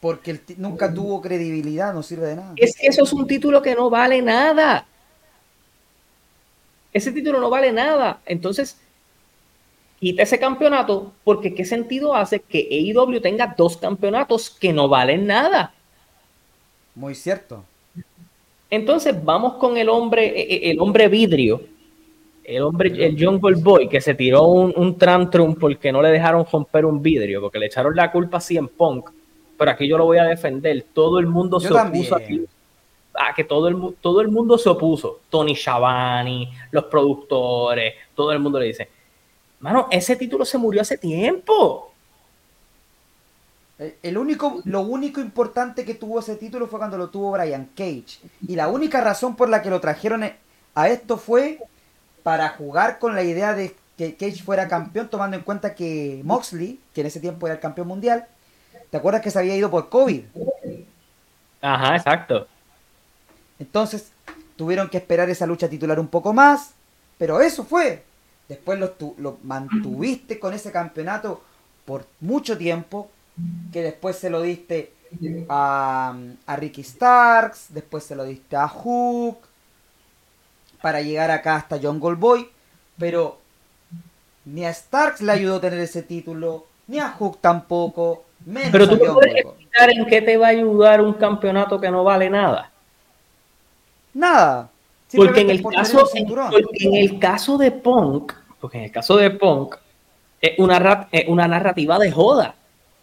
Porque 0.00 0.40
nunca 0.56 0.92
tuvo 0.92 1.22
credibilidad, 1.22 1.94
no 1.94 2.02
sirve 2.02 2.26
de 2.26 2.36
nada. 2.36 2.52
Es 2.56 2.76
que 2.76 2.88
eso 2.88 3.04
es 3.04 3.12
un 3.12 3.26
título 3.26 3.62
que 3.62 3.74
no 3.74 3.88
vale 3.88 4.20
nada. 4.20 4.84
Ese 6.92 7.12
título 7.12 7.40
no 7.40 7.48
vale 7.48 7.72
nada. 7.72 8.20
Entonces, 8.26 8.76
quita 10.02 10.24
ese 10.24 10.40
campeonato 10.40 11.12
porque 11.22 11.54
qué 11.54 11.64
sentido 11.64 12.12
hace 12.12 12.40
que 12.40 12.58
AEW 12.72 13.20
tenga 13.20 13.54
dos 13.56 13.76
campeonatos 13.76 14.50
que 14.50 14.72
no 14.72 14.88
valen 14.88 15.28
nada. 15.28 15.72
Muy 16.96 17.14
cierto. 17.14 17.62
Entonces 18.68 19.14
vamos 19.24 19.54
con 19.54 19.76
el 19.76 19.88
hombre, 19.88 20.26
e, 20.26 20.54
e, 20.54 20.70
el 20.72 20.80
hombre 20.80 21.06
vidrio, 21.06 21.60
el 22.42 22.62
hombre, 22.62 22.88
el 22.88 23.16
Jungle 23.16 23.54
Boy, 23.62 23.88
que 23.88 24.00
se 24.00 24.14
tiró 24.14 24.48
un, 24.48 24.74
un 24.74 24.98
tantrum 24.98 25.54
porque 25.54 25.92
no 25.92 26.02
le 26.02 26.08
dejaron 26.08 26.44
romper 26.50 26.84
un 26.84 27.00
vidrio, 27.00 27.40
porque 27.40 27.60
le 27.60 27.66
echaron 27.66 27.94
la 27.94 28.10
culpa 28.10 28.38
así 28.38 28.56
en 28.56 28.66
Punk. 28.66 29.08
Pero 29.56 29.70
aquí 29.70 29.86
yo 29.86 29.98
lo 29.98 30.06
voy 30.06 30.18
a 30.18 30.24
defender. 30.24 30.84
Todo 30.92 31.20
el 31.20 31.28
mundo 31.28 31.60
se 31.60 31.72
opuso 31.72 32.16
aquí. 32.16 32.44
A 33.14 33.32
que 33.36 33.44
todo 33.44 33.68
el, 33.68 33.76
todo 34.00 34.20
el 34.20 34.28
mundo 34.28 34.58
se 34.58 34.68
opuso. 34.68 35.20
Tony 35.30 35.54
Schiavone, 35.54 36.50
los 36.72 36.84
productores, 36.86 37.94
todo 38.16 38.32
el 38.32 38.40
mundo 38.40 38.58
le 38.58 38.66
dice 38.66 38.88
Mano, 39.62 39.86
ese 39.92 40.16
título 40.16 40.44
se 40.44 40.58
murió 40.58 40.82
hace 40.82 40.98
tiempo. 40.98 41.92
El 44.02 44.18
único, 44.18 44.60
lo 44.64 44.80
único 44.80 45.20
importante 45.20 45.84
que 45.84 45.94
tuvo 45.94 46.18
ese 46.18 46.36
título 46.36 46.66
fue 46.66 46.80
cuando 46.80 46.98
lo 46.98 47.10
tuvo 47.10 47.30
Brian 47.30 47.70
Cage. 47.76 48.18
Y 48.46 48.56
la 48.56 48.68
única 48.68 49.00
razón 49.00 49.36
por 49.36 49.48
la 49.48 49.62
que 49.62 49.70
lo 49.70 49.80
trajeron 49.80 50.24
a 50.74 50.88
esto 50.88 51.16
fue 51.16 51.60
para 52.24 52.50
jugar 52.50 52.98
con 52.98 53.14
la 53.14 53.22
idea 53.22 53.54
de 53.54 53.76
que 53.96 54.16
Cage 54.16 54.42
fuera 54.42 54.66
campeón, 54.66 55.08
tomando 55.08 55.36
en 55.36 55.44
cuenta 55.44 55.76
que 55.76 56.22
Moxley, 56.24 56.80
que 56.92 57.02
en 57.02 57.06
ese 57.06 57.20
tiempo 57.20 57.46
era 57.46 57.54
el 57.54 57.60
campeón 57.60 57.86
mundial, 57.86 58.26
¿te 58.90 58.96
acuerdas 58.96 59.22
que 59.22 59.30
se 59.30 59.38
había 59.38 59.56
ido 59.56 59.70
por 59.70 59.88
COVID? 59.88 60.22
Ajá, 61.60 61.94
exacto. 61.96 62.48
Entonces 63.60 64.10
tuvieron 64.56 64.88
que 64.88 64.98
esperar 64.98 65.30
esa 65.30 65.46
lucha 65.46 65.68
titular 65.68 66.00
un 66.00 66.08
poco 66.08 66.32
más, 66.32 66.72
pero 67.16 67.40
eso 67.40 67.64
fue 67.64 68.02
después 68.52 68.78
lo, 68.78 69.38
mantuviste 69.42 70.38
con 70.38 70.52
ese 70.52 70.70
campeonato 70.70 71.42
por 71.86 72.04
mucho 72.20 72.58
tiempo, 72.58 73.10
que 73.72 73.82
después 73.82 74.16
se 74.16 74.28
lo 74.28 74.42
diste 74.42 74.92
a, 75.48 76.14
Ricky 76.48 76.82
Starks, 76.82 77.68
después 77.70 78.04
se 78.04 78.14
lo 78.14 78.24
diste 78.24 78.56
a 78.56 78.68
Hook, 78.68 79.38
para 80.82 81.00
llegar 81.00 81.30
acá 81.30 81.56
hasta 81.56 81.78
John 81.82 81.98
Goldboy, 81.98 82.48
pero 82.98 83.38
ni 84.44 84.66
a 84.66 84.74
Starks 84.74 85.22
le 85.22 85.32
ayudó 85.32 85.56
a 85.56 85.60
tener 85.60 85.80
ese 85.80 86.02
título, 86.02 86.66
ni 86.88 86.98
a 86.98 87.08
Hook 87.10 87.38
tampoco, 87.40 88.24
pero 88.70 88.86
tú 88.86 88.98
puedes 88.98 89.34
explicar 89.34 89.90
en 89.90 90.06
qué 90.06 90.20
te 90.20 90.36
va 90.36 90.48
a 90.48 90.50
ayudar 90.50 91.00
un 91.00 91.14
campeonato 91.14 91.80
que 91.80 91.90
no 91.90 92.04
vale 92.04 92.28
nada. 92.28 92.70
Nada. 94.12 94.68
Porque 95.14 95.40
en, 95.42 95.50
el 95.50 95.62
caso, 95.62 96.08
porque 96.10 96.86
en 96.86 96.94
el 96.94 97.18
caso 97.18 97.58
de 97.58 97.70
Punk, 97.70 98.32
porque 98.62 98.78
en 98.78 98.84
el 98.84 98.92
caso 98.92 99.16
de 99.16 99.28
Punk, 99.30 99.74
es 100.40 100.56
una, 100.56 101.08
una 101.26 101.48
narrativa 101.48 101.98
de 101.98 102.12
joda. 102.12 102.54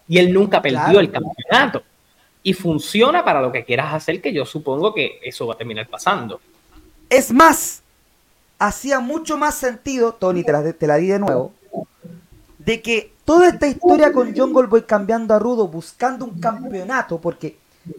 Y 0.07 0.17
él 0.17 0.33
nunca 0.33 0.61
perdió 0.61 1.01
el 1.01 1.11
campeonato. 1.11 1.83
Y 2.41 2.53
funciona 2.53 3.25
para 3.25 3.41
lo 3.41 3.51
que 3.51 3.65
quieras 3.65 3.93
hacer, 3.93 4.21
que 4.21 4.31
yo 4.31 4.45
supongo 4.45 4.93
que 4.93 5.19
eso 5.21 5.45
va 5.45 5.55
a 5.55 5.57
terminar 5.57 5.85
pasando. 5.89 6.39
Es 7.09 7.33
más, 7.33 7.81
hacía 8.57 9.01
mucho 9.01 9.37
más 9.37 9.55
sentido, 9.55 10.13
Tony, 10.13 10.45
te 10.45 10.53
la, 10.53 10.71
te 10.71 10.87
la 10.87 10.95
di 10.95 11.07
de 11.07 11.19
nuevo, 11.19 11.51
de 12.57 12.81
que 12.81 13.11
toda 13.25 13.49
esta 13.49 13.67
historia 13.67 14.13
con 14.13 14.33
John 14.35 14.53
Goldboy 14.53 14.83
cambiando 14.83 15.33
a 15.33 15.39
Rudo, 15.39 15.67
buscando 15.67 16.23
un 16.23 16.39
campeonato, 16.39 17.19
porque 17.19 17.57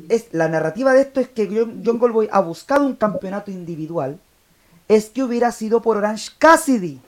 es 0.09 0.29
la 0.33 0.49
narrativa 0.49 0.95
de 0.95 1.03
esto 1.03 1.21
es 1.21 1.29
que 1.29 1.47
John, 1.47 1.83
John 1.85 1.99
Goldboy 1.99 2.31
ha 2.33 2.41
buscado 2.41 2.87
un 2.87 2.97
campeonato 2.97 3.51
individual, 3.51 4.19
es 4.89 5.11
que 5.11 5.23
hubiera 5.23 5.53
sido 5.53 5.83
por 5.83 5.99
Orange 5.99 6.31
Cassidy. 6.39 7.01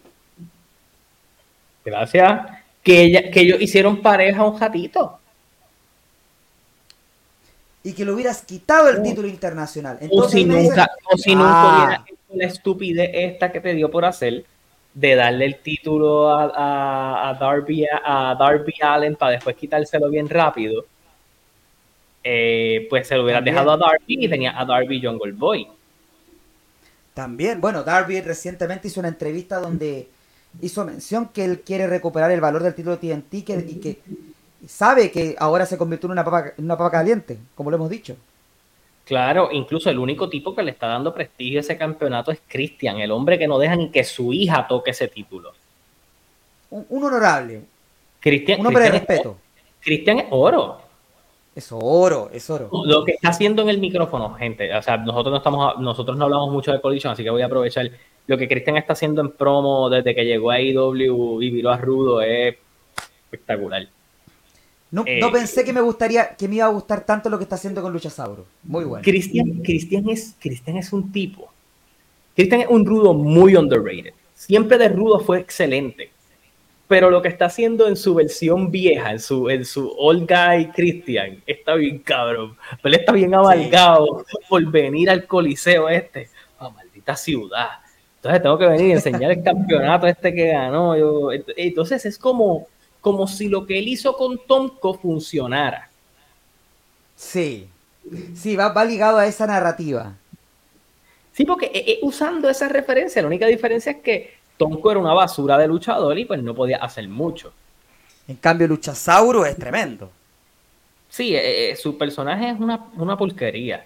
Gracias. 1.84 2.46
Que, 2.82 3.02
ella, 3.02 3.30
que 3.30 3.40
ellos 3.40 3.60
hicieron 3.60 4.02
pareja 4.02 4.44
un 4.44 4.58
ratito. 4.58 5.18
Y 7.84 7.92
que 7.92 8.04
le 8.04 8.12
hubieras 8.12 8.42
quitado 8.42 8.88
el 8.88 9.02
título 9.02 9.28
internacional. 9.28 9.98
o 10.10 10.28
si 10.28 10.44
nunca, 10.44 10.88
o 11.04 11.16
si 11.16 11.34
nunca 11.34 11.76
hubiera 11.76 12.04
hecho 12.06 12.16
la 12.34 12.46
estupidez 12.46 13.10
esta 13.12 13.50
que 13.50 13.60
te 13.60 13.74
dio 13.74 13.90
por 13.90 14.04
hacer 14.04 14.44
de 14.94 15.14
darle 15.14 15.46
el 15.46 15.58
título 15.60 16.28
a, 16.30 17.30
a, 17.30 17.34
Darby, 17.34 17.86
a 18.04 18.36
Darby 18.38 18.74
Allen 18.80 19.16
para 19.16 19.32
después 19.32 19.56
quitárselo 19.56 20.08
bien 20.10 20.28
rápido. 20.28 20.84
Eh, 22.24 22.86
pues 22.88 23.08
se 23.08 23.16
lo 23.16 23.24
hubieras 23.24 23.44
dejado 23.44 23.72
a 23.72 23.76
Darby 23.76 24.24
y 24.24 24.28
tenía 24.28 24.58
a 24.58 24.64
Darby 24.64 25.00
Jungle 25.02 25.32
Boy. 25.32 25.66
También, 27.14 27.60
bueno, 27.60 27.82
Darby 27.82 28.20
recientemente 28.20 28.88
hizo 28.88 29.00
una 29.00 29.08
entrevista 29.08 29.58
donde 29.58 30.08
hizo 30.61 30.84
mención 30.84 31.28
que 31.28 31.44
él 31.44 31.61
quiere 31.61 31.86
recuperar 31.86 32.30
el 32.30 32.40
valor 32.40 32.62
del 32.62 32.74
título 32.74 32.96
de 32.96 33.14
TNT 33.14 33.44
que, 33.44 33.66
y 33.68 33.74
que 33.80 33.98
sabe 34.66 35.11
que 35.11 35.34
ahora 35.38 35.66
se 35.66 35.78
convirtió 35.78 36.07
en 36.07 36.12
una 36.12 36.24
papa, 36.24 36.53
una 36.59 36.76
papa 36.76 36.90
caliente, 36.90 37.38
como 37.55 37.70
lo 37.70 37.76
hemos 37.76 37.90
dicho. 37.90 38.16
Claro, 39.05 39.48
incluso 39.50 39.90
el 39.90 39.98
único 39.98 40.28
tipo 40.28 40.55
que 40.55 40.62
le 40.62 40.70
está 40.70 40.86
dando 40.86 41.12
prestigio 41.12 41.59
a 41.59 41.62
ese 41.62 41.76
campeonato 41.76 42.30
es 42.30 42.40
Christian, 42.46 43.00
el 43.00 43.11
hombre 43.11 43.38
que 43.38 43.48
no 43.48 43.59
deja 43.59 43.74
ni 43.74 43.90
que 43.90 44.05
su 44.05 44.32
hija 44.32 44.66
toque 44.68 44.92
ese 44.92 45.09
título. 45.09 45.53
Un, 46.70 47.05
honorable. 47.05 47.62
Cristian, 48.20 48.61
un 48.61 48.68
hombre 48.68 48.84
de 48.84 48.90
respeto. 48.92 49.36
Cristian 49.80 50.20
es 50.20 50.26
oro. 50.30 50.80
Es 51.55 51.68
oro, 51.70 52.30
es 52.32 52.48
oro. 52.48 52.70
Lo 52.84 53.05
que 53.05 53.12
está 53.12 53.28
haciendo 53.28 53.62
en 53.62 53.68
el 53.68 53.78
micrófono, 53.78 54.34
gente, 54.34 54.74
o 54.74 54.80
sea, 54.80 54.96
nosotros 54.96 55.32
no 55.32 55.36
estamos, 55.38 55.78
nosotros 55.80 56.16
no 56.16 56.24
hablamos 56.24 56.50
mucho 56.50 56.72
de 56.72 56.80
Collision, 56.80 57.12
así 57.12 57.22
que 57.22 57.28
voy 57.28 57.42
a 57.42 57.46
aprovechar 57.46 57.90
lo 58.32 58.38
que 58.38 58.48
Cristian 58.48 58.78
está 58.78 58.94
haciendo 58.94 59.20
en 59.20 59.30
promo 59.32 59.90
desde 59.90 60.14
que 60.14 60.24
llegó 60.24 60.50
a 60.50 60.58
IW 60.58 61.42
y 61.42 61.50
viró 61.50 61.68
a 61.68 61.76
Rudo 61.76 62.22
es 62.22 62.56
espectacular. 63.24 63.86
No, 64.90 65.02
no, 65.02 65.28
eh, 65.28 65.30
pensé 65.30 65.62
que 65.64 65.72
me 65.74 65.82
gustaría, 65.82 66.34
que 66.34 66.48
me 66.48 66.56
iba 66.56 66.64
a 66.64 66.70
gustar 66.70 67.04
tanto 67.04 67.28
lo 67.28 67.36
que 67.36 67.44
está 67.44 67.56
haciendo 67.56 67.82
con 67.82 67.92
Luchasauro. 67.92 68.46
Muy 68.62 68.86
bueno. 68.86 69.04
Cristian, 69.04 69.60
Cristian 69.62 70.08
es, 70.08 70.34
Cristian 70.40 70.78
es 70.78 70.94
un 70.94 71.12
tipo. 71.12 71.52
Cristian 72.34 72.62
es 72.62 72.68
un 72.70 72.86
rudo 72.86 73.12
muy 73.12 73.54
underrated. 73.54 74.14
Siempre 74.34 74.78
de 74.78 74.88
rudo 74.88 75.20
fue 75.20 75.38
excelente. 75.38 76.10
Pero 76.88 77.10
lo 77.10 77.20
que 77.20 77.28
está 77.28 77.46
haciendo 77.46 77.86
en 77.86 77.96
su 77.96 78.14
versión 78.14 78.70
vieja, 78.70 79.12
en 79.12 79.20
su, 79.20 79.50
en 79.50 79.66
su 79.66 79.94
old 79.98 80.26
guy 80.26 80.68
Christian, 80.72 81.42
está 81.46 81.74
bien 81.74 81.98
cabrón. 81.98 82.56
Pero 82.82 82.94
él 82.94 83.00
está 83.00 83.12
bien 83.12 83.34
amargado 83.34 84.24
por 84.48 84.64
venir 84.70 85.10
al 85.10 85.26
coliseo 85.26 85.90
este. 85.90 86.30
Oh, 86.58 86.70
maldita 86.70 87.14
ciudad 87.14 87.81
entonces 88.22 88.42
tengo 88.42 88.56
que 88.56 88.66
venir 88.66 88.86
y 88.86 88.92
enseñar 88.92 89.32
el 89.32 89.42
campeonato 89.42 90.06
este 90.06 90.32
que 90.32 90.52
ganó. 90.52 90.96
Yo, 90.96 91.30
entonces 91.56 92.06
es 92.06 92.16
como, 92.16 92.68
como 93.00 93.26
si 93.26 93.48
lo 93.48 93.66
que 93.66 93.80
él 93.80 93.88
hizo 93.88 94.16
con 94.16 94.38
Tomko 94.46 94.94
funcionara. 94.94 95.90
Sí, 97.16 97.66
sí, 98.36 98.54
va, 98.54 98.68
va 98.68 98.84
ligado 98.84 99.18
a 99.18 99.26
esa 99.26 99.44
narrativa. 99.48 100.14
Sí, 101.32 101.44
porque 101.44 101.66
eh, 101.66 101.84
eh, 101.84 101.98
usando 102.02 102.48
esa 102.48 102.68
referencia, 102.68 103.20
la 103.22 103.26
única 103.26 103.46
diferencia 103.46 103.90
es 103.90 103.98
que 103.98 104.34
Tonko 104.56 104.92
era 104.92 105.00
una 105.00 105.14
basura 105.14 105.58
de 105.58 105.66
luchador 105.66 106.16
y 106.16 106.24
pues 106.24 106.40
no 106.44 106.54
podía 106.54 106.76
hacer 106.76 107.08
mucho. 107.08 107.52
En 108.28 108.36
cambio, 108.36 108.68
Luchasauro 108.68 109.44
es 109.44 109.56
tremendo. 109.56 110.12
Sí, 111.08 111.34
eh, 111.34 111.74
su 111.74 111.98
personaje 111.98 112.50
es 112.50 112.60
una, 112.60 112.86
una 112.94 113.16
porquería. 113.16 113.84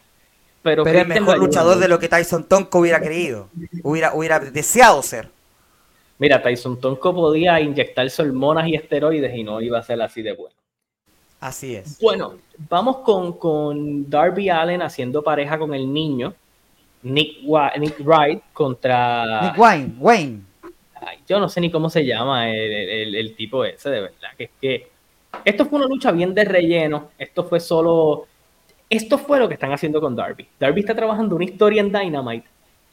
Pero, 0.67 0.83
pero 0.83 0.99
es 0.99 1.07
mejor 1.07 1.39
luchador 1.39 1.79
de 1.79 1.87
lo 1.87 2.01
que 2.01 2.09
Tyson 2.09 2.43
Tonko 2.43 2.81
hubiera 2.81 3.01
querido, 3.01 3.49
hubiera, 3.85 4.13
hubiera 4.15 4.41
deseado 4.41 5.01
ser. 5.01 5.29
Mira, 6.19 6.43
Tyson 6.43 6.81
Tonko 6.81 7.15
podía 7.15 7.61
inyectarse 7.61 8.21
hormonas 8.21 8.67
y 8.67 8.75
esteroides 8.75 9.33
y 9.33 9.45
no 9.45 9.61
iba 9.61 9.79
a 9.79 9.83
ser 9.85 10.03
así 10.03 10.23
de 10.23 10.33
bueno. 10.33 10.57
Así 11.39 11.77
es. 11.77 12.01
Bueno, 12.01 12.35
vamos 12.69 12.99
con, 12.99 13.35
con 13.35 14.11
Darby 14.11 14.49
Allen 14.49 14.83
haciendo 14.83 15.23
pareja 15.23 15.57
con 15.57 15.73
el 15.73 15.93
niño. 15.93 16.35
Nick, 17.05 17.43
Nick 17.79 18.01
Wright 18.01 18.43
contra. 18.53 19.43
Nick 19.43 19.59
Wayne. 19.59 19.95
Wayne. 20.01 20.41
yo 21.29 21.39
no 21.39 21.49
sé 21.49 21.61
ni 21.61 21.71
cómo 21.71 21.89
se 21.89 22.05
llama 22.05 22.51
el, 22.51 23.15
el, 23.15 23.37
tipo 23.37 23.65
ese, 23.65 23.89
de 23.91 24.01
verdad. 24.01 24.31
Que 24.37 24.45
es 24.45 24.51
que. 24.61 24.89
Esto 25.45 25.67
fue 25.67 25.79
una 25.79 25.87
lucha 25.87 26.11
bien 26.11 26.35
de 26.35 26.45
relleno. 26.45 27.11
Esto 27.17 27.45
fue 27.45 27.61
solo. 27.61 28.27
Esto 28.89 29.19
fue 29.19 29.39
lo 29.39 29.49
que 29.49 29.55
están 29.55 29.73
haciendo 29.73 30.01
con 30.01 30.15
Darby. 30.15 30.47
Darby 30.61 30.81
está 30.81 30.95
trabajando 30.95 31.35
una 31.35 31.45
historia 31.45 31.81
en 31.81 31.93
Dynamite 31.93 32.47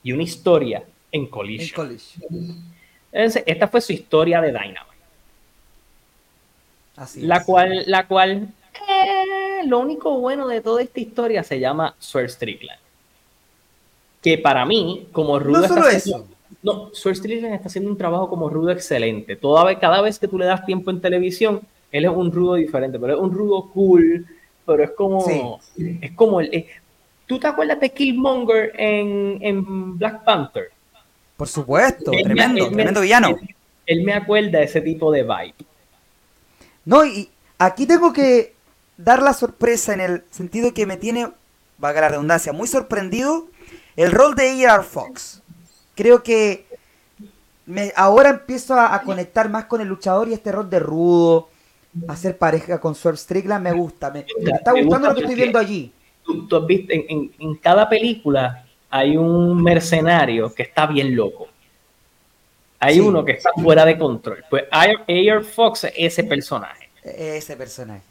y 0.03 0.11
una 0.11 0.23
historia 0.23 0.83
en 1.11 1.27
Collision. 1.27 1.69
En 1.69 1.75
Collision. 1.75 2.73
Entonces, 3.11 3.43
esta 3.45 3.67
fue 3.67 3.79
su 3.79 3.93
historia 3.93 4.41
de 4.41 4.47
Dynamite. 4.47 4.81
Así 6.95 7.21
la 7.21 7.43
cual, 7.43 7.83
la 7.87 8.07
cual, 8.07 8.47
eh, 8.89 9.67
lo 9.67 9.79
único 9.79 10.19
bueno 10.19 10.47
de 10.47 10.61
toda 10.61 10.81
esta 10.81 10.99
historia 10.99 11.43
se 11.43 11.59
llama 11.59 11.95
Swerve 11.99 12.29
Strickland. 12.29 12.79
Que 14.21 14.37
para 14.37 14.65
mí, 14.65 15.07
como 15.11 15.37
Rudo. 15.39 15.61
No 15.61 15.67
solo 15.67 15.87
eso. 15.89 16.27
No, 16.63 16.89
Swerve 16.93 17.17
Strickland 17.17 17.53
está 17.53 17.67
haciendo 17.67 17.91
un 17.91 17.97
trabajo 17.97 18.29
como 18.29 18.49
Rudo 18.49 18.71
excelente. 18.71 19.35
Toda 19.35 19.63
vez, 19.63 19.77
cada 19.79 20.01
vez 20.01 20.17
que 20.17 20.27
tú 20.27 20.39
le 20.39 20.45
das 20.45 20.65
tiempo 20.65 20.89
en 20.91 21.01
televisión, 21.01 21.61
él 21.91 22.05
es 22.05 22.11
un 22.11 22.31
Rudo 22.31 22.55
diferente, 22.55 22.97
pero 22.97 23.13
es 23.13 23.19
un 23.19 23.31
Rudo 23.31 23.69
cool, 23.73 24.25
pero 24.65 24.83
es 24.83 24.91
como. 24.91 25.59
Es 26.01 26.11
como 26.13 26.39
el. 26.39 26.53
Eh, 26.53 26.67
¿Tú 27.25 27.39
te 27.39 27.47
acuerdas 27.47 27.79
de 27.79 27.89
Killmonger 27.91 28.73
en, 28.77 29.37
en 29.41 29.97
Black 29.97 30.23
Panther? 30.23 30.71
Por 31.37 31.47
supuesto, 31.47 32.11
tremendo, 32.11 32.67
tremendo 32.67 33.01
villano. 33.01 33.37
Él, 33.85 34.03
me 34.03 34.13
acuerda 34.13 34.59
de 34.59 34.65
ese 34.65 34.81
tipo 34.81 35.11
de 35.11 35.23
vibe. 35.23 35.55
No, 36.85 37.05
y 37.05 37.29
aquí 37.57 37.85
tengo 37.85 38.13
que 38.13 38.53
dar 38.97 39.21
la 39.21 39.33
sorpresa 39.33 39.93
en 39.93 40.01
el 40.01 40.23
sentido 40.29 40.73
que 40.73 40.85
me 40.85 40.97
tiene, 40.97 41.29
valga 41.77 42.01
la 42.01 42.09
redundancia, 42.09 42.53
muy 42.53 42.67
sorprendido 42.67 43.47
el 43.95 44.11
rol 44.11 44.35
de 44.35 44.65
A.R. 44.65 44.83
Fox. 44.83 45.41
Creo 45.95 46.23
que 46.23 46.65
me, 47.65 47.91
ahora 47.95 48.29
empiezo 48.29 48.79
a, 48.79 49.01
conectar 49.01 49.49
más 49.49 49.65
con 49.65 49.81
el 49.81 49.87
luchador 49.87 50.27
y 50.27 50.33
este 50.33 50.51
rol 50.51 50.69
de 50.69 50.79
rudo, 50.79 51.49
hacer 52.07 52.37
pareja 52.37 52.79
con 52.79 52.95
Swerve 52.95 53.17
Strickland 53.17 53.63
me 53.63 53.71
gusta, 53.71 54.09
me, 54.09 54.25
está 54.51 54.71
gustando 54.71 55.09
lo 55.09 55.15
que 55.15 55.21
estoy 55.21 55.35
viendo 55.35 55.59
allí. 55.59 55.91
Tú, 56.25 56.55
has 56.55 56.65
visto 56.65 56.93
en, 56.93 57.31
en, 57.37 57.55
cada 57.55 57.89
película 57.89 58.65
hay 58.89 59.17
un 59.17 59.61
mercenario 59.61 60.53
que 60.53 60.63
está 60.63 60.87
bien 60.87 61.15
loco. 61.15 61.47
Hay 62.79 62.99
uno 62.99 63.23
que 63.23 63.33
está 63.33 63.49
fuera 63.55 63.85
de 63.85 63.97
control. 63.97 64.43
Pues 64.49 64.65
Air 65.07 65.43
Fox 65.43 65.85
es 65.85 65.93
ese 65.95 66.23
personaje. 66.23 66.89
Ese 67.03 67.55
personaje. 67.55 68.03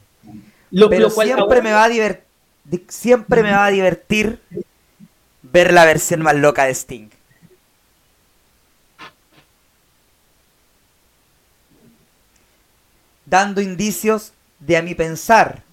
Pero 0.89 1.09
siempre, 1.09 1.61
me 1.61 1.71
va 1.71 1.83
a 1.83 1.89
divertir, 1.89 2.85
siempre 2.87 3.43
me 3.43 3.51
va 3.51 3.65
a 3.65 3.69
divertir 3.69 4.39
ver 5.41 5.73
la 5.73 5.85
versión 5.85 6.21
más 6.21 6.35
loca 6.35 6.65
de 6.65 6.73
Sting. 6.73 7.09
Dando 13.33 13.61
indicios 13.61 14.31
de, 14.59 14.77
a 14.77 14.83
mi 14.83 14.93
pensar, 14.93 15.63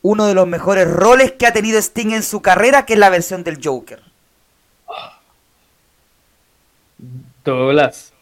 uno 0.00 0.24
de 0.24 0.32
los 0.32 0.46
mejores 0.46 0.90
roles 0.90 1.32
que 1.32 1.46
ha 1.46 1.52
tenido 1.52 1.78
Sting 1.78 2.12
en 2.12 2.22
su 2.22 2.40
carrera, 2.40 2.86
que 2.86 2.94
es 2.94 2.98
la 2.98 3.10
versión 3.10 3.44
del 3.44 3.58
Joker. 3.62 4.00
Douglas, 7.44 8.14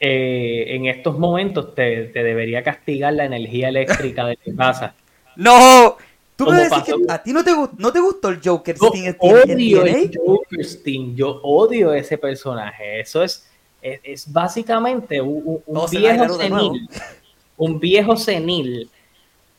eh, 0.00 0.64
en 0.70 0.86
estos 0.86 1.16
momentos 1.16 1.76
te, 1.76 2.08
debería 2.08 2.64
castigar 2.64 3.12
la 3.12 3.26
energía 3.26 3.68
eléctrica 3.68 4.26
de 4.26 4.36
tu 4.36 4.56
casa. 4.56 4.96
¡No! 5.36 5.96
¿Tú 6.34 6.46
me 6.46 6.56
decís 6.56 6.82
que 6.82 6.94
a 7.08 7.22
ti 7.22 7.32
no 7.32 7.44
te, 7.44 7.52
no 7.78 7.92
te 7.92 8.00
gustó 8.00 8.30
el 8.30 8.40
Joker 8.44 8.74
Sting? 8.74 9.14
odio 9.20 9.84
el 9.84 10.10
Joker 10.12 10.60
Sting. 10.64 11.14
Yo 11.14 11.40
odio 11.40 11.94
ese 11.94 12.18
personaje. 12.18 12.98
Eso 12.98 13.22
es, 13.22 13.46
es, 13.84 14.32
básicamente 14.32 15.20
un, 15.20 15.62
viejo 15.90 16.28
senil. 16.30 16.88
Un 17.56 17.78
viejo 17.78 18.16
senil 18.16 18.90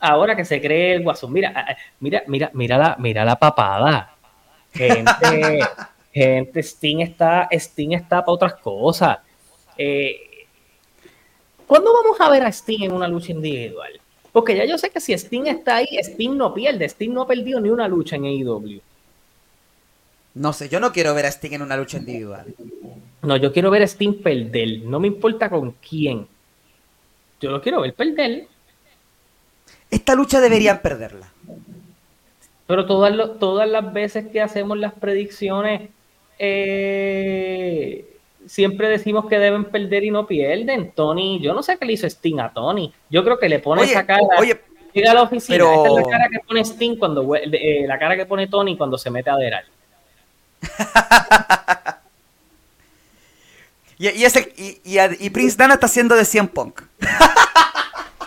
ahora 0.00 0.34
que 0.36 0.44
se 0.44 0.60
cree 0.60 0.96
el 0.96 1.04
guasón. 1.04 1.32
Mira, 1.32 1.76
mira, 2.00 2.24
mira, 2.26 2.50
mira 2.52 2.76
la, 2.76 2.96
mira 2.98 3.24
la 3.24 3.36
papada. 3.36 4.14
Gente, 4.72 5.60
gente, 6.12 6.62
Sting 6.62 7.00
está, 7.00 7.48
Sting 7.52 7.92
está 7.92 8.24
para 8.24 8.32
otras 8.32 8.54
cosas. 8.54 9.18
Eh, 9.78 10.16
¿Cuándo 11.66 11.92
vamos 11.92 12.20
a 12.20 12.28
ver 12.28 12.42
a 12.42 12.48
Sting 12.48 12.82
en 12.82 12.92
una 12.92 13.06
lucha 13.06 13.32
individual? 13.32 14.00
Porque 14.32 14.56
ya 14.56 14.64
yo 14.64 14.76
sé 14.76 14.90
que 14.90 15.00
si 15.00 15.12
Sting 15.12 15.46
está 15.46 15.76
ahí, 15.76 15.88
Sting 15.98 16.36
no 16.36 16.52
pierde. 16.52 16.84
Sting 16.84 17.12
no 17.12 17.22
ha 17.22 17.26
perdido 17.26 17.60
ni 17.60 17.70
una 17.70 17.86
lucha 17.86 18.16
en 18.16 18.24
AEW. 18.24 18.80
No 20.34 20.52
sé, 20.52 20.68
yo 20.68 20.80
no 20.80 20.92
quiero 20.92 21.14
ver 21.14 21.26
a 21.26 21.28
Sting 21.28 21.52
en 21.52 21.62
una 21.62 21.76
lucha 21.76 21.96
individual. 21.98 22.54
No, 23.26 23.36
yo 23.36 23.52
quiero 23.52 23.70
ver 23.70 23.82
a 23.82 23.86
Sting 23.86 24.22
perder. 24.22 24.82
No 24.84 25.00
me 25.00 25.08
importa 25.08 25.50
con 25.50 25.72
quién. 25.72 26.26
Yo 27.40 27.50
lo 27.50 27.60
quiero 27.60 27.82
ver 27.82 27.92
perder 27.94 28.48
esta 29.90 30.14
lucha 30.14 30.40
deberían 30.40 30.80
perderla. 30.80 31.28
Pero 32.66 32.86
todas, 32.86 33.38
todas 33.38 33.68
las 33.68 33.92
veces 33.92 34.26
que 34.28 34.40
hacemos 34.40 34.76
las 34.78 34.92
predicciones, 34.92 35.90
eh, 36.38 38.04
siempre 38.46 38.88
decimos 38.88 39.26
que 39.26 39.38
deben 39.38 39.66
perder 39.66 40.04
y 40.04 40.10
no 40.10 40.26
pierden. 40.26 40.90
Tony, 40.92 41.40
yo 41.40 41.54
no 41.54 41.62
sé 41.62 41.78
qué 41.78 41.86
le 41.86 41.92
hizo 41.92 42.06
Sting 42.06 42.40
a 42.40 42.52
Tony. 42.52 42.92
Yo 43.08 43.22
creo 43.22 43.38
que 43.38 43.48
le 43.48 43.60
pone 43.60 43.84
esa 43.84 44.04
cara. 44.04 44.22
Oye, 44.38 44.60
llega 44.92 45.12
a 45.12 45.14
la 45.14 45.22
oficina. 45.22 45.64
Esta 45.64 45.88
es 45.88 45.94
la 45.94 46.02
cara 46.02 46.28
que 46.30 46.40
pone 46.40 46.64
Sting 46.64 46.96
cuando 46.96 47.34
eh, 47.36 47.84
la 47.86 47.98
cara 47.98 48.16
que 48.16 48.26
pone 48.26 48.48
Tony 48.48 48.76
cuando 48.76 48.98
se 48.98 49.10
mete 49.10 49.30
a 49.30 49.36
Deral. 49.36 49.64
y, 53.98 54.08
y, 54.08 54.98
y, 55.20 55.30
Prince 55.30 55.56
Dana 55.56 55.74
está 55.74 55.86
haciendo 55.86 56.14
de 56.14 56.24
100 56.24 56.48
Punk. 56.48 56.82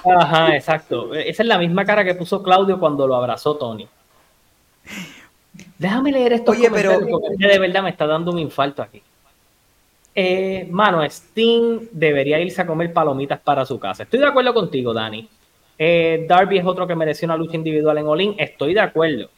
Ajá, 0.03 0.55
exacto. 0.55 1.13
Esa 1.13 1.43
es 1.43 1.47
la 1.47 1.57
misma 1.57 1.85
cara 1.85 2.03
que 2.03 2.15
puso 2.15 2.41
Claudio 2.41 2.79
cuando 2.79 3.07
lo 3.07 3.15
abrazó 3.15 3.55
Tony. 3.55 3.87
Déjame 5.77 6.11
leer 6.11 6.33
esto. 6.33 6.51
Oye, 6.51 6.69
pero 6.71 6.99
de 6.99 7.59
verdad 7.59 7.83
me 7.83 7.89
está 7.89 8.07
dando 8.07 8.31
un 8.31 8.39
infarto 8.39 8.81
aquí. 8.81 9.01
Eh, 10.15 10.67
mano, 10.69 11.03
Sting 11.03 11.87
debería 11.91 12.39
irse 12.39 12.61
a 12.61 12.67
comer 12.67 12.91
palomitas 12.91 13.39
para 13.39 13.65
su 13.65 13.79
casa. 13.79 14.03
Estoy 14.03 14.19
de 14.19 14.27
acuerdo 14.27 14.53
contigo, 14.53 14.93
Dani. 14.93 15.27
Eh, 15.77 16.25
Darby 16.27 16.57
es 16.57 16.65
otro 16.65 16.85
que 16.85 16.95
mereció 16.95 17.25
una 17.25 17.37
lucha 17.37 17.55
individual 17.55 17.97
en 17.97 18.07
Olin. 18.07 18.35
Estoy 18.37 18.73
de 18.73 18.81
acuerdo. 18.81 19.29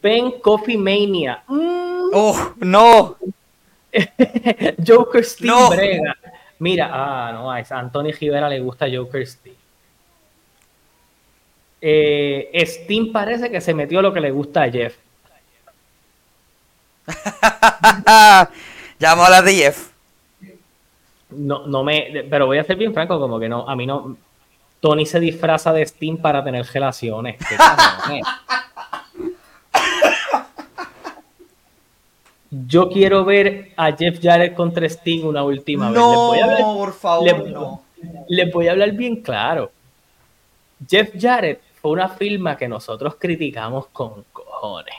Ben 0.00 0.32
Coffee 0.40 0.78
Mania. 0.78 1.42
Mm. 1.48 2.10
¡Oh, 2.14 2.52
no! 2.58 3.16
Joker 4.86 5.24
Brega. 5.70 6.16
Mira, 6.58 6.90
ah, 6.92 7.32
no, 7.32 7.50
a 7.50 7.58
Anthony 7.58 8.12
Rivera 8.18 8.48
le 8.48 8.60
gusta 8.60 8.86
Joker 8.92 9.26
Sting 9.26 9.62
eh, 11.84 12.64
Steam 12.64 13.10
parece 13.12 13.50
que 13.50 13.60
se 13.60 13.74
metió 13.74 14.00
lo 14.00 14.12
que 14.12 14.20
le 14.20 14.30
gusta 14.30 14.62
a 14.62 14.70
Jeff. 14.70 14.96
vamos 19.00 19.24
a 19.24 19.26
hablar 19.26 19.44
de 19.44 19.54
Jeff. 19.54 19.90
No, 21.30 21.66
no 21.66 21.82
me, 21.82 22.26
pero 22.30 22.46
voy 22.46 22.58
a 22.58 22.64
ser 22.64 22.76
bien 22.76 22.94
franco, 22.94 23.18
como 23.18 23.40
que 23.40 23.48
no, 23.48 23.68
a 23.68 23.74
mí 23.74 23.84
no. 23.86 24.16
Tony 24.78 25.06
se 25.06 25.18
disfraza 25.18 25.72
de 25.72 25.84
Steam 25.84 26.18
para 26.18 26.44
tener 26.44 26.64
relaciones. 26.66 27.36
Yo 32.54 32.90
quiero 32.90 33.24
ver 33.24 33.72
a 33.76 33.96
Jeff 33.96 34.20
Jarrett 34.22 34.54
contra 34.54 34.86
Steam 34.86 35.24
una 35.26 35.42
última 35.42 35.90
vez. 35.90 35.98
No, 35.98 36.74
por 36.76 36.92
favor, 36.92 37.48
no. 37.48 37.82
Les 38.28 38.52
voy 38.52 38.68
a 38.68 38.72
hablar 38.72 38.92
bien 38.92 39.22
claro. 39.22 39.72
Jeff 40.86 41.12
Jarrett 41.18 41.62
fue 41.80 41.92
una 41.92 42.10
firma 42.10 42.56
que 42.58 42.68
nosotros 42.68 43.16
criticamos 43.18 43.86
con 43.86 44.24
cojones. 44.32 44.94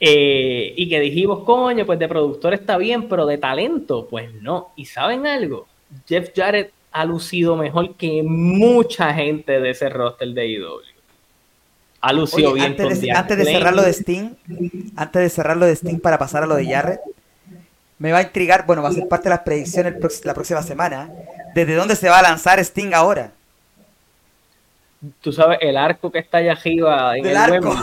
Eh, 0.00 0.72
y 0.76 0.88
que 0.88 0.98
dijimos, 0.98 1.40
coño, 1.44 1.84
pues 1.84 1.98
de 1.98 2.08
productor 2.08 2.54
está 2.54 2.78
bien, 2.78 3.06
pero 3.06 3.26
de 3.26 3.36
talento, 3.36 4.06
pues 4.08 4.32
no. 4.32 4.72
¿Y 4.76 4.86
saben 4.86 5.26
algo? 5.26 5.66
Jeff 6.06 6.30
Jarrett 6.34 6.72
ha 6.90 7.04
lucido 7.04 7.54
mejor 7.54 7.96
que 7.96 8.22
mucha 8.22 9.12
gente 9.12 9.60
de 9.60 9.70
ese 9.70 9.90
roster 9.90 10.28
de 10.28 10.48
IW. 10.48 10.97
Ha 12.00 12.12
lucido 12.12 12.52
bien 12.52 12.66
antes 12.66 13.00
de, 13.00 13.10
antes 13.10 13.36
de 13.36 13.44
cerrar 13.44 13.74
de 13.74 13.92
Sting, 13.92 14.30
antes 14.96 15.22
de 15.22 15.28
cerrar 15.30 15.56
lo 15.56 15.66
de 15.66 15.72
Sting 15.74 15.98
para 15.98 16.18
pasar 16.18 16.44
a 16.44 16.46
lo 16.46 16.54
de 16.54 16.66
Jarrett, 16.66 17.00
me 17.98 18.12
va 18.12 18.18
a 18.18 18.22
intrigar, 18.22 18.64
bueno, 18.66 18.82
va 18.82 18.90
a 18.90 18.92
ser 18.92 19.08
parte 19.08 19.24
de 19.24 19.30
las 19.30 19.40
predicciones 19.40 19.94
la 20.24 20.34
próxima 20.34 20.62
semana, 20.62 21.10
¿desde 21.54 21.74
dónde 21.74 21.96
se 21.96 22.08
va 22.08 22.20
a 22.20 22.22
lanzar 22.22 22.60
Sting 22.60 22.92
ahora? 22.94 23.32
Tú 25.20 25.32
sabes, 25.32 25.58
el 25.60 25.76
arco 25.76 26.10
que 26.10 26.20
está 26.20 26.38
allá 26.38 26.52
arriba 26.52 27.16
en 27.16 27.26
el 27.26 27.36
arco. 27.36 27.74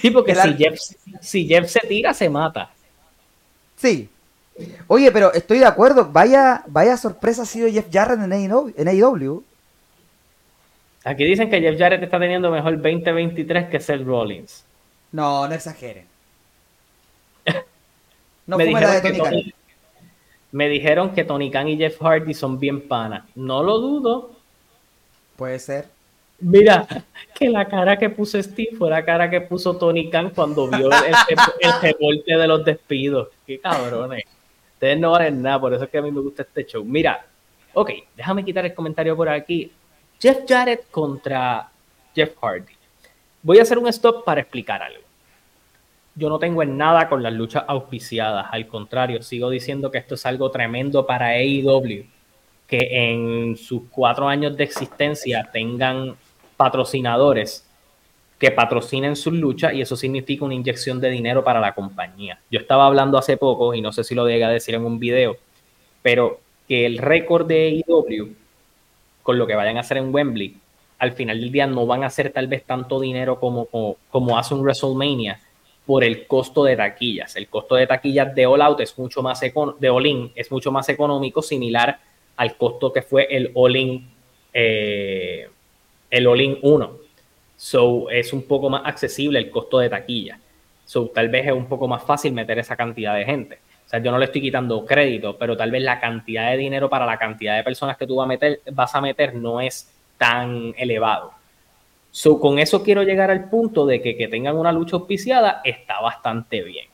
sí, 0.00 0.10
porque 0.10 0.34
si 0.34 0.54
Jeff, 0.54 0.78
si 1.20 1.46
Jeff 1.46 1.68
se 1.68 1.80
tira, 1.80 2.14
se 2.14 2.28
mata. 2.28 2.70
Sí. 3.76 4.08
Oye, 4.86 5.10
pero 5.10 5.32
estoy 5.32 5.58
de 5.58 5.66
acuerdo. 5.66 6.08
Vaya, 6.12 6.62
vaya 6.66 6.96
sorpresa 6.96 7.42
ha 7.42 7.46
sido 7.46 7.68
Jeff 7.68 7.86
Jarrett 7.92 8.20
en 8.20 8.88
AEW. 8.88 9.44
Aquí 11.04 11.24
dicen 11.24 11.50
que 11.50 11.60
Jeff 11.60 11.78
Jarrett 11.78 12.02
está 12.02 12.18
teniendo 12.18 12.50
mejor 12.50 12.80
2023 12.80 13.68
que 13.68 13.80
Seth 13.80 14.04
Rollins. 14.04 14.64
No, 15.10 15.46
no 15.48 15.54
exageren. 15.54 16.06
No 18.44 18.58
me 18.58 18.66
dijeron, 18.66 18.90
de 18.90 19.00
Tony 19.00 19.18
Khan. 19.20 19.52
me 20.50 20.68
dijeron 20.68 21.14
que 21.14 21.22
Tony 21.22 21.48
Khan 21.48 21.68
y 21.68 21.76
Jeff 21.76 22.02
Hardy 22.02 22.34
son 22.34 22.58
bien 22.58 22.88
panas. 22.88 23.22
No 23.36 23.62
lo 23.62 23.78
dudo. 23.78 24.32
Puede 25.36 25.60
ser. 25.60 25.86
Mira, 26.40 26.86
que 27.38 27.48
la 27.48 27.66
cara 27.68 27.96
que 27.96 28.10
puso 28.10 28.42
Steve 28.42 28.76
fue 28.76 28.90
la 28.90 29.04
cara 29.04 29.30
que 29.30 29.40
puso 29.42 29.76
Tony 29.76 30.10
Khan 30.10 30.30
cuando 30.30 30.66
vio 30.66 30.90
el, 30.90 31.14
el, 32.00 32.24
de 32.26 32.46
los 32.48 32.64
despidos. 32.64 33.28
Qué 33.46 33.60
cabrones. 33.60 34.24
Ustedes 34.74 34.98
no 34.98 35.12
valen 35.12 35.40
nada, 35.40 35.60
por 35.60 35.72
eso 35.72 35.84
es 35.84 35.90
que 35.90 35.98
a 35.98 36.02
mí 36.02 36.10
me 36.10 36.20
gusta 36.20 36.42
este 36.42 36.66
show. 36.66 36.84
Mira, 36.84 37.24
ok, 37.72 37.90
déjame 38.16 38.44
quitar 38.44 38.66
el 38.66 38.74
comentario 38.74 39.16
por 39.16 39.28
aquí. 39.28 39.70
Jeff 40.22 40.44
Jarrett 40.46 40.88
contra 40.88 41.68
Jeff 42.14 42.36
Hardy. 42.40 42.74
Voy 43.42 43.58
a 43.58 43.62
hacer 43.62 43.76
un 43.76 43.88
stop 43.88 44.24
para 44.24 44.42
explicar 44.42 44.80
algo. 44.80 45.02
Yo 46.14 46.28
no 46.28 46.38
tengo 46.38 46.62
en 46.62 46.76
nada 46.76 47.08
con 47.08 47.24
las 47.24 47.32
luchas 47.32 47.64
auspiciadas, 47.66 48.46
al 48.52 48.68
contrario, 48.68 49.20
sigo 49.24 49.50
diciendo 49.50 49.90
que 49.90 49.98
esto 49.98 50.14
es 50.14 50.24
algo 50.24 50.48
tremendo 50.52 51.04
para 51.06 51.30
AEW, 51.30 52.06
que 52.68 52.88
en 52.92 53.56
sus 53.56 53.82
cuatro 53.90 54.28
años 54.28 54.56
de 54.56 54.62
existencia 54.62 55.50
tengan 55.52 56.14
patrocinadores 56.56 57.66
que 58.38 58.52
patrocinen 58.52 59.16
sus 59.16 59.32
luchas 59.32 59.74
y 59.74 59.80
eso 59.80 59.96
significa 59.96 60.44
una 60.44 60.54
inyección 60.54 61.00
de 61.00 61.10
dinero 61.10 61.42
para 61.42 61.58
la 61.58 61.74
compañía. 61.74 62.38
Yo 62.48 62.60
estaba 62.60 62.86
hablando 62.86 63.18
hace 63.18 63.36
poco, 63.38 63.74
y 63.74 63.80
no 63.80 63.90
sé 63.90 64.04
si 64.04 64.14
lo 64.14 64.28
llegué 64.28 64.44
a 64.44 64.50
decir 64.50 64.76
en 64.76 64.84
un 64.84 65.00
video, 65.00 65.36
pero 66.00 66.38
que 66.68 66.86
el 66.86 66.98
récord 66.98 67.44
de 67.44 67.82
AEW, 67.88 68.41
con 69.22 69.38
lo 69.38 69.46
que 69.46 69.54
vayan 69.54 69.76
a 69.76 69.80
hacer 69.80 69.96
en 69.96 70.14
Wembley, 70.14 70.56
al 70.98 71.12
final 71.12 71.40
del 71.40 71.50
día 71.50 71.66
no 71.66 71.86
van 71.86 72.04
a 72.04 72.06
hacer 72.06 72.30
tal 72.30 72.46
vez 72.46 72.64
tanto 72.64 73.00
dinero 73.00 73.40
como, 73.40 73.66
como, 73.66 73.96
como 74.10 74.38
hace 74.38 74.54
un 74.54 74.60
WrestleMania, 74.60 75.40
por 75.86 76.04
el 76.04 76.26
costo 76.26 76.64
de 76.64 76.76
taquillas. 76.76 77.36
El 77.36 77.48
costo 77.48 77.74
de 77.74 77.86
taquillas 77.86 78.34
de 78.34 78.46
All 78.46 78.62
Out 78.62 78.80
es 78.80 78.96
mucho 78.98 79.22
más 79.22 79.40
de 79.40 79.90
All 79.90 80.06
In 80.06 80.32
es 80.34 80.50
mucho 80.50 80.70
más 80.70 80.88
económico, 80.88 81.42
similar 81.42 81.98
al 82.36 82.56
costo 82.56 82.92
que 82.92 83.02
fue 83.02 83.26
el 83.30 83.50
All 83.54 83.76
In, 83.76 84.10
eh, 84.52 85.48
el 86.10 86.26
All 86.26 86.40
In 86.40 86.58
1. 86.62 86.96
So 87.56 88.10
es 88.10 88.32
un 88.32 88.42
poco 88.42 88.70
más 88.70 88.82
accesible 88.84 89.38
el 89.38 89.50
costo 89.50 89.78
de 89.78 89.88
taquilla. 89.88 90.38
So 90.84 91.06
tal 91.08 91.28
vez 91.28 91.46
es 91.46 91.52
un 91.52 91.66
poco 91.66 91.88
más 91.88 92.02
fácil 92.04 92.32
meter 92.32 92.58
esa 92.58 92.76
cantidad 92.76 93.14
de 93.16 93.24
gente. 93.24 93.58
Sea, 93.92 94.02
yo 94.02 94.10
no 94.10 94.16
le 94.16 94.24
estoy 94.24 94.40
quitando 94.40 94.86
crédito, 94.86 95.36
pero 95.36 95.54
tal 95.54 95.70
vez 95.70 95.82
la 95.82 96.00
cantidad 96.00 96.50
de 96.50 96.56
dinero 96.56 96.88
para 96.88 97.04
la 97.04 97.18
cantidad 97.18 97.58
de 97.58 97.62
personas 97.62 97.98
que 97.98 98.06
tú 98.06 98.16
vas 98.16 98.94
a 98.94 99.00
meter, 99.02 99.34
no 99.34 99.60
es 99.60 99.92
tan 100.16 100.72
elevado. 100.78 101.34
Con 102.40 102.58
eso 102.58 102.82
quiero 102.82 103.02
llegar 103.02 103.30
al 103.30 103.50
punto 103.50 103.84
de 103.84 104.00
que 104.00 104.16
que 104.16 104.28
tengan 104.28 104.56
una 104.56 104.72
lucha 104.72 104.96
auspiciada 104.96 105.60
está 105.62 106.00
bastante 106.00 106.62
bien. 106.62 106.86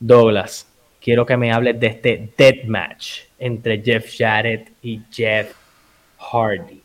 Douglas, 0.00 0.66
quiero 1.00 1.24
que 1.24 1.36
me 1.36 1.52
hables 1.52 1.78
de 1.78 1.86
este 1.86 2.32
dead 2.36 2.64
match 2.64 3.20
entre 3.38 3.80
Jeff 3.80 4.12
Jarrett 4.18 4.72
y 4.82 5.02
Jeff 5.12 5.54
Hardy. 6.18 6.82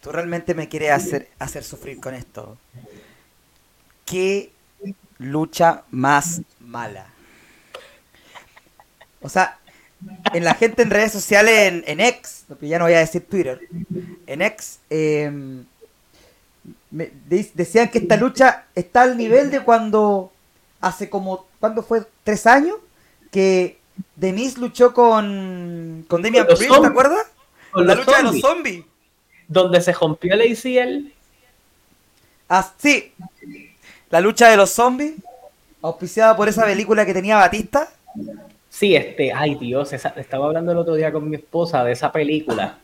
Tú 0.00 0.12
realmente 0.12 0.54
me 0.54 0.68
quieres 0.68 0.92
hacer, 0.92 1.30
hacer 1.40 1.64
sufrir 1.64 1.98
con 1.98 2.14
esto. 2.14 2.56
¿Qué 4.04 4.52
lucha 5.18 5.84
más 5.90 6.42
mala? 6.60 7.06
O 9.22 9.28
sea, 9.28 9.58
en 10.32 10.44
la 10.44 10.54
gente 10.54 10.82
en 10.82 10.90
redes 10.90 11.12
sociales, 11.12 11.72
en, 11.72 11.84
en 11.86 12.00
X, 12.00 12.44
ya 12.60 12.78
no 12.78 12.84
voy 12.84 12.94
a 12.94 13.00
decir 13.00 13.26
Twitter, 13.26 13.60
en 14.26 14.42
X, 14.42 14.78
em, 14.90 15.64
decían 16.90 17.88
que 17.88 17.98
esta 17.98 18.16
lucha 18.16 18.66
está 18.74 19.02
al 19.02 19.16
nivel 19.16 19.50
de 19.50 19.60
cuando 19.60 20.32
hace 20.80 21.10
como, 21.10 21.46
¿cuándo 21.60 21.82
fue? 21.82 22.02
¿Tres 22.24 22.46
años? 22.46 22.76
Que 23.30 23.78
Denise 24.14 24.60
luchó 24.60 24.92
con, 24.94 26.04
con 26.08 26.22
Damian 26.22 26.46
Priest, 26.46 26.80
¿te 26.80 26.86
acuerdas? 26.86 27.26
la 27.74 27.94
lucha 27.94 28.16
de 28.18 28.22
los 28.22 28.40
zombies. 28.40 28.84
Donde 29.48 29.80
se 29.80 29.92
rompió 29.92 30.34
el 30.34 30.52
ACL. 30.52 31.12
Ah, 32.48 32.72
sí. 32.78 33.12
La 34.10 34.20
lucha 34.20 34.50
de 34.50 34.56
los 34.56 34.70
zombies, 34.70 35.14
auspiciada 35.82 36.36
por 36.36 36.48
esa 36.48 36.64
película 36.64 37.04
que 37.04 37.12
tenía 37.12 37.36
Batista. 37.36 37.88
Sí, 38.68 38.94
este, 38.94 39.32
ay 39.32 39.54
Dios, 39.56 39.92
estaba 39.92 40.46
hablando 40.46 40.72
el 40.72 40.78
otro 40.78 40.94
día 40.94 41.10
con 41.12 41.28
mi 41.28 41.36
esposa 41.36 41.82
de 41.82 41.92
esa 41.92 42.12
película 42.12 42.78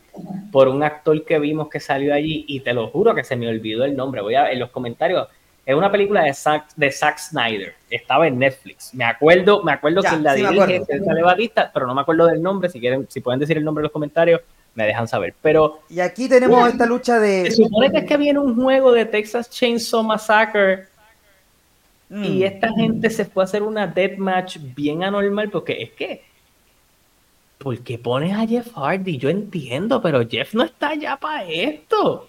por 0.51 0.67
un 0.67 0.83
actor 0.83 1.23
que 1.25 1.39
vimos 1.39 1.69
que 1.69 1.79
salió 1.79 2.13
allí 2.13 2.45
y 2.47 2.59
te 2.59 2.73
lo 2.73 2.89
juro 2.89 3.15
que 3.15 3.23
se 3.23 3.35
me 3.35 3.47
olvidó 3.47 3.85
el 3.85 3.95
nombre. 3.95 4.21
Voy 4.21 4.35
a 4.35 4.51
en 4.51 4.59
los 4.59 4.69
comentarios. 4.69 5.27
Es 5.65 5.75
una 5.75 5.91
película 5.91 6.23
de 6.23 6.33
Zack, 6.33 6.75
de 6.75 6.91
Zack 6.91 7.17
Snyder. 7.19 7.73
Estaba 7.89 8.27
en 8.27 8.37
Netflix. 8.37 8.93
Me 8.93 9.05
acuerdo, 9.05 9.63
me 9.63 9.71
acuerdo 9.71 10.01
quién 10.01 10.23
la 10.23 10.33
dirige, 10.33 10.83
sale 10.85 11.23
Batista, 11.23 11.71
pero 11.73 11.87
no 11.87 11.95
me 11.95 12.01
acuerdo 12.01 12.27
del 12.27 12.41
nombre. 12.41 12.69
Si 12.69 12.79
quieren, 12.79 13.07
si 13.09 13.21
pueden 13.21 13.39
decir 13.39 13.57
el 13.57 13.63
nombre 13.63 13.81
en 13.81 13.83
los 13.83 13.91
comentarios, 13.91 14.41
me 14.75 14.85
dejan 14.85 15.07
saber. 15.07 15.33
Pero 15.41 15.79
y 15.89 16.01
aquí 16.01 16.27
tenemos 16.27 16.67
esta 16.67 16.85
lucha 16.85 17.19
de. 17.19 17.45
Se 17.45 17.63
supone 17.63 17.91
que 17.91 17.99
es 17.99 18.05
que 18.05 18.17
viene 18.17 18.39
un 18.39 18.61
juego 18.61 18.91
de 18.91 19.05
Texas 19.05 19.49
Chainsaw 19.49 20.03
Massacre 20.03 20.87
y 22.09 22.15
mm. 22.39 22.43
esta 22.43 22.71
gente 22.73 23.09
se 23.09 23.25
fue 23.25 23.43
a 23.43 23.45
hacer 23.45 23.63
una 23.63 23.87
deathmatch 23.87 24.57
bien 24.75 25.03
anormal 25.03 25.49
porque 25.49 25.81
es 25.81 25.91
que, 25.91 26.23
¿por 27.57 27.79
qué 27.79 27.97
pones 27.97 28.35
a 28.35 28.45
Jeff 28.45 28.73
Hardy? 28.75 29.17
Yo 29.17 29.29
entiendo, 29.29 30.01
pero 30.01 30.27
Jeff 30.27 30.53
no 30.53 30.63
está 30.63 30.93
ya 30.95 31.17
para 31.17 31.45
esto. 31.45 32.27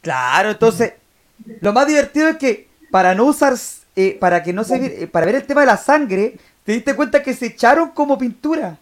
Claro, 0.00 0.50
entonces, 0.50 0.94
lo 1.60 1.72
más 1.72 1.86
divertido 1.86 2.28
es 2.28 2.36
que 2.36 2.68
para 2.90 3.14
no 3.14 3.26
usar, 3.26 3.54
eh, 3.94 4.16
para 4.18 4.42
que 4.42 4.52
no 4.52 4.64
se, 4.64 5.04
eh, 5.04 5.06
para 5.06 5.26
ver 5.26 5.36
el 5.36 5.46
tema 5.46 5.60
de 5.60 5.66
la 5.66 5.76
sangre, 5.76 6.36
te 6.64 6.72
diste 6.72 6.96
cuenta 6.96 7.22
que 7.22 7.34
se 7.34 7.46
echaron 7.46 7.90
como 7.90 8.18
pintura. 8.18 8.78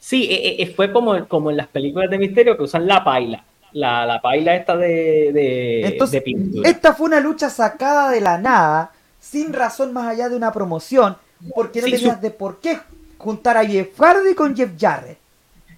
Sí, 0.00 0.28
eh, 0.30 0.72
fue 0.74 0.92
como, 0.92 1.28
como 1.28 1.50
en 1.50 1.56
las 1.56 1.66
películas 1.66 2.08
de 2.10 2.18
misterio 2.18 2.56
que 2.56 2.62
usan 2.62 2.86
la 2.86 3.04
paila 3.04 3.44
la, 3.72 4.06
la 4.06 4.20
paila 4.20 4.54
esta 4.54 4.76
de, 4.76 5.32
de, 5.32 6.20
pintura. 6.22 6.68
Esta 6.68 6.94
fue 6.94 7.06
una 7.06 7.20
lucha 7.20 7.50
sacada 7.50 8.10
de 8.10 8.20
la 8.20 8.38
nada, 8.38 8.92
sin 9.20 9.52
razón 9.52 9.92
más 9.92 10.08
allá 10.08 10.28
de 10.28 10.36
una 10.36 10.52
promoción, 10.52 11.16
porque 11.54 11.80
no 11.80 11.88
tenías 11.88 12.20
de 12.20 12.30
por 12.30 12.60
qué 12.60 12.78
juntar 13.18 13.56
a 13.56 13.64
Jeff 13.64 13.98
Hardy 13.98 14.34
con 14.34 14.56
Jeff 14.56 14.70
Jarrett. 14.78 15.18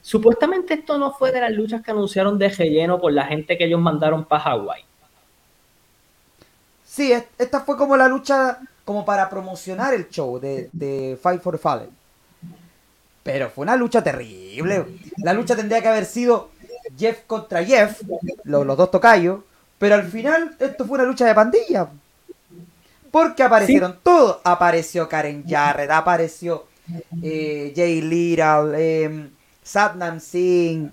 Supuestamente 0.03 0.75
esto 0.75 0.97
no 0.99 1.13
fue 1.13 1.31
de 1.33 1.41
las 1.41 1.53
luchas 1.53 1.83
que 1.83 1.91
anunciaron 1.91 2.39
de 2.39 2.49
relleno 2.49 3.01
por 3.01 3.13
la 3.13 3.27
gente 3.27 3.59
que 3.59 3.65
ellos 3.65 3.81
mandaron 3.81 4.25
para 4.25 4.43
Hawái. 4.43 4.83
Sí, 6.85 7.13
esta 7.39 7.61
fue 7.61 7.77
como 7.77 7.97
la 7.97 8.09
lucha 8.09 8.59
como 8.85 9.05
para 9.05 9.29
promocionar 9.29 9.95
el 9.95 10.09
show 10.09 10.41
de, 10.41 10.69
de 10.73 11.19
Fight 11.21 11.41
for 11.41 11.59
Fallen. 11.59 11.91
Pero 13.23 13.51
fue 13.51 13.63
una 13.63 13.77
lucha 13.77 14.03
terrible. 14.03 14.87
La 15.19 15.33
lucha 15.33 15.55
tendría 15.55 15.83
que 15.83 15.89
haber 15.89 16.07
sido 16.07 16.51
Jeff 17.01 17.21
contra 17.27 17.65
Jeff, 17.65 18.03
los, 18.45 18.77
dos 18.77 18.91
tocayos, 18.91 19.41
pero 19.79 19.95
al 19.95 20.07
final 20.07 20.55
esto 20.61 20.85
fue 20.85 20.99
una 20.99 21.07
lucha 21.09 21.27
de 21.27 21.35
pandilla. 21.35 21.89
Porque 23.11 23.43
aparecieron 23.43 23.99
todos. 24.03 24.39
Apareció 24.45 25.09
Karen 25.09 25.45
Jarrett, 25.49 25.91
apareció 25.91 26.67
eh, 27.23 27.73
Jay 27.75 28.01
Little, 28.03 28.75
eh, 28.77 29.29
Satnam 29.63 30.21
Singh, 30.21 30.91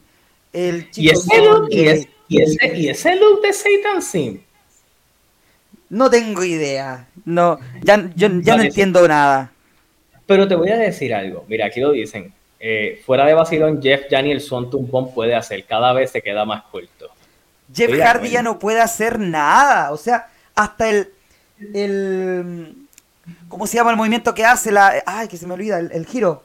el 0.53 0.89
chico. 0.89 1.05
¿Y 1.05 1.09
ese, 1.09 1.41
look, 1.41 1.67
y, 1.69 2.89
ese, 2.89 3.15
look 3.17 3.41
de 3.41 3.53
Satan 3.53 4.01
Singh? 4.01 4.39
No 5.89 6.09
tengo 6.09 6.43
idea. 6.43 7.07
No, 7.25 7.59
ya, 7.83 8.09
yo, 8.15 8.29
ya 8.41 8.57
no 8.57 8.63
entiendo 8.63 9.07
nada. 9.07 9.51
Pero 10.25 10.47
te 10.47 10.55
voy 10.55 10.69
a 10.69 10.77
decir 10.77 11.13
algo. 11.13 11.45
Mira, 11.47 11.67
aquí 11.67 11.79
lo 11.79 11.91
dicen. 11.91 12.33
Eh, 12.59 13.01
fuera 13.05 13.25
de 13.25 13.33
vacilón, 13.33 13.81
Jeff 13.81 14.05
ya 14.09 14.21
ni 14.21 14.31
el 14.31 14.41
Swanton 14.41 14.89
Bomb 14.89 15.13
puede 15.13 15.35
hacer. 15.35 15.63
Cada 15.65 15.93
vez 15.93 16.11
se 16.11 16.21
queda 16.21 16.43
más 16.45 16.63
corto. 16.63 17.09
Jeff 17.73 17.91
Hardy 17.99 18.29
ya 18.29 18.41
no 18.41 18.57
puede 18.57 18.81
hacer 18.81 19.19
nada. 19.19 19.91
O 19.91 19.97
sea, 19.97 20.27
hasta 20.55 20.89
el. 20.89 21.09
el 21.73 22.73
¿Cómo 23.49 23.67
se 23.67 23.75
llama 23.75 23.91
el 23.91 23.97
movimiento 23.97 24.33
que 24.33 24.45
hace 24.45 24.71
la. 24.71 25.03
Ay, 25.05 25.27
que 25.27 25.37
se 25.37 25.45
me 25.45 25.53
olvida, 25.53 25.79
el, 25.79 26.05
giro. 26.05 26.43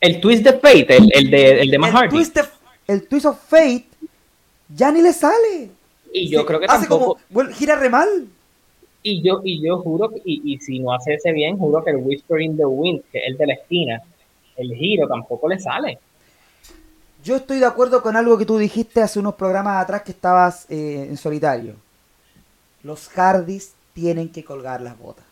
El 0.00 0.20
twist 0.20 0.44
de 0.44 0.52
Fate, 0.54 0.96
el, 0.96 1.30
de, 1.30 1.60
el 1.62 1.70
de 1.70 1.78
Matt 1.78 2.04
el 2.04 2.08
Twist 2.08 2.38
el 2.86 3.06
twist 3.06 3.26
of 3.26 3.38
Fate 3.48 3.86
ya 4.74 4.90
ni 4.90 5.02
le 5.02 5.12
sale. 5.12 5.70
Y 6.12 6.28
yo 6.28 6.44
creo 6.46 6.58
que 6.58 6.66
hace 6.66 6.88
tampoco... 6.88 7.18
como. 7.32 7.50
gira 7.50 7.76
re 7.76 7.88
mal. 7.88 8.26
Y 9.02 9.22
yo, 9.22 9.40
y 9.44 9.64
yo 9.64 9.78
juro, 9.78 10.12
y, 10.24 10.42
y 10.44 10.58
si 10.58 10.78
no 10.78 10.92
hace 10.92 11.14
ese 11.14 11.32
bien, 11.32 11.56
juro 11.56 11.82
que 11.82 11.90
el 11.90 11.96
Whisper 11.96 12.40
in 12.40 12.56
the 12.56 12.66
Wind, 12.66 13.02
que 13.10 13.18
es 13.18 13.24
el 13.28 13.38
de 13.38 13.46
la 13.46 13.54
esquina, 13.54 14.02
el 14.60 14.74
giro 14.74 15.08
tampoco 15.08 15.48
le 15.48 15.58
sale. 15.58 15.98
Yo 17.22 17.36
estoy 17.36 17.58
de 17.58 17.66
acuerdo 17.66 18.02
con 18.02 18.16
algo 18.16 18.38
que 18.38 18.46
tú 18.46 18.56
dijiste 18.56 19.02
hace 19.02 19.18
unos 19.18 19.34
programas 19.34 19.82
atrás 19.82 20.02
que 20.02 20.12
estabas 20.12 20.66
eh, 20.70 21.06
en 21.08 21.16
solitario. 21.16 21.74
Los 22.82 23.08
Hardys 23.08 23.74
tienen 23.92 24.30
que 24.30 24.42
colgar 24.42 24.80
las 24.80 24.98
botas. 24.98 25.24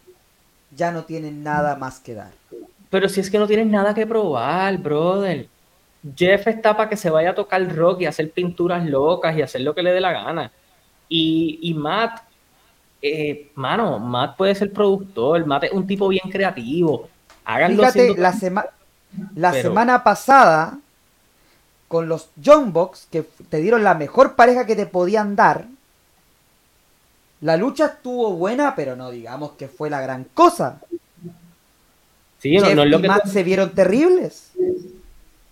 Ya 0.77 0.93
no 0.93 1.05
tienen 1.05 1.43
nada 1.43 1.77
más 1.77 1.99
que 1.99 2.15
dar. 2.15 2.33
Pero 2.91 3.09
si 3.09 3.21
es 3.21 3.31
que 3.31 3.39
no 3.39 3.47
tienen 3.47 3.71
nada 3.71 3.95
que 3.95 4.07
probar, 4.07 4.77
brother. 4.79 5.49
Jeff 6.15 6.47
está 6.47 6.77
para 6.77 6.89
que 6.89 6.97
se 6.97 7.11
vaya 7.11 7.31
a 7.31 7.35
tocar 7.35 7.75
rock 7.75 8.03
y 8.03 8.07
hacer 8.07 8.31
pinturas 8.31 8.85
locas 8.87 9.37
y 9.37 9.43
hacer 9.43 9.63
lo 9.63 9.75
que 9.75 9.83
le 9.83 9.93
dé 9.93 10.01
la 10.01 10.13
gana. 10.13 10.53
Y, 11.09 11.59
y 11.63 11.75
Matt, 11.75 12.21
eh, 13.01 13.51
mano, 13.55 13.99
Matt 13.99 14.37
puede 14.37 14.55
ser 14.55 14.73
productor, 14.73 15.45
Matt 15.47 15.65
es 15.65 15.73
un 15.73 15.87
tipo 15.87 16.09
bien 16.09 16.31
creativo. 16.31 17.09
Háganlo 17.45 17.83
Fíjate, 17.83 18.15
la, 18.17 18.33
la 19.35 19.53
semana 19.53 20.05
pasada 20.05 20.79
con 21.89 22.09
los 22.09 22.29
Young 22.37 22.73
Bucks, 22.73 23.09
que 23.11 23.23
te 23.23 23.59
dieron 23.59 23.83
la 23.83 23.95
mejor 23.95 24.37
pareja 24.37 24.67
que 24.67 24.77
te 24.77 24.87
podían 24.87 25.37
dar, 25.37 25.67
la 27.41 27.57
lucha 27.57 27.87
estuvo 27.87 28.33
buena, 28.33 28.75
pero 28.75 28.97
no 28.97 29.11
digamos 29.11 29.53
que 29.53 29.69
fue 29.69 29.91
la 29.91 30.01
gran 30.01 30.25
cosa. 30.35 30.81
Sí, 32.39 32.57
no, 32.57 32.75
no 32.75 32.83
es 32.83 32.91
lo 32.91 32.99
y 32.99 33.03
Matt 33.03 33.27
se 33.27 33.43
vieron 33.43 33.71
terribles. 33.71 34.53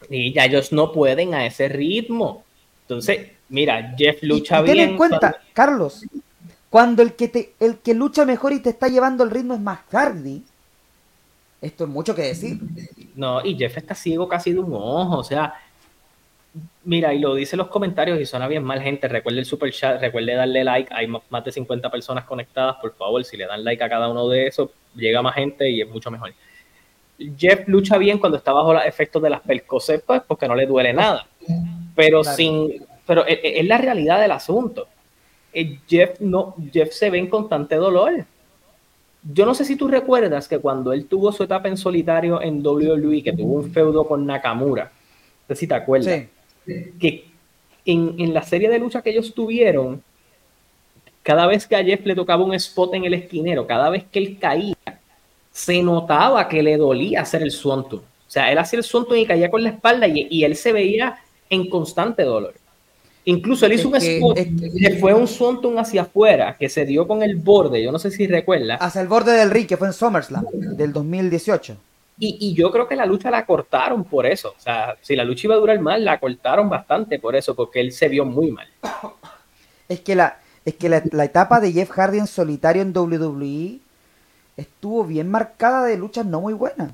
Y 0.08 0.32
ya 0.32 0.44
ellos 0.44 0.72
no 0.72 0.92
pueden 0.92 1.34
a 1.34 1.46
ese 1.46 1.68
ritmo. 1.68 2.44
Entonces, 2.82 3.30
mira, 3.48 3.94
Jeff 3.96 4.22
lucha 4.22 4.62
bien. 4.62 4.76
Ten 4.76 4.88
en 4.90 4.96
cuenta, 4.96 5.40
Carlos, 5.52 6.04
cuando 6.70 7.02
el 7.02 7.14
que, 7.14 7.28
te, 7.28 7.54
el 7.58 7.78
que 7.78 7.94
lucha 7.94 8.24
mejor 8.24 8.52
y 8.52 8.60
te 8.60 8.70
está 8.70 8.88
llevando 8.88 9.24
el 9.24 9.30
ritmo 9.30 9.54
es 9.54 9.60
más 9.60 9.80
Hardy, 9.90 10.42
esto 11.66 11.84
es 11.84 11.90
mucho 11.90 12.14
que 12.14 12.22
decir. 12.22 12.58
No, 13.14 13.44
y 13.44 13.56
Jeff 13.56 13.76
está 13.76 13.94
ciego 13.94 14.28
casi 14.28 14.52
de 14.52 14.60
un 14.60 14.72
ojo, 14.74 15.18
o 15.18 15.24
sea, 15.24 15.54
Mira, 16.84 17.12
y 17.12 17.18
lo 17.18 17.34
dice 17.34 17.56
en 17.56 17.58
los 17.58 17.68
comentarios 17.68 18.20
y 18.20 18.26
suena 18.26 18.46
bien 18.46 18.62
mal, 18.62 18.80
gente. 18.80 19.08
Recuerde 19.08 19.40
el 19.40 19.44
super 19.44 19.72
chat, 19.72 20.00
recuerde 20.00 20.34
darle 20.34 20.64
like. 20.64 20.92
Hay 20.94 21.06
más 21.06 21.44
de 21.44 21.52
50 21.52 21.90
personas 21.90 22.24
conectadas. 22.24 22.76
Por 22.76 22.94
favor, 22.94 23.24
si 23.24 23.36
le 23.36 23.46
dan 23.46 23.64
like 23.64 23.82
a 23.82 23.88
cada 23.88 24.08
uno 24.08 24.28
de 24.28 24.46
esos, 24.46 24.70
llega 24.94 25.20
más 25.20 25.34
gente 25.34 25.68
y 25.68 25.82
es 25.82 25.88
mucho 25.88 26.10
mejor. 26.10 26.32
Jeff 27.36 27.66
lucha 27.66 27.98
bien 27.98 28.18
cuando 28.18 28.38
está 28.38 28.52
bajo 28.52 28.72
los 28.72 28.84
efectos 28.84 29.22
de 29.22 29.30
las 29.30 29.40
percocepas 29.40 30.22
porque 30.26 30.46
no 30.46 30.54
le 30.54 30.66
duele 30.66 30.92
nada. 30.92 31.26
Pero 31.94 32.22
sin. 32.22 32.86
Pero 33.06 33.26
e, 33.26 33.32
e, 33.32 33.60
es, 33.60 33.66
la 33.66 33.78
realidad 33.78 34.20
del 34.20 34.30
asunto. 34.30 34.86
Eh, 35.52 35.80
Jeff, 35.88 36.20
no, 36.20 36.54
Jeff 36.72 36.92
se 36.92 37.10
ve 37.10 37.18
en 37.18 37.28
constante 37.28 37.74
dolor. 37.74 38.24
Yo 39.33 39.45
no 39.45 39.55
sé 39.55 39.64
si 39.64 39.77
tú 39.77 39.89
recuerdas 39.89 40.47
que 40.47 40.59
cuando 40.59 40.93
él 40.93 41.07
tuvo 41.07 41.33
su 41.33 41.43
etapa 41.43 41.68
en 41.68 41.77
solitario 41.77 42.41
en 42.41 42.64
WWE, 42.64 43.22
que 43.22 43.33
tuvo 43.33 43.55
un 43.55 43.72
feudo 43.72 44.07
con 44.07 44.24
Nakamura, 44.24 44.93
no 45.49 45.55
sé 45.55 45.61
si 45.61 45.66
te 45.66 45.74
acuerdas 45.74 46.24
que 46.64 47.24
en, 47.85 48.35
la 48.35 48.43
serie 48.43 48.68
de 48.68 48.79
lucha 48.79 49.03
que 49.03 49.11
ellos 49.11 49.33
tuvieron, 49.35 50.03
cada 51.22 51.47
vez 51.47 51.66
que 51.66 51.77
a 51.77 51.85
Jeff 51.85 52.05
le 52.05 52.14
tocaba 52.14 52.45
un 52.45 52.55
spot 52.55 52.95
en 52.95 53.05
el 53.05 53.14
esquinero, 53.14 53.66
cada 53.66 53.91
vez 53.91 54.05
que 54.11 54.18
él 54.18 54.39
caía, 54.39 54.77
se 55.51 55.83
notaba 55.83 56.49
que 56.49 56.62
le 56.62 56.77
dolía 56.77 57.22
hacer 57.22 57.43
el 57.43 57.51
suonto. 57.51 57.97
O 57.97 58.31
sea, 58.31 58.53
él 58.53 58.59
hacía 58.59 58.79
el 58.79 58.85
suonto 58.85 59.16
y 59.16 59.24
caía 59.24 59.51
con 59.51 59.62
la 59.62 59.70
espalda 59.70 60.07
y, 60.07 60.45
él 60.45 60.57
se 60.57 60.72
veía 60.72 61.18
en 61.49 61.68
constante 61.68 62.22
dolor. 62.22 62.55
Incluso 63.29 63.66
él 63.66 63.72
hizo 63.72 63.89
un 63.89 63.97
spot 63.97 64.37
que, 64.37 64.97
fue 65.01 65.12
un 65.12 65.27
suonto 65.27 65.77
hacia 65.79 66.03
afuera, 66.03 66.57
que 66.57 66.68
se 66.68 66.87
dio 66.87 67.09
con 67.09 67.24
el 67.24 67.35
borde, 67.35 67.83
yo 67.83 67.91
no 67.91 67.99
sé 67.99 68.12
si 68.12 68.29
recuerda. 68.29 68.77
Hacia 68.77 69.01
el 69.01 69.09
borde 69.09 69.33
del 69.33 69.51
ring, 69.51 69.66
que 69.66 69.77
fue 69.77 69.89
en 69.89 69.93
SummerSlam, 69.93 70.47
del 70.53 70.93
2018. 70.93 71.77
Y, 72.20 72.55
yo 72.55 72.70
creo 72.70 72.87
que 72.87 72.95
la 72.95 73.05
lucha 73.05 73.29
la 73.31 73.45
cortaron 73.45 74.05
por 74.05 74.27
eso. 74.27 74.55
O 74.57 74.61
sea, 74.61 74.97
si 75.03 75.16
la 75.16 75.24
lucha 75.24 75.49
iba 75.49 75.57
a 75.57 75.59
durar 75.59 75.81
mal, 75.81 76.05
la 76.05 76.20
cortaron 76.20 76.68
bastante 76.68 77.18
por 77.18 77.35
eso, 77.35 77.57
porque 77.57 77.81
él 77.81 77.91
se 77.91 78.09
vio 78.09 78.24
muy 78.24 78.53
mal. 78.53 78.68
Es 79.89 80.01
que 80.01 80.14
la, 80.14 80.39
es 80.64 80.74
que 80.74 80.89
la, 80.89 81.24
etapa 81.24 81.61
de 81.61 81.72
Jeff 81.72 81.91
Hardy 81.91 82.18
en 82.18 82.27
solitario 82.27 82.83
en 82.83 82.97
WWE 82.97 83.79
estuvo 84.57 85.05
bien 85.05 85.29
marcada 85.29 85.85
de 85.85 85.97
luchas 85.97 86.27
no 86.27 86.41
muy 86.41 86.55
buenas. 86.55 86.93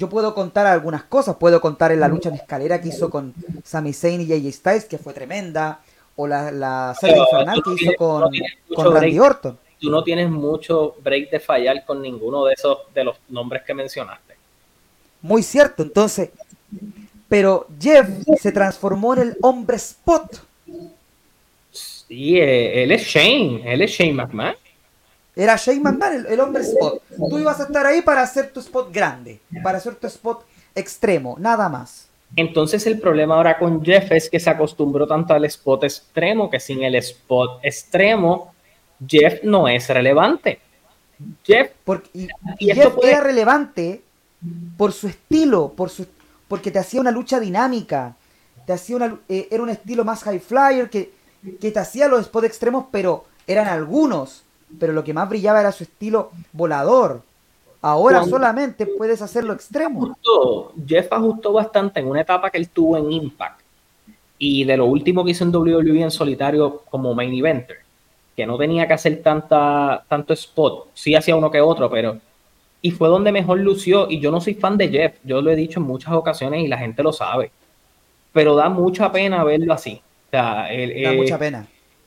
Yo 0.00 0.08
puedo 0.08 0.34
contar 0.34 0.66
algunas 0.66 1.02
cosas. 1.04 1.36
Puedo 1.36 1.60
contar 1.60 1.92
en 1.92 2.00
la 2.00 2.08
lucha 2.08 2.30
en 2.30 2.36
escalera 2.36 2.80
que 2.80 2.88
hizo 2.88 3.10
con 3.10 3.34
Sami 3.62 3.92
Zayn 3.92 4.22
y 4.22 4.32
AJ 4.32 4.54
Styles, 4.54 4.84
que 4.86 4.96
fue 4.96 5.12
tremenda. 5.12 5.82
O 6.16 6.26
la, 6.26 6.50
la 6.50 6.96
serie 6.98 7.18
infernal 7.18 7.62
que 7.62 7.70
hizo 7.74 7.92
con, 7.98 8.32
con 8.74 8.94
Randy 8.94 9.18
Orton. 9.18 9.58
Tú 9.78 9.90
no 9.90 10.02
tienes 10.02 10.30
mucho 10.30 10.96
break 11.02 11.30
de 11.30 11.38
fallar 11.38 11.84
con 11.84 12.00
ninguno 12.00 12.46
de 12.46 12.54
esos 12.54 12.78
de 12.94 13.04
los 13.04 13.16
nombres 13.28 13.62
que 13.62 13.74
mencionaste. 13.74 14.36
Muy 15.20 15.42
cierto, 15.42 15.82
entonces. 15.82 16.30
Pero 17.28 17.66
Jeff 17.78 18.08
se 18.40 18.52
transformó 18.52 19.12
en 19.12 19.20
el 19.20 19.36
hombre 19.42 19.76
spot. 19.76 20.42
Sí, 21.70 22.38
eh, 22.38 22.84
él 22.84 22.90
es 22.92 23.02
Shane, 23.02 23.70
él 23.70 23.82
es 23.82 23.90
Shane 23.90 24.14
McMahon. 24.14 24.56
Era 25.40 25.56
Shane 25.56 25.80
McMahon, 25.80 26.26
el, 26.28 26.38
hombre 26.38 26.62
spot. 26.62 27.02
Tú 27.30 27.38
ibas 27.38 27.58
a 27.60 27.62
estar 27.62 27.86
ahí 27.86 28.02
para 28.02 28.20
hacer 28.20 28.52
tu 28.52 28.60
spot 28.60 28.92
grande, 28.92 29.40
para 29.62 29.78
hacer 29.78 29.94
tu 29.94 30.06
spot 30.06 30.44
extremo, 30.74 31.36
nada 31.38 31.66
más. 31.70 32.10
Entonces 32.36 32.86
el 32.86 33.00
problema 33.00 33.36
ahora 33.36 33.58
con 33.58 33.82
Jeff 33.82 34.12
es 34.12 34.28
que 34.28 34.38
se 34.38 34.50
acostumbró 34.50 35.06
tanto 35.06 35.32
al 35.32 35.46
spot 35.46 35.84
extremo 35.84 36.50
que 36.50 36.60
sin 36.60 36.82
el 36.82 36.94
spot 36.96 37.60
extremo 37.62 38.52
Jeff 39.06 39.42
no 39.42 39.66
es 39.66 39.88
relevante. 39.88 40.60
Jeff 41.42 41.70
Porque, 41.84 42.10
y, 42.58 42.66
Jeff 42.74 42.92
era 43.02 43.22
relevante 43.22 44.02
por 44.76 44.92
su 44.92 45.08
estilo, 45.08 45.72
por 45.74 45.88
su, 45.88 46.06
porque 46.48 46.70
te 46.70 46.80
hacía 46.80 47.00
una 47.00 47.12
lucha 47.12 47.40
dinámica, 47.40 48.14
te 48.66 48.74
hacía 48.74 48.96
una, 48.96 49.18
eh, 49.26 49.48
era 49.50 49.62
un 49.62 49.70
estilo 49.70 50.04
más 50.04 50.22
high 50.22 50.38
flyer 50.38 50.90
que, 50.90 51.14
que 51.58 51.70
te 51.70 51.78
hacía 51.78 52.08
los 52.08 52.26
spots 52.26 52.46
extremos, 52.46 52.84
pero 52.90 53.24
eran 53.46 53.68
algunos, 53.68 54.44
pero 54.78 54.92
lo 54.92 55.04
que 55.04 55.14
más 55.14 55.28
brillaba 55.28 55.60
era 55.60 55.72
su 55.72 55.84
estilo 55.84 56.30
volador. 56.52 57.22
Ahora 57.82 58.24
solamente 58.24 58.84
puedes 58.86 59.22
hacerlo 59.22 59.54
extremo. 59.54 60.16
Jeff 60.86 61.10
ajustó 61.10 61.52
bastante 61.52 62.00
en 62.00 62.08
una 62.08 62.20
etapa 62.20 62.50
que 62.50 62.58
él 62.58 62.68
tuvo 62.68 62.98
en 62.98 63.10
Impact 63.10 63.60
y 64.38 64.64
de 64.64 64.76
lo 64.76 64.86
último 64.86 65.24
que 65.24 65.30
hizo 65.30 65.44
en 65.44 65.54
WWE 65.54 66.02
en 66.02 66.10
solitario 66.10 66.82
como 66.90 67.14
main 67.14 67.32
eventer, 67.34 67.78
que 68.36 68.46
no 68.46 68.58
tenía 68.58 68.86
que 68.86 68.94
hacer 68.94 69.22
tanta, 69.22 70.04
tanto 70.08 70.32
spot, 70.34 70.88
sí 70.94 71.14
hacía 71.14 71.36
uno 71.36 71.50
que 71.50 71.60
otro, 71.60 71.90
pero 71.90 72.18
y 72.82 72.90
fue 72.90 73.08
donde 73.08 73.32
mejor 73.32 73.58
lució. 73.60 74.08
Y 74.10 74.20
yo 74.20 74.30
no 74.30 74.40
soy 74.40 74.54
fan 74.54 74.76
de 74.76 74.88
Jeff, 74.88 75.14
yo 75.24 75.42
lo 75.42 75.50
he 75.50 75.56
dicho 75.56 75.80
en 75.80 75.86
muchas 75.86 76.12
ocasiones 76.14 76.62
y 76.62 76.68
la 76.68 76.78
gente 76.78 77.02
lo 77.02 77.12
sabe. 77.12 77.50
Pero 78.32 78.54
da 78.54 78.68
mucha 78.68 79.10
pena 79.12 79.44
verlo 79.44 79.72
así. 79.72 80.00
da 80.30 80.72
eh, 80.72 81.14
mucha 81.16 81.38
pena. 81.38 81.66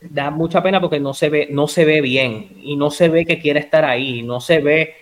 Da 0.09 0.31
mucha 0.31 0.61
pena 0.61 0.81
porque 0.81 0.99
no 0.99 1.13
se 1.13 1.29
ve, 1.29 1.47
no 1.49 1.67
se 1.67 1.85
ve 1.85 2.01
bien 2.01 2.49
y 2.61 2.75
no 2.75 2.91
se 2.91 3.09
ve 3.09 3.25
que 3.25 3.39
quiere 3.39 3.59
estar 3.59 3.85
ahí, 3.85 4.21
no 4.21 4.41
se 4.41 4.59
ve 4.59 4.95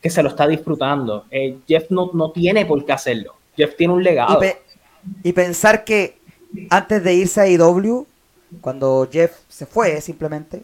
que 0.00 0.10
se 0.10 0.22
lo 0.22 0.28
está 0.28 0.46
disfrutando. 0.46 1.24
Eh, 1.30 1.58
Jeff 1.66 1.90
no, 1.90 2.10
no, 2.12 2.32
tiene 2.32 2.66
por 2.66 2.84
qué 2.84 2.92
hacerlo. 2.92 3.36
Jeff 3.56 3.76
tiene 3.76 3.94
un 3.94 4.02
legado. 4.02 4.40
Y, 5.22 5.32
pensar 5.32 5.84
que 5.84 6.16
antes 6.70 7.02
de 7.02 7.14
irse 7.14 7.40
a 7.40 7.48
IW, 7.48 8.06
cuando 8.60 9.08
Jeff 9.10 9.32
se 9.48 9.64
fue 9.64 10.00
simplemente 10.00 10.62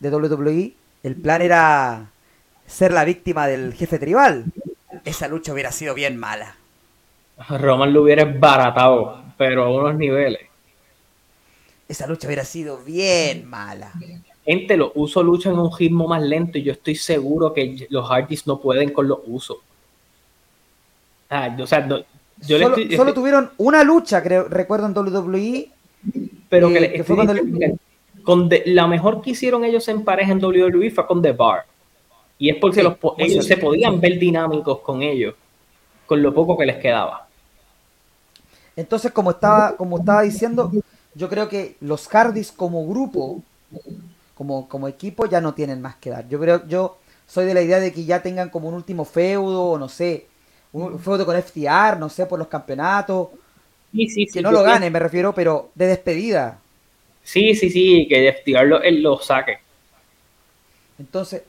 de 0.00 0.10
WWE, 0.10 0.72
el 1.02 1.16
plan 1.16 1.42
era 1.42 2.10
ser 2.66 2.92
la 2.92 3.04
víctima 3.04 3.46
del 3.46 3.74
jefe 3.74 3.98
tribal. 3.98 4.44
Esa 5.04 5.28
lucha 5.28 5.52
hubiera 5.52 5.72
sido 5.72 5.94
bien 5.94 6.16
mala. 6.16 6.56
Roman 7.48 7.92
lo 7.92 8.02
hubiera 8.02 8.24
baratado, 8.24 9.22
pero 9.36 9.64
a 9.64 9.70
unos 9.70 9.96
niveles. 9.96 10.51
Esa 11.92 12.06
lucha 12.06 12.26
hubiera 12.26 12.46
sido 12.46 12.78
bien 12.78 13.46
mala. 13.46 13.92
Gente, 14.46 14.78
los 14.78 14.92
usos 14.94 15.22
luchan 15.22 15.52
en 15.52 15.58
un 15.58 15.70
ritmo 15.76 16.08
más 16.08 16.22
lento 16.22 16.56
y 16.56 16.62
yo 16.62 16.72
estoy 16.72 16.96
seguro 16.96 17.52
que 17.52 17.86
los 17.90 18.08
Hardys 18.08 18.46
no 18.46 18.58
pueden 18.58 18.94
con 18.94 19.06
los 19.08 19.18
usos. 19.26 19.58
o 21.28 21.66
sea, 21.66 21.86
yo 21.86 22.58
solo, 22.96 23.12
tuvieron 23.12 23.50
una 23.58 23.84
lucha, 23.84 24.22
creo, 24.22 24.48
recuerdo 24.48 24.86
en 24.86 24.96
WWE. 24.96 25.68
Pero 26.48 26.70
que, 26.70 26.78
eh, 26.78 27.04
fue 27.04 27.14
cuando 27.14 27.34
con 28.24 28.48
la 28.64 28.86
mejor 28.86 29.20
que 29.20 29.32
hicieron 29.32 29.62
ellos 29.62 29.86
en 29.88 30.02
pareja 30.02 30.32
en 30.32 30.42
WWE 30.42 30.90
fue 30.92 31.06
con 31.06 31.20
The 31.20 31.32
Bar. 31.32 31.66
Y 32.38 32.48
es 32.48 32.56
porque 32.56 32.82
los, 32.82 32.96
ellos 33.18 33.44
se 33.44 33.58
podían 33.58 34.00
ver 34.00 34.18
dinámicos 34.18 34.78
con 34.78 35.02
ellos, 35.02 35.34
con 36.06 36.22
lo 36.22 36.32
poco 36.32 36.56
que 36.56 36.64
les 36.64 36.76
quedaba. 36.78 37.28
Entonces, 38.76 39.12
como 39.12 39.32
estaba, 39.32 39.76
como 39.76 39.98
estaba 39.98 40.22
diciendo, 40.22 40.72
yo 41.14 41.28
creo 41.28 41.48
que 41.48 41.76
los 41.80 42.08
Hardys 42.08 42.52
como 42.52 42.86
grupo, 42.86 43.42
como, 44.34 44.68
como 44.68 44.88
equipo, 44.88 45.26
ya 45.26 45.40
no 45.40 45.54
tienen 45.54 45.80
más 45.80 45.96
que 45.96 46.10
dar. 46.10 46.28
Yo 46.28 46.40
creo, 46.40 46.66
yo 46.66 46.98
soy 47.26 47.46
de 47.46 47.54
la 47.54 47.62
idea 47.62 47.80
de 47.80 47.92
que 47.92 48.04
ya 48.04 48.22
tengan 48.22 48.50
como 48.50 48.68
un 48.68 48.74
último 48.74 49.04
feudo, 49.04 49.64
o 49.64 49.78
no 49.78 49.88
sé, 49.88 50.26
un 50.72 50.98
feudo 50.98 51.26
con 51.26 51.40
FTR, 51.40 51.98
no 51.98 52.08
sé, 52.08 52.26
por 52.26 52.38
los 52.38 52.48
campeonatos. 52.48 53.28
Sí, 53.94 54.08
sí, 54.08 54.26
que 54.26 54.40
no 54.40 54.50
lo 54.50 54.62
gane, 54.62 54.90
me 54.90 54.98
refiero, 54.98 55.34
pero 55.34 55.70
de 55.74 55.86
despedida. 55.86 56.58
Sí, 57.22 57.54
sí, 57.54 57.70
sí, 57.70 58.06
que 58.08 58.32
FTR 58.32 58.66
lo, 58.66 58.82
él 58.82 59.02
lo 59.02 59.18
saque. 59.18 59.58
Entonces, 60.98 61.42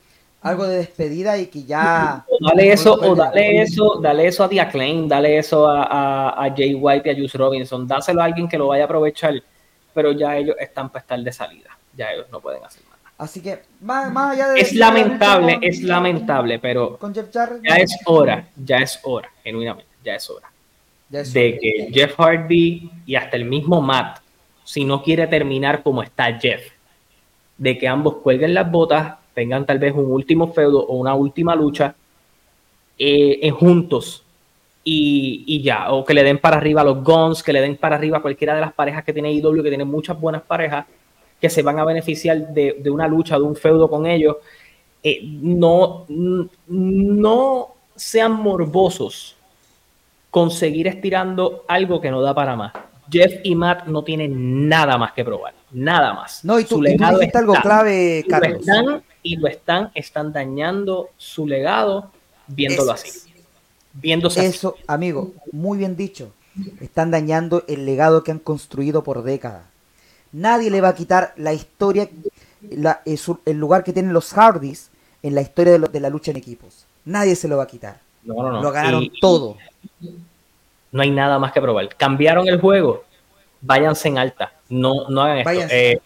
algo 0.44 0.66
de 0.66 0.76
despedida 0.78 1.38
y 1.38 1.46
que 1.46 1.64
ya. 1.64 2.24
O 2.30 2.38
dale 2.46 2.72
eso, 2.72 2.94
o 2.94 3.14
dale 3.14 3.62
eso, 3.62 3.98
dale 4.00 4.26
eso 4.26 4.44
a 4.44 4.46
Acclaim, 4.46 5.08
dale 5.08 5.38
eso 5.38 5.66
a, 5.66 6.44
a, 6.44 6.54
Jay 6.54 6.74
White 6.74 7.08
y 7.08 7.12
a 7.12 7.16
Juice 7.16 7.38
Robinson, 7.38 7.88
dáselo 7.88 8.20
a 8.20 8.24
alguien 8.24 8.48
que 8.48 8.58
lo 8.58 8.68
vaya 8.68 8.84
a 8.84 8.86
aprovechar, 8.86 9.42
pero 9.94 10.12
ya 10.12 10.36
ellos 10.36 10.56
están 10.58 10.90
para 10.90 11.00
estar 11.00 11.20
de 11.20 11.32
salida, 11.32 11.70
ya 11.96 12.12
ellos 12.12 12.26
no 12.30 12.40
pueden 12.40 12.64
hacer 12.64 12.82
nada. 12.84 12.94
Así 13.16 13.40
que, 13.40 13.62
más, 13.80 14.14
allá 14.16 14.48
de. 14.50 14.60
Es 14.60 14.74
lamentable, 14.74 15.58
es 15.62 15.82
lamentable, 15.82 16.58
pero. 16.58 16.98
ya 17.62 17.76
es 17.76 17.96
hora, 18.06 18.48
ya 18.56 18.78
es 18.78 18.98
hora, 19.04 19.30
genuinamente, 19.42 19.90
ya 20.04 20.16
es 20.16 20.28
hora. 20.28 20.50
de 21.08 21.58
que 21.58 21.90
Jeff 21.92 22.18
Hardy 22.18 22.90
y 23.06 23.14
hasta 23.14 23.36
el 23.36 23.44
mismo 23.44 23.80
Matt, 23.80 24.18
si 24.64 24.84
no 24.84 25.02
quiere 25.02 25.26
terminar 25.28 25.82
como 25.82 26.02
está 26.02 26.38
Jeff, 26.38 26.62
de 27.56 27.78
que 27.78 27.86
ambos 27.86 28.16
cuelguen 28.16 28.52
las 28.52 28.68
botas 28.70 29.14
tengan 29.32 29.66
tal 29.66 29.78
vez 29.78 29.92
un 29.92 30.10
último 30.10 30.52
feudo 30.52 30.86
o 30.86 30.96
una 30.96 31.14
última 31.14 31.54
lucha 31.54 31.94
eh, 32.98 33.50
juntos 33.50 34.23
y, 34.86 35.62
ya, 35.62 35.90
o 35.92 36.04
que 36.04 36.12
le 36.12 36.22
den 36.22 36.38
para 36.38 36.58
arriba 36.58 36.82
a 36.82 36.84
los 36.84 37.02
Guns, 37.02 37.42
que 37.42 37.52
le 37.52 37.60
den 37.60 37.76
para 37.76 37.96
arriba 37.96 38.18
a 38.18 38.22
cualquiera 38.22 38.54
de 38.54 38.60
las 38.60 38.72
parejas 38.72 39.02
que 39.02 39.12
tiene 39.12 39.32
IW, 39.32 39.62
que 39.62 39.70
tiene 39.70 39.84
muchas 39.84 40.20
buenas 40.20 40.42
parejas, 40.42 40.84
que 41.40 41.48
se 41.48 41.62
van 41.62 41.78
a 41.78 41.84
beneficiar 41.84 42.48
de, 42.48 42.90
una 42.90 43.08
lucha, 43.08 43.36
de 43.36 43.42
un 43.42 43.56
feudo 43.56 43.88
con 43.88 44.06
ellos. 44.06 44.36
Eh, 45.02 45.20
no, 45.22 46.04
no 46.08 47.74
sean 47.96 48.32
morbosos 48.32 49.36
con 50.30 50.50
seguir 50.50 50.88
estirando 50.88 51.64
algo 51.68 52.00
que 52.00 52.10
no 52.10 52.20
da 52.20 52.34
para 52.34 52.56
más. 52.56 52.72
Jeff 53.10 53.40
y 53.42 53.54
Matt 53.54 53.86
no 53.86 54.02
tienen 54.02 54.68
nada 54.68 54.98
más 54.98 55.12
que 55.12 55.24
probar, 55.24 55.54
nada 55.70 56.14
más. 56.14 56.44
No, 56.44 56.58
y 56.58 56.64
tú, 56.64 56.76
Su 56.76 56.82
legado 56.82 57.20
algo 57.34 57.54
clave, 57.54 58.24
Carlos 58.28 58.62
y 59.22 59.36
lo 59.36 59.48
están, 59.48 59.90
están 59.94 60.32
dañando 60.32 61.10
su 61.16 61.46
legado 61.46 62.10
viéndolo 62.46 62.92
así. 62.92 63.33
Viéndose 63.94 64.44
Eso, 64.44 64.76
amigo, 64.86 65.32
muy 65.52 65.78
bien 65.78 65.96
dicho. 65.96 66.32
Están 66.80 67.10
dañando 67.10 67.64
el 67.68 67.86
legado 67.86 68.22
que 68.22 68.30
han 68.30 68.38
construido 68.38 69.02
por 69.02 69.22
décadas. 69.22 69.62
Nadie 70.32 70.70
le 70.70 70.80
va 70.80 70.88
a 70.88 70.94
quitar 70.94 71.32
la 71.36 71.52
historia, 71.52 72.08
la, 72.70 73.02
el 73.04 73.58
lugar 73.58 73.84
que 73.84 73.92
tienen 73.92 74.12
los 74.12 74.32
Hardys 74.32 74.90
en 75.22 75.34
la 75.34 75.42
historia 75.42 75.78
de, 75.78 76.00
la 76.00 76.10
lucha 76.10 76.30
en 76.30 76.36
equipos. 76.36 76.86
Nadie 77.04 77.36
se 77.36 77.48
lo 77.48 77.56
va 77.56 77.64
a 77.64 77.68
quitar. 77.68 78.00
No, 78.24 78.34
no, 78.34 78.52
no. 78.52 78.62
Lo 78.62 78.72
ganaron 78.72 79.08
todo. 79.20 79.56
No 80.92 81.02
hay 81.02 81.10
nada 81.10 81.38
más 81.38 81.52
que 81.52 81.60
probar. 81.60 81.88
Cambiaron 81.96 82.48
el 82.48 82.60
juego. 82.60 83.04
Váyanse 83.60 84.08
en 84.08 84.18
alta. 84.18 84.52
No, 84.68 85.08
no 85.08 85.22
hagan 85.22 85.38
esto 85.38 86.02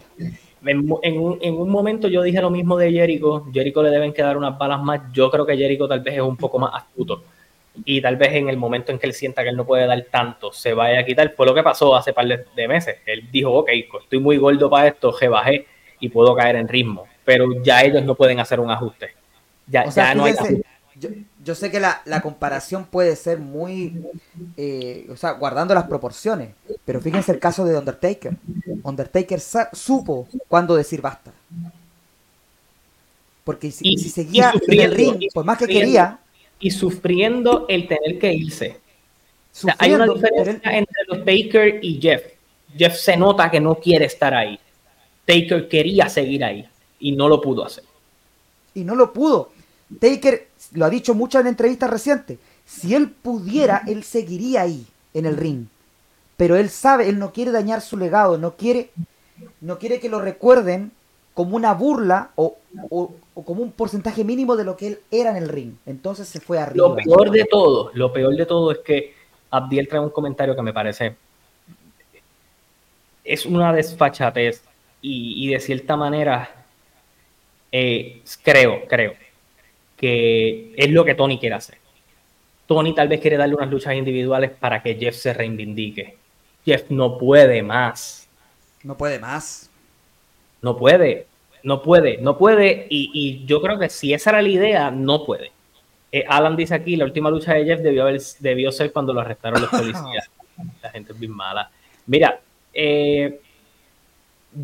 en, 0.64 1.54
un, 1.54 1.70
momento 1.70 2.08
yo 2.08 2.22
dije 2.22 2.40
lo 2.40 2.50
mismo 2.50 2.76
de 2.76 2.92
Jericho. 2.92 3.46
Jericho 3.52 3.82
le 3.82 3.90
deben 3.90 4.12
quedar 4.12 4.36
unas 4.36 4.58
balas 4.58 4.82
más. 4.82 5.00
Yo 5.12 5.30
creo 5.30 5.46
que 5.46 5.56
Jericho 5.56 5.88
tal 5.88 6.00
vez 6.00 6.14
es 6.14 6.20
un 6.20 6.36
poco 6.36 6.58
más 6.58 6.74
astuto. 6.74 7.22
Y 7.84 8.00
tal 8.00 8.16
vez 8.16 8.32
en 8.32 8.48
el 8.48 8.56
momento 8.56 8.92
en 8.92 8.98
que 8.98 9.06
él 9.06 9.14
sienta 9.14 9.42
que 9.42 9.50
él 9.50 9.56
no 9.56 9.66
puede 9.66 9.86
dar 9.86 10.02
tanto, 10.10 10.52
se 10.52 10.72
vaya 10.72 11.00
a 11.00 11.04
quitar. 11.04 11.34
Fue 11.34 11.46
lo 11.46 11.54
que 11.54 11.62
pasó 11.62 11.94
hace 11.94 12.12
par 12.12 12.26
de, 12.26 12.68
meses. 12.68 12.96
Él 13.06 13.28
dijo, 13.30 13.52
ok, 13.52 13.70
estoy 14.02 14.18
muy 14.18 14.36
gordo 14.36 14.68
para 14.68 14.88
esto, 14.88 15.14
bajé 15.30 15.66
y 16.00 16.08
puedo 16.08 16.34
caer 16.34 16.56
en 16.56 16.68
ritmo. 16.68 17.06
Pero 17.24 17.62
ya 17.62 17.82
ellos 17.82 18.04
no 18.04 18.14
pueden 18.14 18.40
hacer 18.40 18.60
un 18.60 18.70
ajuste. 18.70 19.10
Ya, 19.66 19.86
ya 19.86 20.14
no 20.14 20.24
hay 20.24 20.34
yo 21.44 21.54
sé 21.54 21.70
que 21.70 21.80
la, 21.80 22.20
comparación 22.22 22.84
puede 22.84 23.16
ser 23.16 23.38
muy, 23.38 24.04
eh, 24.56 25.06
o 25.10 25.16
sea, 25.16 25.32
guardando 25.32 25.72
las 25.74 25.84
proporciones, 25.84 26.50
pero 26.84 27.00
fíjense 27.00 27.32
el 27.32 27.38
caso 27.38 27.64
de 27.64 27.78
Undertaker. 27.78 28.36
Undertaker 28.82 29.40
supo 29.72 30.28
cuándo 30.48 30.74
decir 30.76 31.00
basta. 31.00 31.32
Porque 33.44 33.70
si, 33.70 33.96
seguía 33.96 34.52
en 34.66 34.80
el 34.80 34.94
ring, 34.94 35.24
por 35.32 35.44
más 35.44 35.58
que 35.58 35.66
quería... 35.66 36.18
Y 36.60 36.70
sufriendo 36.70 37.66
el 37.68 37.86
tener 37.86 38.18
que 38.18 38.32
irse. 38.32 38.80
hay 39.78 39.94
una 39.94 40.06
diferencia 40.06 40.76
entre 40.76 41.04
los 41.06 41.18
Taker 41.18 41.78
y 41.82 42.00
Jeff. 42.00 42.22
Jeff 42.76 42.96
se 42.96 43.16
nota 43.16 43.50
que 43.50 43.60
no 43.60 43.76
quiere 43.76 44.06
estar 44.06 44.34
ahí. 44.34 44.58
Taker 45.24 45.68
quería 45.68 46.08
seguir 46.08 46.44
ahí 46.44 46.68
y 46.98 47.12
no 47.12 47.28
lo 47.28 47.40
pudo 47.40 47.64
hacer. 47.64 47.84
Y 48.74 48.84
no 48.84 48.94
lo 48.94 49.12
pudo. 49.12 49.50
Taker 50.00 50.48
lo 50.72 50.84
ha 50.84 50.90
dicho 50.90 51.14
mucho 51.14 51.40
en 51.40 51.46
entrevistas 51.46 51.90
recientes, 51.90 52.38
si 52.64 52.94
él 52.94 53.10
pudiera, 53.10 53.82
él 53.86 54.04
seguiría 54.04 54.62
ahí, 54.62 54.86
en 55.14 55.26
el 55.26 55.36
ring. 55.36 55.66
Pero 56.36 56.56
él 56.56 56.68
sabe, 56.68 57.08
él 57.08 57.18
no 57.18 57.32
quiere 57.32 57.50
dañar 57.50 57.80
su 57.80 57.96
legado, 57.96 58.38
no 58.38 58.56
quiere, 58.56 58.90
no 59.60 59.78
quiere 59.78 59.98
que 60.00 60.08
lo 60.08 60.20
recuerden 60.20 60.92
como 61.34 61.56
una 61.56 61.72
burla 61.72 62.30
o, 62.36 62.56
como 63.44 63.62
un 63.62 63.72
porcentaje 63.72 64.24
mínimo 64.24 64.56
de 64.56 64.64
lo 64.64 64.76
que 64.76 64.86
él 64.88 64.98
era 65.10 65.30
en 65.30 65.36
el 65.36 65.48
ring. 65.48 65.74
Entonces 65.86 66.28
se 66.28 66.40
fue 66.40 66.58
arriba. 66.58 66.88
Lo 66.88 66.96
peor 66.96 67.30
de 67.30 67.44
todo, 67.44 67.90
lo 67.94 68.12
peor 68.12 68.34
de 68.36 68.46
todo 68.46 68.72
es 68.72 68.78
que 68.78 69.14
Abdiel 69.50 69.88
trae 69.88 70.00
un 70.00 70.10
comentario 70.10 70.54
que 70.54 70.62
me 70.62 70.72
parece 70.72 71.16
es 73.28 73.44
una 73.44 73.72
desfachatez 73.72 74.64
y, 75.02 75.48
de 75.48 75.60
cierta 75.60 75.96
manera 75.96 76.64
eh, 77.70 78.22
creo, 78.42 78.88
creo 78.88 79.14
que 79.96 80.72
es 80.76 80.90
lo 80.90 81.04
que 81.04 81.14
Tony 81.14 81.38
quiere 81.38 81.56
hacer. 81.56 81.78
Tony 82.66 82.94
tal 82.94 83.08
vez 83.08 83.20
quiere 83.20 83.36
darle 83.36 83.54
unas 83.54 83.70
luchas 83.70 83.94
individuales 83.94 84.50
para 84.50 84.82
que 84.82 84.94
Jeff 84.94 85.14
se 85.14 85.34
reivindique. 85.34 86.16
Jeff 86.64 86.90
no 86.90 87.18
puede 87.18 87.62
más. 87.62 88.28
No 88.82 88.96
puede 88.96 89.18
más. 89.18 89.70
No 90.62 90.76
puede, 90.76 91.26
no 91.68 91.82
puede, 91.82 92.16
no 92.16 92.38
puede. 92.38 92.86
Y, 92.88 93.44
yo 93.44 93.60
creo 93.60 93.78
que 93.78 93.90
si 93.90 94.14
esa 94.14 94.30
era 94.30 94.40
la 94.40 94.48
idea, 94.48 94.90
no 94.90 95.24
puede. 95.24 95.52
Eh, 96.10 96.24
Alan 96.26 96.56
dice 96.56 96.74
aquí, 96.74 96.96
la 96.96 97.04
última 97.04 97.28
lucha 97.30 97.52
de 97.52 97.66
Jeff 97.66 97.80
debió, 97.80 98.04
haber, 98.04 98.22
debió 98.40 98.72
ser 98.72 98.90
cuando 98.90 99.12
lo 99.12 99.20
arrestaron 99.20 99.60
los 99.60 99.70
policías. 99.70 100.30
la 100.82 100.90
gente 100.90 101.12
es 101.12 101.20
bien 101.20 101.32
mala. 101.32 101.70
Mira, 102.06 102.40
eh, 102.72 103.38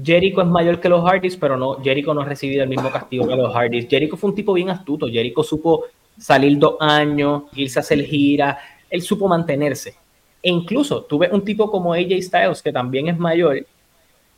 Jericho 0.03 0.41
es 0.41 0.47
mayor 0.47 0.81
que 0.81 0.89
los 0.89 1.05
Hardys, 1.05 1.37
pero 1.37 1.59
no, 1.59 1.75
Jericho 1.83 2.15
no 2.15 2.23
ha 2.23 2.25
recibido 2.25 2.63
el 2.63 2.71
mismo 2.71 2.91
castigo 2.91 3.29
que 3.29 3.37
los 3.37 3.55
Hardys. 3.55 3.87
Jericho 3.87 4.17
fue 4.17 4.31
un 4.31 4.37
tipo 4.37 4.55
bien 4.55 4.71
astuto. 4.71 5.07
Jericho 5.07 5.43
supo 5.43 5.85
salir 6.19 6.59
dos 6.59 6.77
años, 6.81 7.43
irse 7.55 7.79
a 7.79 7.83
hacer 7.83 8.03
gira. 8.03 8.59
Él 8.89 9.03
supo 9.03 9.29
mantenerse. 9.29 9.95
E 10.43 10.51
incluso 10.51 11.03
tuve 11.03 11.29
un 11.31 11.45
tipo 11.45 11.71
como 11.71 11.93
AJ 11.93 12.23
Styles, 12.23 12.63
que 12.63 12.73
también 12.73 13.09
es 13.09 13.19
mayor, 13.19 13.67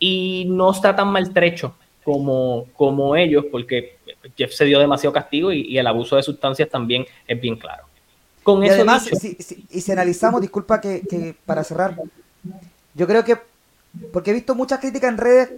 y 0.00 0.46
no 0.48 0.72
está 0.72 0.96
tan 0.96 1.08
maltrecho 1.08 1.72
como, 2.06 2.68
como 2.74 3.16
ellos, 3.16 3.44
porque 3.50 3.98
Jeff 4.38 4.52
se 4.52 4.64
dio 4.64 4.78
demasiado 4.78 5.12
castigo 5.12 5.52
y, 5.52 5.76
el 5.76 5.86
abuso 5.86 6.16
de 6.16 6.22
sustancias 6.22 6.70
también 6.70 7.04
es 7.26 7.38
bien 7.38 7.56
claro. 7.56 7.84
Con 8.42 8.64
y 8.64 8.68
además, 8.68 9.04
si, 9.04 9.36
y 9.68 9.80
si 9.80 9.92
analizamos, 9.92 10.40
disculpa 10.40 10.80
que 10.80 11.34
para 11.44 11.64
cerrar, 11.64 11.96
yo 12.94 13.06
creo 13.06 13.24
que 13.24 13.36
porque 14.12 14.30
he 14.30 14.34
visto 14.34 14.54
muchas 14.54 14.80
críticas 14.80 15.10
en 15.10 15.18
redes, 15.18 15.50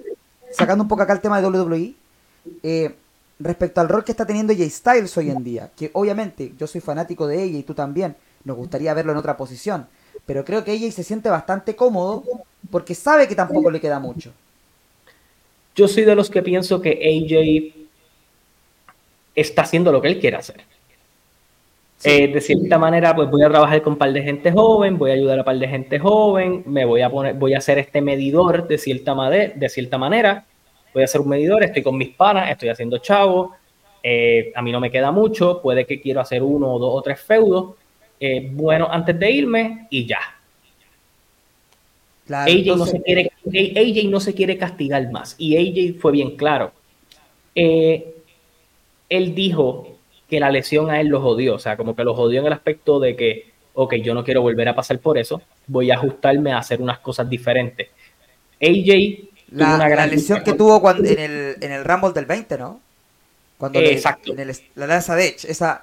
sacando 0.53 0.83
un 0.83 0.89
poco 0.89 1.03
acá 1.03 1.13
el 1.13 1.21
tema 1.21 1.41
de 1.41 1.49
WWE, 1.49 1.95
eh, 2.63 2.95
respecto 3.39 3.81
al 3.81 3.89
rol 3.89 4.05
que 4.05 4.13
está 4.13 4.27
teniendo 4.27 4.55
Jay 4.55 4.71
Styles 4.71 5.17
hoy 5.17 5.31
en 5.31 5.45
día. 5.45 5.71
Que 5.77 5.91
obviamente 5.93 6.55
yo 6.59 6.67
soy 6.67 6.81
fanático 6.81 7.27
de 7.27 7.43
ella 7.43 7.59
y 7.59 7.63
tú 7.63 7.75
también. 7.75 8.17
Nos 8.45 8.57
gustaría 8.57 8.95
verlo 8.95 9.13
en 9.13 9.19
otra 9.19 9.37
posición. 9.37 9.87
Pero 10.25 10.45
creo 10.45 10.65
que 10.65 10.73
ella 10.73 10.91
se 10.93 11.05
siente 11.05 11.29
bastante 11.29 11.77
cómodo 11.77 12.25
porque 12.71 12.95
sabe 12.95 13.29
que 13.29 13.35
tampoco 13.35 13.71
le 13.71 13.81
queda 13.81 13.99
mucho. 13.99 14.33
Yo 15.79 15.87
soy 15.87 16.03
de 16.03 16.17
los 16.17 16.29
que 16.29 16.43
pienso 16.43 16.83
que 16.83 16.91
AJ 16.91 17.73
está 19.37 19.63
haciendo 19.63 19.93
lo 19.93 20.03
que 20.03 20.09
él 20.09 20.19
quiere 20.19 20.37
hacer. 20.37 20.61
Eh, 22.03 22.27
de 22.27 22.41
cierta 22.41 22.79
manera, 22.79 23.15
pues 23.15 23.31
voy 23.31 23.45
a 23.45 23.49
trabajar 23.49 23.81
con 23.83 23.93
un 23.93 23.99
par 23.99 24.13
de 24.13 24.21
gente 24.21 24.51
joven, 24.51 24.99
voy 24.99 25.13
a 25.13 25.15
ayudar 25.15 25.39
a 25.39 25.43
un 25.43 25.45
par 25.45 25.57
de 25.57 25.69
gente 25.69 26.01
joven, 26.01 26.65
me 26.67 26.85
voy 26.85 27.03
a 27.03 27.11
poner, 27.11 27.35
voy 27.35 27.55
a 27.55 27.59
hacer 27.59 27.79
este 27.79 28.01
medidor 28.01 28.67
de 28.67 28.77
cierta, 28.77 29.15
de 29.31 29.69
cierta 29.69 29.99
manera, 29.99 30.45
voy 30.93 31.03
a 31.03 31.05
hacer 31.05 31.21
un 31.21 31.29
medidor, 31.29 31.63
estoy 31.63 31.85
con 31.85 31.97
mis 31.97 32.09
panas, 32.09 32.51
estoy 32.51 32.71
haciendo 32.71 32.99
chavo, 32.99 33.55
eh, 34.03 34.51
a 34.57 34.63
mí 34.63 34.73
no 34.73 34.81
me 34.81 34.91
queda 34.91 35.13
mucho, 35.13 35.63
puede 35.63 35.87
que 35.87 36.01
quiero 36.01 36.21
hacer 36.21 36.43
uno 36.43 36.73
o 36.73 36.79
dos 36.81 36.91
o 36.93 37.03
tres 37.03 37.21
feudos, 37.21 37.77
eh, 38.19 38.49
bueno, 38.51 38.89
antes 38.91 39.17
de 39.17 39.31
irme 39.31 39.87
y 39.91 40.07
ya. 40.07 40.19
AJ, 42.29 42.77
no 42.77 42.85
se 42.85 43.01
quiere, 43.01 43.31
AJ 43.49 44.09
no 44.09 44.21
se 44.21 44.35
quiere 44.35 44.59
castigar 44.59 45.11
más 45.11 45.35
y 45.39 45.57
AJ 45.57 46.01
fue 46.01 46.13
bien 46.13 46.37
claro. 46.37 46.73
él 47.55 48.05
dijo 49.35 49.97
que 50.29 50.41
la 50.41 50.51
lesión 50.51 50.91
a 50.91 51.01
él 51.01 51.09
lo 51.09 51.21
jodió, 51.21 51.55
o 51.55 51.59
sea, 51.59 51.77
como 51.77 51.97
que 51.97 52.05
lo 52.05 52.15
jodió 52.15 52.41
en 52.41 52.47
el 52.47 52.53
aspecto 52.53 53.01
de 53.01 53.17
que, 53.17 53.51
ok, 53.75 53.95
yo 53.97 54.15
no 54.15 54.25
quiero 54.25 54.43
volver 54.43 54.69
a 54.69 54.75
pasar 54.75 54.99
por 54.99 55.17
eso, 55.19 55.41
voy 55.67 55.91
a 55.91 55.95
ajustarme 55.95 56.53
a 56.53 56.59
hacer 56.59 56.83
unas 56.83 56.99
cosas 56.99 57.29
diferentes. 57.29 57.89
AJ 58.61 59.29
la, 59.53 59.77
una 59.77 59.89
gran 59.89 60.11
lesión 60.11 60.43
que 60.45 60.53
tuvo 60.53 60.81
cuando, 60.81 61.09
en, 61.09 61.19
el, 61.19 61.57
en 61.61 61.73
el 61.73 61.85
Rumble 61.85 62.13
del 62.13 62.27
20, 62.27 62.59
¿no? 62.59 62.81
Cuando 63.57 63.81
Exacto. 63.81 64.35
la 64.77 64.87
lanza 64.87 65.17
de 65.17 65.29
Edge, 65.29 65.51
esa. 65.51 65.83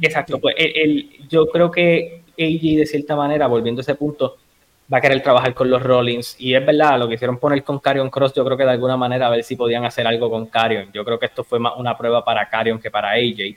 Exacto, 0.00 0.38
pues 0.38 0.54
el, 0.58 1.26
yo 1.28 1.46
creo 1.46 1.70
que 1.70 2.22
AJ, 2.38 2.78
de 2.78 2.86
cierta 2.86 3.16
manera, 3.16 3.48
volviendo 3.48 3.80
a 3.80 3.82
ese 3.82 3.96
punto, 3.96 4.36
va 4.92 4.98
a 4.98 5.00
querer 5.00 5.22
trabajar 5.22 5.54
con 5.54 5.68
los 5.70 5.82
Rollins. 5.82 6.36
Y 6.38 6.54
es 6.54 6.64
verdad, 6.64 6.98
lo 6.98 7.08
que 7.08 7.14
hicieron 7.14 7.38
poner 7.38 7.62
con 7.64 7.78
Carion 7.78 8.10
Cross, 8.10 8.34
yo 8.34 8.44
creo 8.44 8.56
que 8.56 8.64
de 8.64 8.70
alguna 8.70 8.96
manera 8.96 9.26
a 9.26 9.30
ver 9.30 9.42
si 9.42 9.56
podían 9.56 9.84
hacer 9.84 10.06
algo 10.06 10.30
con 10.30 10.46
Carion. 10.46 10.90
Yo 10.92 11.04
creo 11.04 11.18
que 11.18 11.26
esto 11.26 11.44
fue 11.44 11.58
más 11.58 11.74
una 11.76 11.96
prueba 11.96 12.24
para 12.24 12.48
Carion 12.48 12.78
que 12.78 12.90
para 12.90 13.10
AJ. 13.10 13.56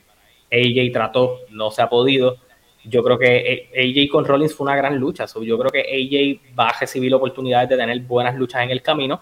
AJ 0.52 0.92
trató, 0.92 1.40
no 1.52 1.72
se 1.72 1.82
ha 1.82 1.90
podido. 1.90 2.38
Yo 2.84 3.04
creo 3.04 3.20
que 3.20 3.70
AJ 3.76 4.12
con 4.12 4.26
Rollins 4.26 4.56
fue 4.56 4.66
una 4.66 4.76
gran 4.76 4.98
lucha. 4.98 5.26
yo 5.42 5.58
creo 5.58 5.72
que 5.72 5.82
AJ 5.82 6.56
va 6.58 6.70
a 6.70 6.80
recibir 6.80 7.14
oportunidades 7.14 7.70
de 7.70 7.78
tener 7.78 8.00
buenas 8.02 8.36
luchas 8.36 8.64
en 8.64 8.72
el 8.72 8.82
camino. 8.82 9.22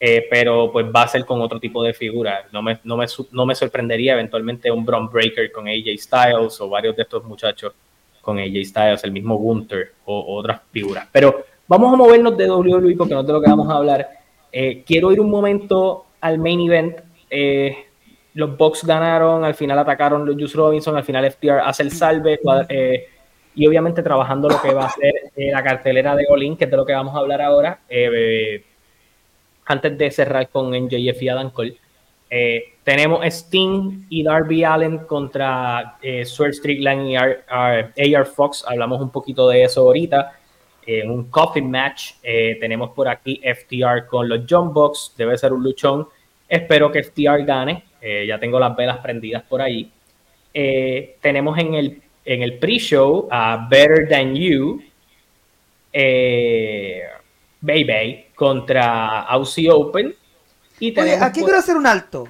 Eh, 0.00 0.26
pero 0.28 0.70
pues 0.72 0.86
va 0.94 1.02
a 1.02 1.08
ser 1.08 1.24
con 1.24 1.40
otro 1.40 1.60
tipo 1.60 1.82
de 1.82 1.94
figura. 1.94 2.46
No 2.52 2.62
me, 2.62 2.78
no, 2.84 2.96
me, 2.96 3.06
no 3.30 3.46
me 3.46 3.54
sorprendería 3.54 4.14
eventualmente 4.14 4.70
un 4.70 4.84
Braun 4.84 5.08
Breaker 5.08 5.50
con 5.52 5.68
AJ 5.68 5.98
Styles 5.98 6.60
o 6.60 6.68
varios 6.68 6.96
de 6.96 7.02
estos 7.02 7.24
muchachos 7.24 7.72
con 8.24 8.38
AJ 8.38 8.64
Styles, 8.64 9.04
el 9.04 9.12
mismo 9.12 9.36
Gunther 9.36 9.92
o, 10.06 10.38
otras 10.38 10.60
figuras. 10.72 11.06
Pero 11.12 11.44
vamos 11.68 11.92
a 11.92 11.96
movernos 11.96 12.36
de 12.36 12.50
WWE 12.50 12.96
porque 12.96 13.14
no 13.14 13.20
es 13.20 13.26
de 13.26 13.32
lo 13.32 13.40
que 13.40 13.50
vamos 13.50 13.68
a 13.68 13.76
hablar. 13.76 14.08
Eh, 14.50 14.82
quiero 14.86 15.12
ir 15.12 15.20
un 15.20 15.30
momento 15.30 16.06
al 16.20 16.38
main 16.38 16.60
event. 16.60 16.98
Eh, 17.30 17.76
los 18.34 18.56
Bucks 18.56 18.84
ganaron, 18.84 19.44
al 19.44 19.54
final 19.54 19.78
atacaron 19.78 20.26
los 20.26 20.34
Juice 20.34 20.56
Robinson, 20.56 20.96
al 20.96 21.04
final 21.04 21.30
FTR 21.30 21.60
hace 21.60 21.84
el 21.84 21.92
salve 21.92 22.40
eh, 22.68 23.06
y 23.54 23.66
obviamente 23.68 24.02
trabajando 24.02 24.48
lo 24.48 24.60
que 24.60 24.74
va 24.74 24.86
a 24.86 24.90
ser 24.90 25.14
la 25.36 25.62
cartelera 25.62 26.16
de 26.16 26.26
Olin, 26.28 26.56
que 26.56 26.64
es 26.64 26.70
de 26.70 26.76
lo 26.76 26.84
que 26.84 26.92
vamos 26.92 27.14
a 27.14 27.18
hablar 27.18 27.40
ahora. 27.42 27.78
antes 29.66 29.98
de 29.98 30.10
cerrar 30.10 30.48
con 30.48 30.70
NJF 30.72 31.22
y 31.22 31.28
Adam 31.28 31.50
Cole. 31.50 31.78
Eh, 32.30 32.74
tenemos 32.82 33.24
Sting 33.24 34.06
y 34.10 34.22
Darby 34.22 34.64
Allen 34.64 34.98
contra 34.98 35.96
eh, 36.02 36.24
Swerve 36.24 36.54
Strickland 36.54 37.08
y 37.08 37.16
AR 37.16 38.26
Fox. 38.26 38.64
Hablamos 38.66 39.00
un 39.00 39.10
poquito 39.10 39.48
de 39.48 39.62
eso 39.62 39.80
ahorita. 39.82 40.32
En 40.86 41.10
un 41.10 41.30
coffin 41.30 41.70
match. 41.70 42.12
Eh, 42.22 42.58
tenemos 42.60 42.90
por 42.90 43.08
aquí 43.08 43.40
FTR 43.42 44.06
con 44.06 44.28
los 44.28 44.40
John 44.48 44.74
Box. 44.74 45.14
Debe 45.16 45.38
ser 45.38 45.52
un 45.52 45.62
luchón. 45.62 46.06
Espero 46.48 46.92
que 46.92 47.02
FTR 47.02 47.44
gane. 47.44 47.84
Eh, 48.00 48.26
ya 48.28 48.38
tengo 48.38 48.60
las 48.60 48.76
velas 48.76 48.98
prendidas 48.98 49.42
por 49.44 49.62
ahí. 49.62 49.90
tenemos 50.52 51.58
en 51.58 51.74
el, 51.74 52.02
en 52.24 52.42
el 52.42 52.58
pre-show 52.58 53.28
a 53.30 53.66
Better 53.70 54.08
Than 54.08 54.34
You. 54.34 54.82
Baby 57.60 58.26
contra 58.34 59.22
Aussie 59.22 59.70
Open 59.70 60.14
Oye, 60.80 61.16
aquí 61.20 61.40
quiero 61.42 61.58
hacer 61.58 61.76
un 61.76 61.86
alto. 61.86 62.28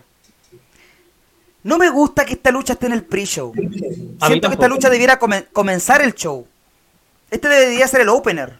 No 1.62 1.78
me 1.78 1.88
gusta 1.88 2.26
que 2.26 2.34
esta 2.34 2.50
lucha 2.50 2.74
esté 2.74 2.86
en 2.86 2.92
el 2.92 3.04
pre-show. 3.04 3.52
Siento 3.54 4.48
que 4.48 4.54
esta 4.54 4.68
lucha 4.68 4.90
debiera 4.90 5.18
comenzar 5.18 6.02
el 6.02 6.14
show. 6.14 6.46
Este 7.30 7.48
debería 7.48 7.88
ser 7.88 8.02
el 8.02 8.10
opener. 8.10 8.58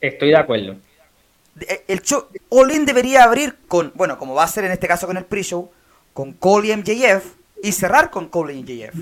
Estoy 0.00 0.30
de 0.30 0.36
acuerdo. 0.36 0.76
Eh, 1.60 1.84
el 1.88 2.00
show, 2.00 2.26
All 2.48 2.86
debería 2.86 3.24
abrir 3.24 3.56
con, 3.68 3.92
bueno, 3.94 4.18
como 4.18 4.34
va 4.34 4.44
a 4.44 4.48
ser 4.48 4.64
en 4.64 4.72
este 4.72 4.88
caso 4.88 5.06
con 5.06 5.16
el 5.16 5.24
pre-show, 5.24 5.70
con 6.14 6.32
Cole 6.32 6.68
y 6.68 6.76
MJF 6.76 7.34
y 7.62 7.72
cerrar 7.72 8.10
con 8.10 8.28
Cole 8.28 8.54
y 8.54 8.62
MJF. 8.62 8.94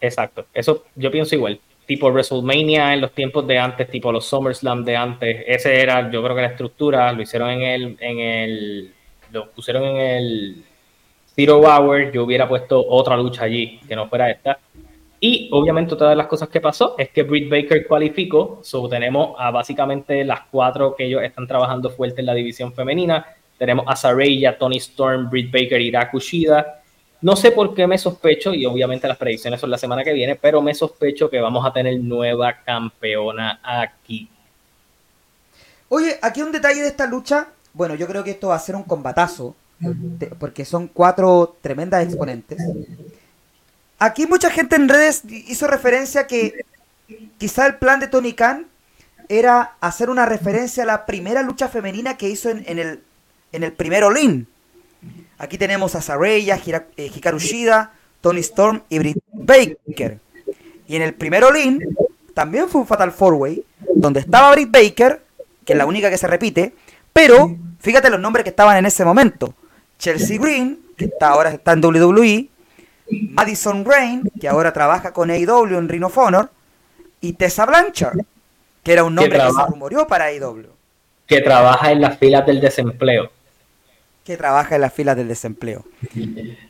Exacto, 0.00 0.46
eso 0.54 0.84
yo 0.94 1.10
pienso 1.10 1.34
igual. 1.34 1.60
Tipo 1.86 2.10
WrestleMania 2.10 2.94
en 2.94 3.00
los 3.00 3.12
tiempos 3.12 3.46
de 3.46 3.58
antes, 3.58 3.88
tipo 3.88 4.10
los 4.10 4.26
SummerSlam 4.26 4.84
de 4.84 4.96
antes, 4.96 5.44
ese 5.46 5.80
era, 5.80 6.10
yo 6.10 6.22
creo 6.22 6.34
que 6.34 6.42
la 6.42 6.48
estructura, 6.48 7.12
lo 7.12 7.22
hicieron 7.22 7.50
en 7.50 7.62
el, 7.62 7.96
en 8.00 8.18
el, 8.18 8.92
lo 9.30 9.50
pusieron 9.52 9.84
en 9.84 9.96
el 9.96 10.64
Zero 11.36 11.60
Hour, 11.60 12.10
yo 12.12 12.24
hubiera 12.24 12.48
puesto 12.48 12.84
otra 12.88 13.16
lucha 13.16 13.44
allí 13.44 13.78
que 13.86 13.94
no 13.94 14.08
fuera 14.08 14.30
esta. 14.30 14.58
Y 15.20 15.48
obviamente 15.52 15.94
otra 15.94 16.10
de 16.10 16.16
las 16.16 16.26
cosas 16.26 16.48
que 16.48 16.60
pasó 16.60 16.94
es 16.98 17.10
que 17.10 17.22
Britt 17.22 17.48
Baker 17.48 17.86
cualificó, 17.86 18.60
so, 18.62 18.88
tenemos 18.88 19.34
a 19.38 19.50
básicamente 19.50 20.24
las 20.24 20.40
cuatro 20.50 20.94
que 20.94 21.04
ellos 21.04 21.22
están 21.22 21.46
trabajando 21.46 21.90
fuerte 21.90 22.20
en 22.20 22.26
la 22.26 22.34
división 22.34 22.72
femenina. 22.72 23.26
Tenemos 23.58 23.86
a 23.88 23.96
Saraya, 23.96 24.58
Tony 24.58 24.76
Storm, 24.76 25.30
Britt 25.30 25.50
Baker 25.50 25.80
y 25.80 25.90
Rakushida. 25.90 26.82
No 27.22 27.34
sé 27.34 27.50
por 27.50 27.74
qué 27.74 27.86
me 27.86 27.98
sospecho, 27.98 28.52
y 28.52 28.66
obviamente 28.66 29.08
las 29.08 29.16
predicciones 29.16 29.60
son 29.60 29.70
la 29.70 29.78
semana 29.78 30.04
que 30.04 30.12
viene, 30.12 30.36
pero 30.36 30.60
me 30.60 30.74
sospecho 30.74 31.30
que 31.30 31.40
vamos 31.40 31.64
a 31.66 31.72
tener 31.72 31.98
nueva 32.00 32.62
campeona 32.62 33.58
aquí. 33.62 34.28
Oye, 35.88 36.18
aquí 36.20 36.42
un 36.42 36.52
detalle 36.52 36.82
de 36.82 36.88
esta 36.88 37.06
lucha. 37.06 37.48
Bueno, 37.72 37.94
yo 37.94 38.06
creo 38.06 38.24
que 38.24 38.32
esto 38.32 38.48
va 38.48 38.56
a 38.56 38.60
ser 38.60 38.76
un 38.76 38.82
combatazo, 38.82 39.54
porque 40.38 40.64
son 40.64 40.88
cuatro 40.88 41.56
tremendas 41.60 42.04
exponentes. 42.04 42.58
Aquí 43.98 44.26
mucha 44.26 44.50
gente 44.50 44.76
en 44.76 44.88
redes 44.88 45.22
hizo 45.30 45.66
referencia 45.66 46.26
que 46.26 46.64
quizá 47.38 47.66
el 47.66 47.76
plan 47.76 48.00
de 48.00 48.08
Tony 48.08 48.34
Khan 48.34 48.66
era 49.28 49.76
hacer 49.80 50.10
una 50.10 50.26
referencia 50.26 50.82
a 50.82 50.86
la 50.86 51.06
primera 51.06 51.42
lucha 51.42 51.68
femenina 51.68 52.16
que 52.16 52.28
hizo 52.28 52.50
en, 52.50 52.78
el, 52.78 53.00
en 53.52 53.62
el 53.62 53.72
primer 53.72 54.04
Olin. 54.04 54.46
Aquí 55.38 55.58
tenemos 55.58 55.94
a 55.94 56.00
Saraya, 56.00 56.58
eh, 56.96 57.10
Hikaru 57.14 57.38
Shida, 57.38 57.92
Tony 58.20 58.40
Storm 58.40 58.82
y 58.88 58.98
Britt 58.98 59.18
Baker. 59.32 60.18
Y 60.88 60.96
en 60.96 61.02
el 61.02 61.14
primer 61.14 61.44
Olin 61.44 61.80
también 62.32 62.68
fue 62.68 62.80
un 62.80 62.86
Fatal 62.86 63.12
Four 63.12 63.34
Way, 63.34 63.64
donde 63.94 64.20
estaba 64.20 64.52
Britt 64.52 64.70
Baker, 64.70 65.22
que 65.64 65.72
es 65.74 65.78
la 65.78 65.86
única 65.86 66.10
que 66.10 66.18
se 66.18 66.26
repite, 66.26 66.74
pero 67.12 67.54
fíjate 67.80 68.08
los 68.08 68.20
nombres 68.20 68.44
que 68.44 68.50
estaban 68.50 68.76
en 68.76 68.86
ese 68.86 69.04
momento. 69.04 69.54
Chelsea 69.98 70.38
Green, 70.38 70.80
que 70.96 71.06
está, 71.06 71.28
ahora 71.28 71.50
está 71.50 71.72
en 71.72 71.84
WWE, 71.84 72.48
Madison 73.30 73.84
Rain, 73.84 74.22
que 74.40 74.48
ahora 74.48 74.72
trabaja 74.72 75.12
con 75.12 75.30
AEW 75.30 75.78
en 75.78 75.88
Ring 75.88 76.04
of 76.04 76.16
Honor, 76.16 76.50
y 77.20 77.34
Tessa 77.34 77.66
Blanchard, 77.66 78.18
que 78.82 78.92
era 78.92 79.04
un 79.04 79.14
nombre 79.14 79.38
que, 79.38 79.46
que 79.46 79.52
se 79.52 79.66
rumoreó 79.66 80.06
para 80.06 80.26
AEW. 80.26 80.68
Que 81.26 81.40
trabaja 81.40 81.90
en 81.90 82.00
las 82.00 82.18
filas 82.18 82.46
del 82.46 82.60
desempleo 82.60 83.30
que 84.26 84.36
trabaja 84.36 84.74
en 84.74 84.80
las 84.80 84.92
filas 84.92 85.16
del 85.16 85.28
desempleo. 85.28 85.84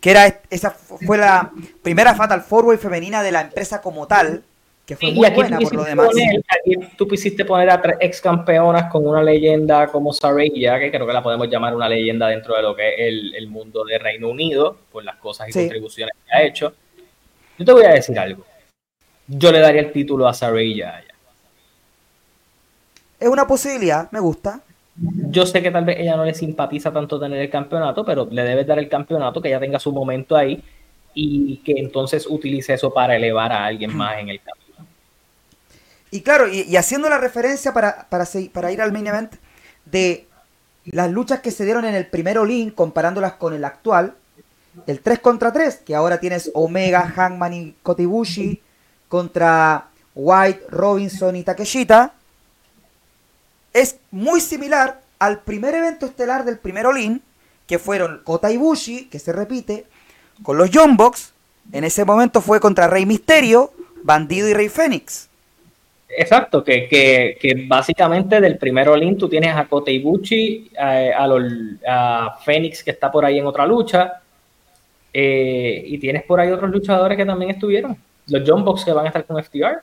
Que 0.00 0.10
era 0.10 0.42
esa 0.50 0.70
fue 0.70 1.16
la 1.16 1.50
primera 1.82 2.14
Fatal 2.14 2.42
Four 2.42 2.76
femenina 2.76 3.22
de 3.22 3.32
la 3.32 3.40
empresa 3.40 3.80
como 3.80 4.06
tal, 4.06 4.44
que 4.84 4.94
fue 4.94 5.10
muy 5.12 5.30
buena 5.30 5.58
por 5.58 5.74
lo 5.74 5.84
demás. 5.84 6.08
aquí 6.10 6.76
tú 6.98 7.08
quisiste 7.08 7.46
poner 7.46 7.70
a 7.70 7.80
tres 7.80 7.96
ex 8.00 8.20
campeonas 8.20 8.92
con 8.92 9.06
una 9.06 9.22
leyenda 9.22 9.86
como 9.86 10.12
Saraya, 10.12 10.78
que 10.78 10.90
creo 10.90 11.06
que 11.06 11.12
la 11.14 11.22
podemos 11.22 11.48
llamar 11.48 11.74
una 11.74 11.88
leyenda 11.88 12.28
dentro 12.28 12.54
de 12.54 12.62
lo 12.62 12.76
que 12.76 12.90
es 12.90 13.34
el, 13.34 13.48
mundo 13.48 13.84
de 13.84 13.98
Reino 13.98 14.28
Unido, 14.28 14.76
por 14.92 15.02
las 15.02 15.16
cosas 15.16 15.48
y 15.48 15.52
contribuciones 15.52 16.14
que 16.26 16.36
ha 16.36 16.42
hecho. 16.42 16.74
Yo 17.58 17.64
te 17.64 17.72
voy 17.72 17.84
a 17.84 17.94
decir 17.94 18.18
algo. 18.18 18.44
Yo 19.26 19.50
le 19.50 19.60
daría 19.60 19.80
el 19.80 19.92
título 19.92 20.28
a 20.28 20.34
Saraya. 20.34 21.02
Es 23.18 23.28
una 23.28 23.46
posibilidad, 23.46 24.10
me 24.12 24.20
gusta. 24.20 24.60
Yo 24.98 25.44
sé 25.44 25.62
que 25.62 25.70
tal 25.70 25.84
vez 25.84 25.98
ella 25.98 26.16
no 26.16 26.24
le 26.24 26.34
simpatiza 26.34 26.92
tanto 26.92 27.20
tener 27.20 27.38
el 27.38 27.50
campeonato, 27.50 28.04
pero 28.04 28.26
le 28.30 28.42
debes 28.42 28.66
dar 28.66 28.78
el 28.78 28.88
campeonato, 28.88 29.42
que 29.42 29.48
ella 29.48 29.60
tenga 29.60 29.78
su 29.78 29.92
momento 29.92 30.36
ahí 30.36 30.62
y 31.12 31.58
que 31.58 31.72
entonces 31.72 32.26
utilice 32.28 32.74
eso 32.74 32.92
para 32.92 33.16
elevar 33.16 33.52
a 33.52 33.66
alguien 33.66 33.94
más 33.94 34.18
en 34.18 34.30
el 34.30 34.40
campeonato. 34.40 34.90
Y 36.10 36.22
claro, 36.22 36.48
y, 36.48 36.76
haciendo 36.76 37.10
la 37.10 37.18
referencia 37.18 37.74
para, 37.74 38.06
para, 38.08 38.72
ir 38.72 38.80
al 38.80 38.92
main 38.92 39.06
event 39.06 39.34
de 39.84 40.26
las 40.86 41.10
luchas 41.10 41.40
que 41.40 41.50
se 41.50 41.64
dieron 41.64 41.84
en 41.84 41.94
el 41.94 42.06
primer 42.06 42.38
Olin, 42.38 42.70
comparándolas 42.70 43.34
con 43.34 43.52
el 43.52 43.64
actual, 43.64 44.14
el 44.86 45.00
3 45.00 45.18
contra 45.18 45.52
3, 45.52 45.82
que 45.84 45.94
ahora 45.94 46.20
tienes 46.20 46.50
Omega, 46.54 47.02
Hangman 47.08 47.52
y 47.52 47.74
Kotibushi 47.82 48.62
contra 49.08 49.88
White, 50.14 50.66
Robinson 50.70 51.36
y 51.36 51.42
Takeshita 51.42 52.15
es 53.76 53.98
muy 54.10 54.40
similar 54.40 55.00
al 55.18 55.40
primer 55.40 55.74
evento 55.74 56.06
estelar 56.06 56.44
del 56.44 56.58
primer 56.58 56.86
Olin, 56.86 57.22
que 57.66 57.78
fueron 57.78 58.22
Kota 58.24 58.50
Ibushi, 58.50 59.06
que 59.06 59.18
se 59.18 59.32
repite, 59.32 59.84
con 60.42 60.56
los 60.56 60.70
John 60.72 60.96
Box. 60.96 61.34
En 61.72 61.84
ese 61.84 62.04
momento 62.04 62.40
fue 62.40 62.58
contra 62.58 62.88
Rey 62.88 63.04
Misterio, 63.04 63.72
Bandido 64.02 64.48
y 64.48 64.54
Rey 64.54 64.68
Fénix. 64.68 65.28
Exacto, 66.08 66.64
que, 66.64 66.88
que, 66.88 67.66
básicamente 67.66 68.40
del 68.40 68.56
primer 68.56 68.88
Olin 68.88 69.18
tú 69.18 69.28
tienes 69.28 69.54
a 69.54 69.66
Kota 69.66 69.90
Ibushi, 69.90 70.70
a, 70.78 71.26
a, 71.86 72.38
Fénix 72.44 72.82
que 72.82 72.92
está 72.92 73.10
por 73.10 73.24
ahí 73.24 73.38
en 73.38 73.46
otra 73.46 73.66
lucha, 73.66 74.22
eh, 75.12 75.82
y 75.84 75.98
tienes 75.98 76.22
por 76.22 76.40
ahí 76.40 76.50
otros 76.50 76.70
luchadores 76.70 77.18
que 77.18 77.26
también 77.26 77.50
estuvieron. 77.50 77.96
Los 78.28 78.42
John 78.46 78.64
que 78.82 78.92
van 78.92 79.04
a 79.04 79.08
estar 79.08 79.24
con 79.26 79.42
FTR. 79.42 79.82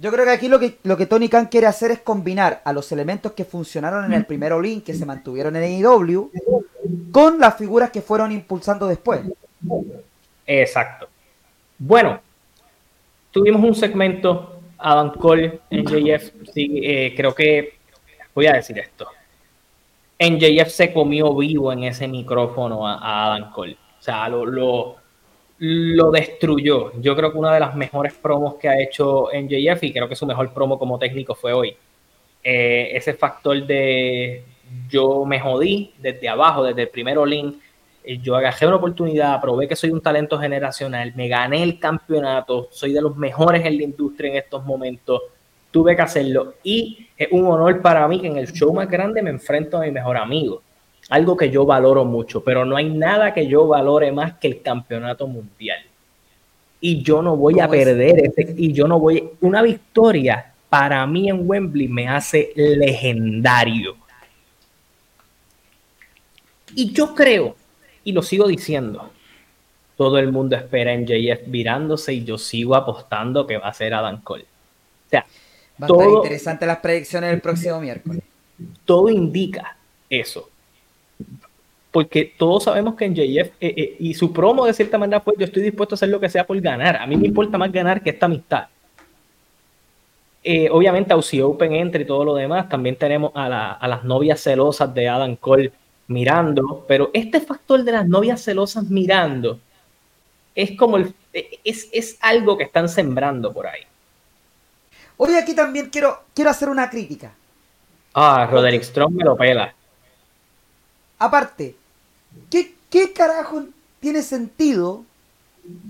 Yo 0.00 0.10
creo 0.10 0.24
que 0.24 0.30
aquí 0.30 0.48
lo 0.48 0.58
que, 0.58 0.78
lo 0.84 0.96
que 0.96 1.04
Tony 1.04 1.28
Khan 1.28 1.46
quiere 1.46 1.66
hacer 1.66 1.90
es 1.90 1.98
combinar 2.00 2.62
a 2.64 2.72
los 2.72 2.90
elementos 2.90 3.32
que 3.32 3.44
funcionaron 3.44 4.06
en 4.06 4.14
el 4.14 4.24
primer 4.24 4.54
Olin, 4.54 4.80
que 4.80 4.94
se 4.94 5.04
mantuvieron 5.04 5.54
en 5.56 5.84
AEW, 5.84 6.30
con 7.12 7.38
las 7.38 7.58
figuras 7.58 7.90
que 7.90 8.00
fueron 8.00 8.32
impulsando 8.32 8.86
después. 8.86 9.20
Exacto. 10.46 11.06
Bueno, 11.78 12.18
tuvimos 13.30 13.62
un 13.62 13.74
segmento, 13.74 14.60
Adam 14.78 15.12
Cole, 15.12 15.60
NJF, 15.70 16.32
sí, 16.54 16.80
eh, 16.82 17.12
creo 17.14 17.34
que, 17.34 17.74
voy 18.34 18.46
a 18.46 18.54
decir 18.54 18.78
esto, 18.78 19.06
NJF 20.18 20.68
se 20.68 20.94
comió 20.94 21.34
vivo 21.34 21.74
en 21.74 21.84
ese 21.84 22.08
micrófono 22.08 22.88
a, 22.88 23.26
Adam 23.26 23.52
Cole. 23.52 23.76
O 23.98 24.02
sea, 24.02 24.26
lo, 24.30 24.46
lo, 24.46 24.96
lo 25.60 26.10
destruyó. 26.10 26.90
Yo 27.00 27.14
creo 27.14 27.30
que 27.30 27.38
una 27.38 27.52
de 27.52 27.60
las 27.60 27.76
mejores 27.76 28.14
promos 28.14 28.54
que 28.54 28.68
ha 28.68 28.80
hecho 28.80 29.28
MJF 29.32 29.84
y 29.84 29.92
creo 29.92 30.08
que 30.08 30.16
su 30.16 30.26
mejor 30.26 30.52
promo 30.54 30.78
como 30.78 30.98
técnico 30.98 31.34
fue 31.34 31.52
hoy. 31.52 31.76
Eh, 32.42 32.90
ese 32.94 33.12
factor 33.12 33.66
de 33.66 34.42
yo 34.88 35.26
me 35.26 35.38
jodí 35.38 35.92
desde 35.98 36.30
abajo, 36.30 36.64
desde 36.64 36.82
el 36.82 36.88
primero 36.88 37.26
link, 37.26 37.56
eh, 38.02 38.16
yo 38.18 38.36
agarré 38.36 38.66
una 38.66 38.76
oportunidad, 38.76 39.38
probé 39.42 39.68
que 39.68 39.76
soy 39.76 39.90
un 39.90 40.00
talento 40.00 40.38
generacional, 40.38 41.12
me 41.14 41.28
gané 41.28 41.62
el 41.62 41.78
campeonato, 41.78 42.68
soy 42.70 42.94
de 42.94 43.02
los 43.02 43.14
mejores 43.16 43.64
en 43.66 43.76
la 43.76 43.82
industria 43.82 44.30
en 44.30 44.36
estos 44.36 44.64
momentos, 44.64 45.20
tuve 45.70 45.94
que 45.94 46.02
hacerlo 46.02 46.54
y 46.62 47.06
es 47.18 47.28
un 47.30 47.46
honor 47.46 47.82
para 47.82 48.08
mí 48.08 48.18
que 48.18 48.28
en 48.28 48.38
el 48.38 48.50
show 48.50 48.72
más 48.72 48.88
grande 48.88 49.20
me 49.20 49.28
enfrento 49.28 49.76
a 49.76 49.82
mi 49.82 49.90
mejor 49.90 50.16
amigo, 50.16 50.62
algo 51.10 51.36
que 51.36 51.50
yo 51.50 51.66
valoro 51.66 52.04
mucho, 52.04 52.42
pero 52.42 52.64
no 52.64 52.76
hay 52.76 52.88
nada 52.88 53.34
que 53.34 53.46
yo 53.46 53.66
valore 53.66 54.12
más 54.12 54.34
que 54.34 54.48
el 54.48 54.62
campeonato 54.62 55.26
mundial. 55.26 55.80
Y 56.80 57.02
yo 57.02 57.20
no 57.20 57.36
voy 57.36 57.60
a 57.60 57.68
perder 57.68 58.26
ese, 58.26 58.54
y 58.56 58.72
yo 58.72 58.88
no 58.88 58.98
voy, 58.98 59.28
una 59.40 59.60
victoria 59.60 60.54
para 60.68 61.04
mí 61.06 61.28
en 61.28 61.48
Wembley 61.48 61.88
me 61.88 62.08
hace 62.08 62.52
legendario. 62.54 63.96
Y 66.74 66.92
yo 66.92 67.14
creo 67.14 67.56
y 68.04 68.12
lo 68.12 68.22
sigo 68.22 68.46
diciendo. 68.46 69.10
Todo 69.96 70.18
el 70.18 70.32
mundo 70.32 70.56
espera 70.56 70.94
en 70.94 71.06
JF 71.06 71.48
virándose 71.48 72.14
y 72.14 72.24
yo 72.24 72.38
sigo 72.38 72.74
apostando 72.74 73.46
que 73.46 73.58
va 73.58 73.68
a 73.68 73.74
ser 73.74 73.92
Adam 73.92 74.22
Cole. 74.22 74.44
O 74.44 75.10
sea, 75.10 75.26
va 75.82 75.84
a 75.84 75.88
todo, 75.88 76.00
estar 76.00 76.16
interesante 76.16 76.66
las 76.66 76.78
predicciones 76.78 77.30
del 77.30 77.40
próximo 77.40 77.80
miércoles. 77.80 78.22
Todo 78.84 79.10
indica 79.10 79.76
eso. 80.08 80.48
Porque 81.90 82.32
todos 82.38 82.64
sabemos 82.64 82.94
que 82.94 83.04
en 83.04 83.14
JF 83.14 83.48
eh, 83.48 83.52
eh, 83.60 83.96
y 83.98 84.14
su 84.14 84.32
promo 84.32 84.64
de 84.64 84.74
cierta 84.74 84.96
manera 84.96 85.20
fue 85.20 85.34
yo 85.36 85.44
estoy 85.44 85.62
dispuesto 85.62 85.94
a 85.94 85.96
hacer 85.96 86.08
lo 86.08 86.20
que 86.20 86.28
sea 86.28 86.46
por 86.46 86.60
ganar. 86.60 86.96
A 86.96 87.06
mí 87.06 87.16
me 87.16 87.26
importa 87.26 87.58
más 87.58 87.72
ganar 87.72 88.02
que 88.02 88.10
esta 88.10 88.26
amistad. 88.26 88.68
Eh, 90.42 90.68
obviamente 90.70 91.12
Aussie 91.12 91.42
Open 91.42 91.72
entre 91.72 92.04
y 92.04 92.06
todo 92.06 92.24
lo 92.24 92.34
demás. 92.34 92.68
También 92.68 92.96
tenemos 92.96 93.32
a, 93.34 93.72
a, 93.72 93.88
las 93.88 94.04
novias 94.04 94.40
celosas 94.40 94.94
de 94.94 95.08
Adam 95.08 95.36
Cole 95.36 95.72
mirando, 96.06 96.84
pero 96.88 97.10
este 97.12 97.40
factor 97.40 97.82
de 97.82 97.92
las 97.92 98.06
novias 98.06 98.42
celosas 98.42 98.84
mirando 98.84 99.58
es 100.54 100.76
como 100.76 100.96
el, 100.96 101.14
es, 101.32 101.88
es 101.92 102.18
algo 102.20 102.56
que 102.56 102.64
están 102.64 102.88
sembrando 102.88 103.52
por 103.52 103.66
ahí. 103.66 103.82
Oye, 105.16 105.38
aquí 105.38 105.54
también 105.54 105.90
quiero, 105.90 106.24
quiero 106.34 106.50
hacer 106.50 106.68
una 106.68 106.88
crítica. 106.88 107.34
Ah, 108.14 108.48
Roderick 108.50 108.82
Strong 108.82 109.12
me 109.14 109.24
lo 109.24 109.36
pela. 109.36 109.74
Aparte, 111.18 111.76
¿qué, 112.50 112.74
¿qué 112.88 113.12
carajo 113.12 113.64
tiene 114.00 114.22
sentido 114.22 115.04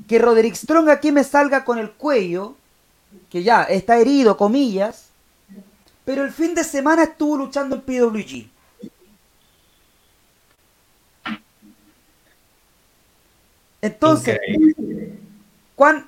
que 0.08 0.18
Roderick 0.18 0.54
Strong 0.54 0.88
aquí 0.88 1.12
me 1.12 1.24
salga 1.24 1.64
con 1.64 1.78
el 1.78 1.90
cuello, 1.90 2.56
que 3.28 3.42
ya 3.42 3.64
está 3.64 3.98
herido, 3.98 4.36
comillas, 4.36 5.08
pero 6.04 6.24
el 6.24 6.32
fin 6.32 6.54
de 6.54 6.64
semana 6.64 7.04
estuvo 7.04 7.36
luchando 7.36 7.76
en 7.76 7.82
PWG? 7.82 8.48
Entonces, 13.82 14.38
Juan, 15.76 16.06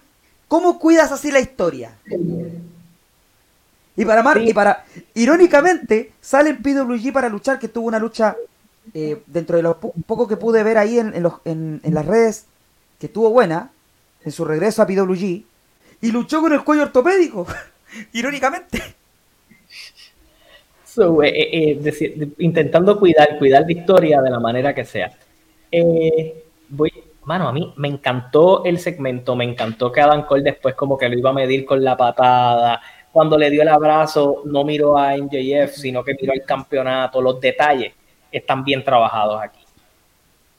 ¿cómo 0.48 0.78
cuidas 0.78 1.10
así 1.12 1.30
la 1.30 1.40
historia? 1.40 1.96
Y 3.96 4.04
para 4.04 4.22
Mar, 4.22 4.40
y 4.40 4.52
para, 4.52 4.84
irónicamente, 5.14 6.12
sale 6.20 6.50
en 6.50 6.62
PWG 6.62 7.12
para 7.12 7.28
luchar, 7.28 7.58
que 7.58 7.68
tuvo 7.68 7.88
una 7.88 7.98
lucha 7.98 8.36
eh, 8.94 9.22
dentro 9.26 9.56
de 9.56 9.62
lo 9.62 9.78
poco 9.78 10.26
que 10.26 10.36
pude 10.36 10.62
ver 10.62 10.76
ahí 10.76 10.98
en, 10.98 11.22
las 11.22 12.06
redes, 12.06 12.46
que 12.98 13.06
estuvo 13.06 13.30
buena, 13.30 13.70
en 14.24 14.32
su 14.32 14.44
regreso 14.44 14.82
a 14.82 14.86
PWG, 14.86 15.44
y 16.00 16.10
luchó 16.10 16.40
con 16.40 16.52
el 16.52 16.64
cuello 16.64 16.82
ortopédico, 16.82 17.46
irónicamente. 18.12 18.82
So, 20.84 21.22
eh, 21.22 21.32
eh, 21.32 22.32
intentando 22.38 22.98
cuidar, 22.98 23.38
cuidar 23.38 23.62
la 23.62 23.72
historia 23.72 24.20
de 24.20 24.30
la 24.30 24.40
manera 24.40 24.74
que 24.74 24.84
sea. 24.84 25.10
voy, 26.68 26.92
mano, 27.24 27.48
a 27.48 27.52
mí 27.52 27.72
me 27.76 27.88
encantó 27.88 28.64
el 28.64 28.78
segmento, 28.78 29.34
me 29.34 29.44
encantó 29.44 29.90
que 29.90 30.02
Adam 30.02 30.26
Cole 30.26 30.42
después 30.42 30.74
como 30.74 30.98
que 30.98 31.08
lo 31.08 31.16
iba 31.16 31.30
a 31.30 31.34
medir 31.34 31.64
con 31.64 31.82
la 31.82 31.96
patada. 31.96 32.82
Cuando 33.10 33.38
le 33.38 33.48
dio 33.48 33.62
el 33.62 33.68
abrazo, 33.68 34.42
no 34.44 34.64
miró 34.64 34.98
a 34.98 35.16
MJF, 35.16 35.76
sino 35.76 36.02
que 36.04 36.14
miró 36.20 36.34
el 36.34 36.44
campeonato. 36.44 37.22
Los 37.22 37.40
detalles 37.40 37.92
están 38.32 38.64
bien 38.64 38.84
trabajados 38.84 39.40
aquí. 39.42 39.60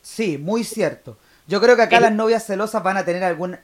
Sí, 0.02 0.38
muy 0.38 0.64
cierto. 0.64 1.18
Yo 1.48 1.60
creo 1.62 1.76
que 1.76 1.82
acá 1.82 2.00
las 2.00 2.14
novias 2.14 2.46
celosas 2.46 2.84
van 2.84 2.98
a 2.98 3.06
tener 3.06 3.24
algún, 3.24 3.58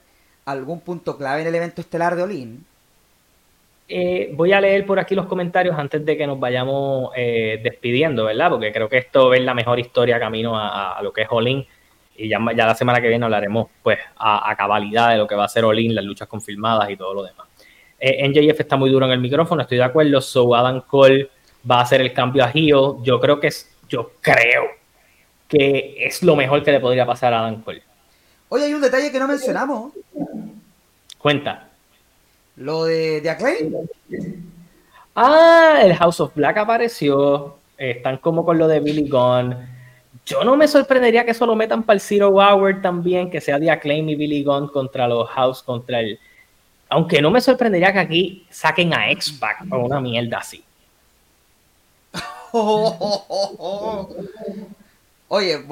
algún 0.44 0.80
punto 0.80 1.16
clave 1.16 1.42
en 1.42 1.48
el 1.48 1.54
evento 1.54 1.80
estelar 1.80 2.16
de 2.16 2.22
Olin. 2.22 2.64
Eh, 3.88 4.30
voy 4.34 4.52
a 4.52 4.60
leer 4.60 4.86
por 4.86 5.00
aquí 5.00 5.14
los 5.14 5.26
comentarios 5.26 5.76
antes 5.76 6.04
de 6.04 6.16
que 6.16 6.26
nos 6.26 6.38
vayamos 6.38 7.10
eh, 7.16 7.60
despidiendo, 7.62 8.24
¿verdad? 8.24 8.50
Porque 8.50 8.72
creo 8.72 8.88
que 8.88 8.98
esto 8.98 9.34
es 9.34 9.42
la 9.42 9.54
mejor 9.54 9.80
historia 9.80 10.20
camino 10.20 10.56
a, 10.56 10.98
a 10.98 11.02
lo 11.02 11.12
que 11.12 11.22
es 11.22 11.28
Olin 11.30 11.66
y 12.20 12.28
ya, 12.28 12.38
ya, 12.54 12.66
la 12.66 12.74
semana 12.74 13.00
que 13.00 13.08
viene 13.08 13.24
hablaremos 13.24 13.68
pues 13.82 13.98
a, 14.18 14.54
cabalidad 14.54 15.10
de 15.10 15.16
lo 15.16 15.26
que 15.26 15.34
va 15.34 15.44
a 15.44 15.48
ser 15.48 15.64
Olin, 15.64 15.94
las 15.94 16.04
luchas 16.04 16.28
confirmadas 16.28 16.90
y 16.90 16.96
todo 16.96 17.14
lo 17.14 17.22
demás. 17.22 17.46
Eh, 17.98 18.28
NJF 18.28 18.60
está 18.60 18.76
muy 18.76 18.90
duro 18.90 19.06
en 19.06 19.12
el 19.12 19.20
micrófono, 19.20 19.62
estoy 19.62 19.78
de 19.78 19.84
acuerdo. 19.84 20.20
So 20.20 20.54
Adam 20.54 20.82
Cole 20.82 21.30
va 21.68 21.78
a 21.78 21.82
hacer 21.82 22.02
el 22.02 22.12
cambio 22.12 22.44
a 22.44 22.48
Gio. 22.48 23.02
Yo 23.02 23.18
creo 23.20 23.40
que 23.40 23.46
es, 23.46 23.74
yo 23.90 24.12
creo 24.22 24.70
que 25.46 25.96
es 25.98 26.22
lo 26.22 26.34
mejor 26.34 26.62
que 26.62 26.72
le 26.72 26.80
podría 26.80 27.04
pasar 27.04 27.34
a 27.34 27.40
Adam 27.40 27.60
Cole. 27.62 27.82
Oye, 28.48 28.64
hay 28.64 28.72
un 28.72 28.80
detalle 28.80 29.12
que 29.12 29.18
no 29.18 29.28
mencionamos. 29.28 29.92
Cuenta. 31.18 31.68
Lo 32.56 32.84
de, 32.84 33.20
de 33.20 33.28
Acclaim. 33.28 33.74
Ah, 35.14 35.80
el 35.82 35.94
House 35.94 36.20
of 36.20 36.34
Black 36.34 36.56
apareció. 36.56 37.58
Están 37.76 38.16
como 38.16 38.44
con 38.44 38.56
lo 38.56 38.66
de 38.66 38.80
Billy 38.80 39.08
Gunn 39.08 39.54
yo 40.26 40.44
no 40.44 40.56
me 40.56 40.68
sorprendería 40.68 41.24
que 41.24 41.32
eso 41.32 41.46
lo 41.46 41.56
metan 41.56 41.82
para 41.82 41.94
el 41.94 42.00
Zero 42.00 42.28
Hour 42.28 42.80
también, 42.82 43.30
que 43.30 43.40
sea 43.40 43.58
de 43.58 43.70
Acclaim 43.70 44.08
y 44.08 44.14
Billy 44.14 44.44
Gunn 44.44 44.68
contra 44.68 45.08
los 45.08 45.28
House, 45.30 45.62
contra 45.62 46.00
el. 46.00 46.18
Aunque 46.88 47.20
no 47.22 47.30
me 47.30 47.40
sorprendería 47.40 47.92
que 47.92 47.98
aquí 47.98 48.46
saquen 48.50 48.92
a 48.94 49.10
X-Pac 49.10 49.64
o 49.70 49.78
una 49.78 50.00
mierda 50.00 50.38
así. 50.38 50.62
Oye, 55.28 55.64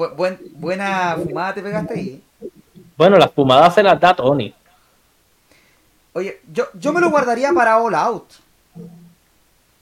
buena 0.55 1.17
fumada 1.21 1.53
te 1.53 1.61
pegaste 1.61 1.93
ahí. 1.93 2.23
Bueno, 2.97 3.17
las 3.17 3.31
fumadas 3.31 3.75
se 3.75 3.83
las 3.83 3.99
da 3.99 4.15
Tony. 4.15 4.53
Oye, 6.13 6.39
yo, 6.51 6.65
yo 6.73 6.93
me 6.93 7.01
lo 7.01 7.09
guardaría 7.09 7.51
para 7.53 7.77
All 7.77 7.95
Out. 7.95 8.25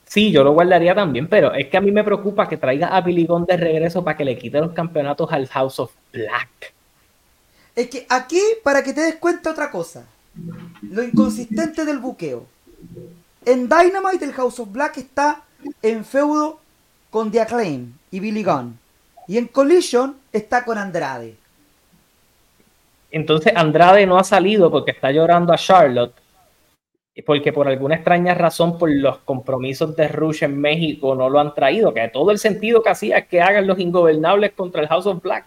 Sí, 0.05 0.31
yo 0.31 0.43
lo 0.43 0.53
guardaría 0.53 0.95
también, 0.95 1.27
pero 1.27 1.53
es 1.53 1.67
que 1.67 1.77
a 1.77 1.81
mí 1.81 1.91
me 1.91 2.03
preocupa 2.03 2.47
que 2.47 2.57
traiga 2.57 2.87
a 2.87 3.01
Billy 3.01 3.25
Gunn 3.25 3.45
de 3.45 3.57
regreso 3.57 4.03
para 4.03 4.15
que 4.15 4.25
le 4.25 4.37
quite 4.37 4.59
los 4.59 4.71
campeonatos 4.71 5.31
al 5.31 5.47
House 5.47 5.79
of 5.79 5.91
Black. 6.13 6.73
Es 7.75 7.89
que 7.89 8.05
aquí, 8.09 8.41
para 8.63 8.83
que 8.83 8.93
te 8.93 9.01
des 9.01 9.15
cuenta 9.15 9.51
otra 9.51 9.69
cosa, 9.69 10.05
lo 10.81 11.03
inconsistente 11.03 11.85
del 11.85 11.99
buqueo. 11.99 12.45
En 13.45 13.69
Dynamite 13.69 14.25
el 14.25 14.33
House 14.33 14.59
of 14.59 14.71
Black 14.71 14.97
está 14.97 15.43
en 15.81 16.05
feudo 16.05 16.59
con 17.09 17.31
The 17.31 17.41
Acclaim 17.41 17.93
y 18.11 18.19
Billy 18.19 18.43
Gunn. 18.43 18.77
Y 19.27 19.37
en 19.37 19.47
Collision 19.47 20.17
está 20.31 20.63
con 20.63 20.77
Andrade. 20.77 21.35
Entonces 23.11 23.53
Andrade 23.55 24.05
no 24.05 24.17
ha 24.17 24.23
salido 24.23 24.69
porque 24.69 24.91
está 24.91 25.11
llorando 25.11 25.53
a 25.53 25.57
Charlotte 25.57 26.13
porque 27.25 27.51
por 27.51 27.67
alguna 27.67 27.95
extraña 27.95 28.33
razón, 28.33 28.77
por 28.77 28.89
los 28.91 29.19
compromisos 29.19 29.95
de 29.95 30.07
Rush 30.07 30.43
en 30.43 30.59
México, 30.59 31.15
no 31.15 31.29
lo 31.29 31.39
han 31.39 31.53
traído, 31.53 31.93
que 31.93 32.07
todo 32.09 32.31
el 32.31 32.37
sentido 32.37 32.83
que 32.83 32.89
hacía 32.89 33.19
es 33.19 33.27
que 33.27 33.41
hagan 33.41 33.65
los 33.65 33.79
ingobernables 33.79 34.51
contra 34.53 34.81
el 34.81 34.87
House 34.87 35.07
of 35.07 35.21
Black. 35.21 35.45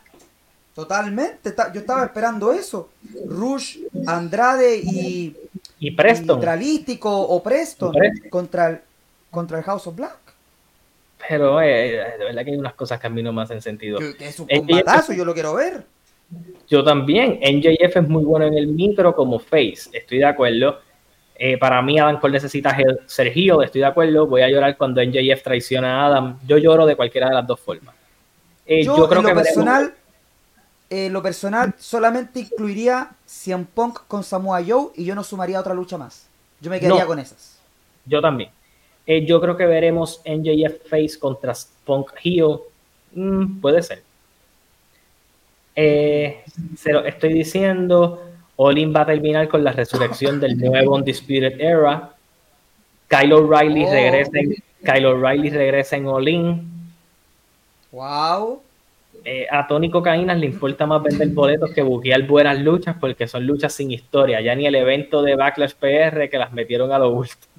Totalmente, 0.75 1.55
yo 1.73 1.81
estaba 1.81 2.05
esperando 2.05 2.53
eso. 2.53 2.91
Rush, 3.27 3.79
Andrade 4.07 4.79
y, 4.79 5.37
y 5.79 5.91
Preston. 5.93 6.39
o 6.39 7.43
Preston, 7.43 7.95
Contra, 8.31 8.69
el, 8.69 8.81
contra 9.31 9.59
el 9.59 9.65
House 9.65 9.87
of 9.87 9.97
Black. 9.97 10.19
Pero 11.29 11.61
eh, 11.61 12.17
de 12.19 12.25
verdad 12.25 12.45
que 12.45 12.51
hay 12.51 12.57
unas 12.57 12.75
cosas 12.75 12.99
que 12.99 13.07
a 13.07 13.11
mí 13.11 13.23
no 13.23 13.33
me 13.33 13.43
hacen 13.43 13.61
sentido. 13.61 13.99
es 14.01 14.41
un 14.41 14.49
combatazo, 14.49 15.13
yo 15.13 15.25
lo 15.25 15.35
quiero 15.35 15.55
ver. 15.55 15.85
Yo 16.69 16.83
también. 16.85 17.41
NJF 17.43 17.97
es 17.97 18.09
muy 18.09 18.25
bueno 18.25 18.47
en 18.47 18.55
el 18.55 18.69
micro 18.69 19.15
como 19.15 19.39
face, 19.39 19.91
estoy 19.93 20.19
de 20.19 20.25
acuerdo 20.25 20.79
eh, 21.43 21.57
para 21.57 21.81
mí, 21.81 21.99
Adam 21.99 22.21
Cole 22.21 22.35
necesita 22.35 22.77
ser 23.07 23.29
heel, 23.29 23.63
estoy 23.65 23.81
de 23.81 23.87
acuerdo. 23.87 24.27
Voy 24.27 24.43
a 24.43 24.51
llorar 24.51 24.77
cuando 24.77 25.03
NJF 25.03 25.43
traiciona 25.43 26.03
a 26.03 26.07
Adam. 26.07 26.39
Yo 26.47 26.59
lloro 26.59 26.85
de 26.85 26.95
cualquiera 26.95 27.31
de 27.31 27.35
las 27.35 27.47
dos 27.47 27.59
formas. 27.59 27.95
Eh, 28.67 28.85
yo, 28.85 29.09
creo 29.09 29.21
en 29.21 29.27
lo 29.27 29.29
que 29.31 29.35
personal, 29.37 29.95
eh, 30.91 31.09
lo 31.09 31.23
personal 31.23 31.73
solamente 31.79 32.41
incluiría 32.41 33.13
CM 33.25 33.65
Punk 33.75 34.01
con 34.07 34.23
Samoa 34.23 34.63
Joe 34.63 34.91
y 34.97 35.07
yo 35.07 35.15
no 35.15 35.25
sumaría 35.25 35.59
otra 35.59 35.73
lucha 35.73 35.97
más. 35.97 36.27
Yo 36.61 36.71
me 36.71 36.79
quedaría 36.79 37.07
con 37.07 37.19
esas. 37.19 37.59
Yo 38.05 38.21
también. 38.21 38.51
Yo 39.07 39.41
creo 39.41 39.57
que 39.57 39.67
veremos 39.67 40.21
NJF 40.25 40.89
Face 40.89 41.19
contra 41.19 41.55
Punk 41.85 42.13
Heel. 42.23 42.59
Mm, 43.15 43.61
puede 43.61 43.83
ser. 43.83 44.03
Eh, 45.75 46.43
se 46.77 46.93
lo 46.93 47.05
estoy 47.05 47.33
diciendo. 47.33 48.23
Olin 48.57 48.95
va 48.95 49.03
a 49.03 49.07
terminar 49.07 49.49
con 49.49 49.65
la 49.65 49.73
resurrección 49.73 50.39
del 50.39 50.59
nuevo 50.59 50.95
Undisputed 50.95 51.61
Era. 51.61 52.13
Kyle 53.09 53.33
O'Reilly 53.33 53.85
Oh. 53.85 53.91
regresa 53.91 54.31
en, 54.35 54.55
Kyle 54.85 55.07
O'Reilly 55.07 55.51
regresa 55.51 55.97
en 55.97 56.07
Olin. 56.07 56.71
Wow. 57.91 58.63
Eh, 59.25 59.47
a 59.51 59.67
Tony 59.67 59.91
Cocaínas 59.91 60.39
le 60.39 60.47
importa 60.47 60.87
más 60.87 61.03
vender 61.03 61.29
boletos 61.29 61.71
que 61.73 61.83
buquear 61.83 62.23
buenas 62.27 62.59
luchas 62.59 62.97
porque 62.99 63.27
son 63.27 63.47
luchas 63.47 63.73
sin 63.73 63.91
historia. 63.91 64.41
Ya 64.41 64.55
ni 64.55 64.67
el 64.67 64.75
evento 64.75 65.23
de 65.23 65.37
Backlash 65.37 65.75
PR 65.75 66.29
que 66.31 66.39
las 66.39 66.53
metieron 66.53 66.93
a 66.93 66.99
lo 66.99 67.11
último. 67.11 67.50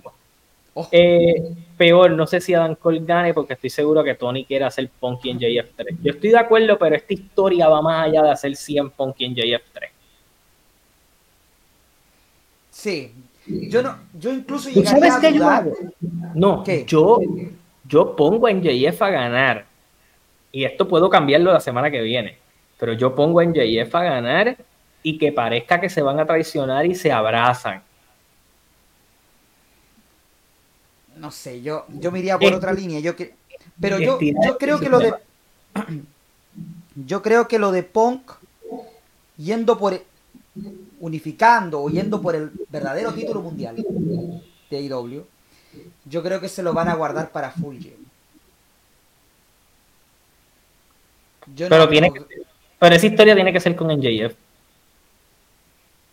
Oh. 0.74 0.88
Eh, 0.92 1.54
peor, 1.78 2.12
no 2.12 2.26
sé 2.26 2.40
si 2.40 2.54
Adam 2.54 2.76
Cole 2.76 3.02
gane 3.04 3.34
porque 3.34 3.54
estoy 3.54 3.70
seguro 3.70 4.04
que 4.04 4.16
Tony 4.16 4.46
quiere 4.46 4.66
hacer 4.66 4.90
Punky 5.00 5.32
en 5.32 5.40
JF3. 5.40 5.98
Yo 6.02 6.14
estoy 6.14 6.30
de 6.30 6.38
acuerdo, 6.38 6.78
pero 6.80 6.96
esta 6.96 7.14
historia 7.14 7.68
va 7.68 7.82
más 7.82 8.08
allá 8.08 8.24
de 8.24 8.32
hacer 8.32 8.56
100 8.56 8.92
Punky 8.92 9.26
en 9.26 9.36
JF3. 9.36 9.90
Sí. 12.70 13.14
Yo 13.46 13.82
no, 13.82 13.98
yo 14.18 14.32
incluso 14.32 14.70
¿Tú 14.72 14.84
sabes 14.84 15.14
a 15.14 15.20
qué 15.20 15.34
yo 15.34 15.48
hago? 15.48 15.74
No, 16.34 16.64
¿Qué? 16.64 16.86
yo, 16.88 17.20
yo 17.86 18.16
pongo 18.16 18.48
a 18.48 18.54
NJF 18.54 19.02
a 19.02 19.10
ganar. 19.10 19.66
Y 20.54 20.64
esto 20.64 20.88
puedo 20.88 21.10
cambiarlo 21.10 21.52
la 21.52 21.60
semana 21.60 21.92
que 21.92 22.02
viene. 22.02 22.38
Pero 22.80 22.94
yo 22.94 23.14
pongo 23.14 23.40
a 23.40 23.46
NJF 23.46 23.94
a 23.96 24.04
ganar 24.04 24.58
y 25.04 25.18
que 25.18 25.32
parezca 25.32 25.82
que 25.82 25.90
se 25.90 26.02
van 26.02 26.20
a 26.20 26.26
traicionar 26.26 26.86
y 26.86 26.96
se 26.96 27.12
abrazan. 27.12 27.82
No 31.22 31.30
sé, 31.30 31.62
yo, 31.62 31.86
yo 31.88 32.12
me 32.12 32.18
iría 32.20 32.40
por 32.40 32.52
otra 32.54 32.74
línea. 32.74 33.00
Yo 33.00 33.16
que, 33.16 33.36
pero 33.80 34.00
yo, 34.00 34.18
yo 34.20 34.58
creo 34.58 34.80
que 34.80 34.90
lo 34.90 35.00
de. 35.00 35.14
Yo 37.08 37.22
creo 37.22 37.48
que 37.48 37.58
lo 37.58 37.72
de 37.72 37.84
Punk 37.84 38.32
yendo 39.38 39.78
por 39.78 39.98
unificando 41.00 41.82
o 41.82 41.90
yendo 41.90 42.22
por 42.22 42.36
el 42.36 42.52
verdadero 42.68 43.14
título 43.14 43.42
mundial 43.42 43.78
de 44.70 44.78
AEW, 44.78 45.24
yo 46.06 46.22
creo 46.22 46.42
que 46.42 46.50
se 46.50 46.62
lo 46.62 46.74
van 46.74 46.90
a 46.90 46.96
guardar 46.96 47.32
para 47.32 47.50
Full 47.52 47.78
Gear. 47.82 47.96
Yo 51.56 51.70
Pero 51.70 51.86
no- 51.86 51.90
tiene 51.90 52.12
que- 52.12 52.26
Pero 52.78 52.96
esa 52.96 53.06
historia 53.08 53.36
tiene 53.36 53.54
que 53.54 53.60
ser 53.62 53.76
con 53.76 53.90
NJF. 53.90 54.36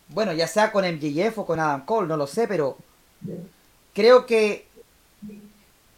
Bueno, 0.07 0.31
ya 0.31 0.47
sea 0.47 0.71
con 0.71 0.85
MJF 0.85 1.39
o 1.39 1.45
con 1.45 1.59
Adam 1.59 1.83
Cole, 1.85 2.07
no 2.07 2.15
lo 2.15 2.25
sé, 2.25 2.47
pero 2.47 2.77
creo 3.93 4.25
que 4.25 4.65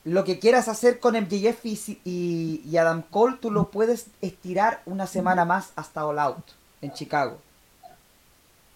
lo 0.03 0.23
que 0.23 0.39
quieras 0.39 0.67
hacer 0.67 0.99
con 0.99 1.15
MJF 1.15 1.65
y, 1.65 1.99
y- 2.05 2.61
y 2.69 2.77
Adam 2.77 3.03
Cole, 3.09 3.37
tú 3.41 3.51
lo 3.51 3.69
puedes 3.69 4.07
estirar 4.21 4.81
una 4.85 5.07
semana 5.07 5.45
más 5.45 5.71
hasta 5.75 6.05
All 6.05 6.19
Out 6.19 6.45
en 6.81 6.91
Chicago. 6.93 7.37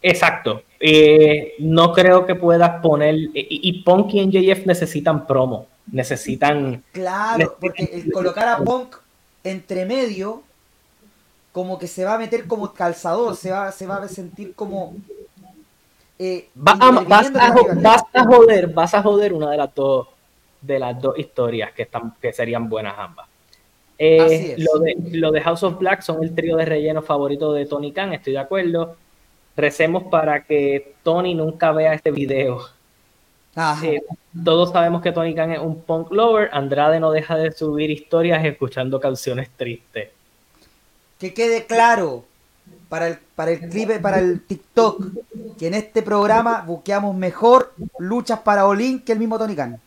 Exacto. 0.02 0.62
Eh, 0.80 1.54
no 1.60 1.92
creo 1.94 2.26
que 2.26 2.36
puedas 2.36 2.82
poner. 2.82 3.16
Y, 3.16 3.30
y 3.34 3.84
Punk 3.84 4.14
y 4.14 4.22
NJF 4.26 4.66
necesitan 4.68 5.26
promo. 5.26 5.68
Necesitan. 5.92 6.84
Claro, 6.92 7.58
porque 7.60 7.84
el 7.94 8.12
colocar 8.12 8.48
a 8.48 8.64
Punk 8.64 8.96
entre 9.44 9.86
medio, 9.86 10.44
como 11.52 11.80
que 11.80 11.88
se 11.88 12.04
va 12.06 12.16
a 12.16 12.18
meter 12.20 12.48
como 12.48 12.74
calzador, 12.74 13.36
se 13.36 13.52
va, 13.52 13.72
se 13.72 13.88
va 13.88 13.98
a 13.98 14.08
sentir 14.08 14.54
como... 14.56 14.96
eh, 16.20 16.50
Va- 16.56 16.76
vas, 17.08 17.32
a, 17.36 17.52
rivalidad. 17.52 17.82
vas 17.82 18.04
a 18.14 18.24
joder, 18.26 18.68
vas 18.74 18.94
a 18.94 19.02
joder 19.02 19.34
una 19.34 19.52
de 19.52 19.58
las 19.58 19.74
dos 19.76 20.08
de 20.62 20.80
las 20.80 21.02
dos 21.02 21.18
historias 21.18 21.72
que 21.74 21.84
están 21.84 22.14
que 22.22 22.34
serían 22.34 22.70
buenas 22.70 22.96
ambas. 22.98 23.28
Eh. 23.98 24.56
Lo, 24.58 24.80
de, 24.80 24.96
lo 25.12 25.32
de 25.32 25.42
House 25.42 25.64
of 25.64 25.78
Black 25.80 26.02
son 26.02 26.24
el 26.24 26.36
trío 26.36 26.58
de 26.58 26.66
relleno 26.66 27.02
favorito 27.02 27.54
de 27.54 27.66
Tony 27.66 27.92
Khan, 27.92 28.14
estoy 28.14 28.34
de 28.34 28.40
acuerdo. 28.40 28.96
Recemos 29.56 30.04
para 30.04 30.44
que 30.44 30.96
Tony 31.04 31.34
nunca 31.34 31.72
vea 31.72 31.94
este 31.94 32.12
video. 32.12 32.62
Ajá. 33.56 33.86
Eh, 33.88 34.02
todos 34.44 34.72
sabemos 34.72 35.02
que 35.02 35.14
Tony 35.14 35.34
Khan 35.34 35.52
es 35.52 35.60
un 35.60 35.82
punk 35.82 36.12
lover. 36.12 36.50
Andrade 36.52 37.00
no 37.00 37.12
deja 37.12 37.38
de 37.38 37.52
subir 37.54 37.90
historias 37.90 38.44
escuchando 38.44 39.00
canciones 39.00 39.50
tristes. 39.56 40.10
Que 41.18 41.34
quede 41.34 41.66
claro 41.66 42.26
para 42.90 43.08
el, 43.08 43.18
para 43.36 43.52
el 43.52 43.70
clip, 43.70 44.02
para 44.02 44.20
el 44.20 44.42
TikTok, 44.42 45.04
que 45.58 45.68
en 45.68 45.74
este 45.74 46.02
programa 46.02 46.64
buqueamos 46.68 47.16
mejor 47.16 47.74
luchas 47.98 48.40
para 48.40 48.68
Olin 48.68 49.00
que 49.00 49.14
el 49.14 49.20
mismo 49.20 49.38
Tony 49.38 49.56
Khan. 49.56 49.80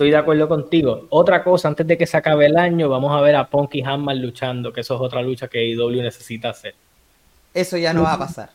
Estoy 0.00 0.12
de 0.12 0.16
acuerdo 0.16 0.48
contigo. 0.48 1.04
Otra 1.10 1.44
cosa, 1.44 1.68
antes 1.68 1.86
de 1.86 1.98
que 1.98 2.06
se 2.06 2.16
acabe 2.16 2.46
el 2.46 2.56
año, 2.56 2.88
vamos 2.88 3.14
a 3.14 3.20
ver 3.20 3.36
a 3.36 3.46
Punk 3.46 3.74
y 3.74 3.82
Hammer 3.82 4.16
luchando, 4.16 4.72
que 4.72 4.80
eso 4.80 4.94
es 4.94 5.00
otra 5.02 5.20
lucha 5.20 5.46
que 5.46 5.58
AEW 5.58 6.00
necesita 6.00 6.48
hacer. 6.48 6.74
Eso 7.52 7.76
ya 7.76 7.92
no 7.92 8.04
va 8.04 8.14
a 8.14 8.18
pasar. 8.18 8.48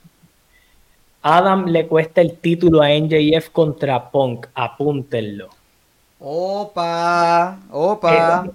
Adam 1.21 1.67
le 1.67 1.85
cuesta 1.85 2.21
el 2.21 2.37
título 2.39 2.81
a 2.81 2.89
NJF 2.91 3.49
contra 3.51 4.09
Punk, 4.09 4.47
apúntenlo. 4.55 5.49
Opa, 6.19 7.59
opa. 7.69 8.45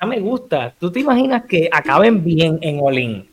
Eh, 0.00 0.06
me 0.06 0.18
gusta. 0.20 0.72
¿Tú 0.80 0.90
te 0.90 1.00
imaginas 1.00 1.44
que 1.44 1.68
acaben 1.70 2.24
bien 2.24 2.58
en 2.62 2.80
All 2.82 2.98
In? 2.98 3.28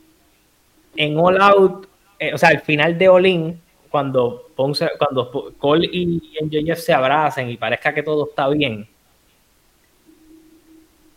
En 0.96 1.18
All 1.18 1.40
Out, 1.40 1.86
eh, 2.18 2.34
o 2.34 2.36
sea, 2.36 2.50
al 2.50 2.60
final 2.60 2.98
de 2.98 3.08
All 3.08 3.24
In, 3.24 3.58
cuando, 3.88 4.48
Punk 4.54 4.74
se- 4.74 4.90
cuando 4.98 5.54
Cole 5.56 5.88
y 5.90 6.20
NJF 6.42 6.78
se 6.78 6.92
abracen 6.92 7.48
y 7.48 7.56
parezca 7.56 7.94
que 7.94 8.02
todo 8.02 8.26
está 8.28 8.46
bien, 8.50 8.86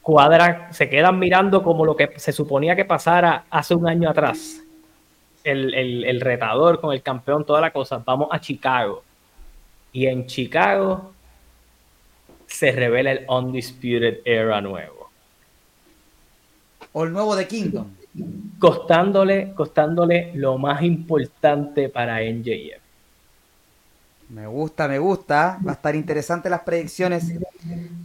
cuadra, 0.01 0.71
se 0.73 0.89
quedan 0.89 1.19
mirando 1.19 1.63
como 1.63 1.85
lo 1.85 1.95
que 1.95 2.11
se 2.17 2.31
suponía 2.31 2.75
que 2.75 2.85
pasara 2.85 3.45
hace 3.49 3.75
un 3.75 3.87
año 3.87 4.09
atrás. 4.09 4.61
El, 5.43 5.73
el- 5.73 6.05
el 6.05 6.21
retador 6.21 6.79
con 6.81 6.93
el 6.93 7.01
campeón, 7.01 7.45
toda 7.45 7.61
la 7.61 7.71
cosa. 7.71 8.01
Vamos 8.05 8.29
a 8.31 8.39
Chicago. 8.39 9.03
Y 9.93 10.07
en 10.07 10.27
Chicago 10.27 11.11
se 12.47 12.71
revela 12.71 13.11
el 13.11 13.25
Undisputed 13.27 14.19
Era 14.25 14.61
nuevo. 14.61 15.09
O 16.93 17.03
el 17.05 17.13
nuevo 17.13 17.35
de 17.35 17.47
Kingdom. 17.47 17.87
Costándole, 18.59 19.53
costándole 19.53 20.31
lo 20.35 20.57
más 20.57 20.83
importante 20.83 21.89
para 21.89 22.21
NJF. 22.23 22.81
Me 24.29 24.47
gusta, 24.47 24.87
me 24.87 24.99
gusta. 24.99 25.59
Va 25.65 25.71
a 25.71 25.75
estar 25.75 25.95
interesante 25.95 26.49
las 26.49 26.61
predicciones 26.61 27.33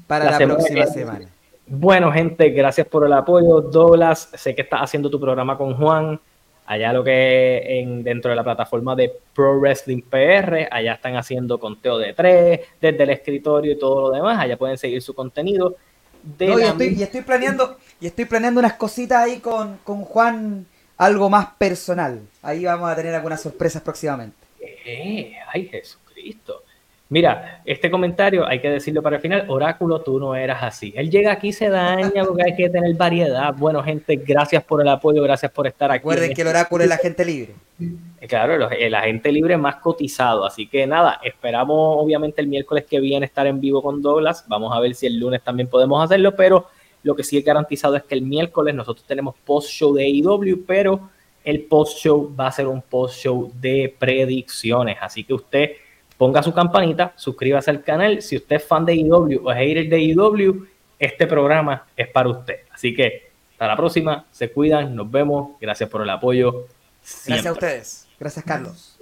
para 0.06 0.24
La 0.26 0.30
la, 0.32 0.38
semana 0.38 0.54
próxima 0.56 0.86
semana. 0.86 1.28
Bueno, 1.66 2.12
gente, 2.12 2.50
gracias 2.50 2.86
por 2.86 3.04
el 3.04 3.12
apoyo. 3.12 3.60
Douglas, 3.60 4.30
sé 4.34 4.54
que 4.54 4.62
estás 4.62 4.82
haciendo 4.82 5.10
tu 5.10 5.20
programa 5.20 5.58
con 5.58 5.74
Juan. 5.74 6.20
Allá 6.66 6.92
lo 6.92 7.02
que 7.04 7.80
en, 7.80 8.02
dentro 8.02 8.30
de 8.30 8.36
la 8.36 8.44
plataforma 8.44 8.96
de 8.96 9.12
Pro 9.34 9.58
Wrestling 9.58 10.02
PR, 10.02 10.68
allá 10.70 10.94
están 10.94 11.16
haciendo 11.16 11.58
conteo 11.58 11.98
de 11.98 12.12
tres, 12.12 12.60
desde 12.80 13.02
el 13.02 13.10
escritorio 13.10 13.72
y 13.72 13.78
todo 13.78 14.02
lo 14.02 14.10
demás. 14.10 14.38
Allá 14.38 14.56
pueden 14.56 14.78
seguir 14.78 15.02
su 15.02 15.14
contenido. 15.14 15.76
De 16.22 16.46
No, 16.48 16.58
y, 16.58 16.62
estoy, 16.62 16.88
y 16.88 17.02
estoy 17.02 17.20
planeando, 17.22 17.76
y 18.00 18.06
estoy 18.06 18.24
planeando 18.24 18.60
unas 18.60 18.74
cositas 18.74 19.24
ahí 19.24 19.38
con, 19.38 19.78
con 19.84 20.02
Juan, 20.02 20.66
algo 20.96 21.30
más 21.30 21.48
personal. 21.58 22.20
Ahí 22.42 22.64
vamos 22.64 22.90
a 22.90 22.96
tener 22.96 23.14
algunas 23.14 23.40
sorpresas 23.40 23.82
próximamente. 23.82 24.36
Eh, 24.60 25.34
ay, 25.52 25.66
Jesucristo. 25.66 26.62
Mira, 27.08 27.62
este 27.64 27.88
comentario 27.88 28.44
hay 28.44 28.58
que 28.60 28.68
decirlo 28.68 29.00
para 29.00 29.16
el 29.16 29.22
final. 29.22 29.44
Oráculo, 29.48 30.00
tú 30.00 30.18
no 30.18 30.34
eras 30.34 30.62
así. 30.62 30.92
Él 30.96 31.08
llega 31.08 31.30
aquí 31.32 31.48
y 31.48 31.52
se 31.52 31.68
daña 31.68 32.24
porque 32.24 32.42
hay 32.44 32.56
que 32.56 32.68
tener 32.68 32.94
variedad. 32.96 33.54
Bueno, 33.56 33.80
gente, 33.82 34.16
gracias 34.16 34.64
por 34.64 34.80
el 34.80 34.88
apoyo, 34.88 35.22
gracias 35.22 35.52
por 35.52 35.68
estar 35.68 35.90
aquí. 35.90 35.98
Recuerden 35.98 36.34
que 36.34 36.42
el 36.42 36.48
oráculo 36.48 36.82
es 36.82 36.90
la 36.90 36.98
gente 36.98 37.24
libre. 37.24 37.54
Eh, 37.80 38.26
Claro, 38.26 38.70
el 38.70 38.94
agente 38.94 39.30
libre 39.30 39.56
más 39.56 39.76
cotizado. 39.76 40.44
Así 40.44 40.66
que 40.66 40.84
nada, 40.86 41.20
esperamos 41.22 41.96
obviamente 42.02 42.40
el 42.40 42.48
miércoles 42.48 42.84
que 42.84 42.98
viene 42.98 43.26
estar 43.26 43.46
en 43.46 43.60
vivo 43.60 43.82
con 43.82 44.02
Douglas. 44.02 44.44
Vamos 44.48 44.76
a 44.76 44.80
ver 44.80 44.94
si 44.96 45.06
el 45.06 45.16
lunes 45.16 45.42
también 45.42 45.68
podemos 45.68 46.02
hacerlo, 46.02 46.34
pero 46.34 46.66
lo 47.04 47.14
que 47.14 47.22
sí 47.22 47.38
es 47.38 47.44
garantizado 47.44 47.94
es 47.94 48.02
que 48.02 48.16
el 48.16 48.22
miércoles 48.22 48.74
nosotros 48.74 49.06
tenemos 49.06 49.36
post-show 49.44 49.94
de 49.94 50.04
AEW, 50.06 50.64
pero 50.66 51.08
el 51.44 51.62
post-show 51.62 52.34
va 52.34 52.48
a 52.48 52.52
ser 52.52 52.66
un 52.66 52.82
post-show 52.82 53.52
de 53.60 53.94
predicciones. 53.96 54.96
Así 55.00 55.22
que 55.22 55.34
usted 55.34 55.70
ponga 56.16 56.42
su 56.42 56.52
campanita, 56.52 57.12
suscríbase 57.16 57.70
al 57.70 57.82
canal. 57.82 58.22
Si 58.22 58.36
usted 58.36 58.56
es 58.56 58.64
fan 58.64 58.84
de 58.84 58.92
AEW 58.92 59.42
o 59.44 59.52
es 59.52 59.58
hater 59.58 59.88
de 59.88 59.96
AEW, 59.96 60.66
este 60.98 61.26
programa 61.26 61.86
es 61.96 62.08
para 62.08 62.28
usted. 62.28 62.60
Así 62.72 62.94
que 62.94 63.30
hasta 63.52 63.66
la 63.66 63.76
próxima, 63.76 64.26
se 64.30 64.50
cuidan, 64.50 64.94
nos 64.94 65.10
vemos. 65.10 65.58
Gracias 65.60 65.88
por 65.88 66.02
el 66.02 66.10
apoyo. 66.10 66.66
Gracias 67.26 67.46
a 67.46 67.52
ustedes. 67.52 68.08
Gracias, 68.18 68.44
Carlos. 68.44 68.95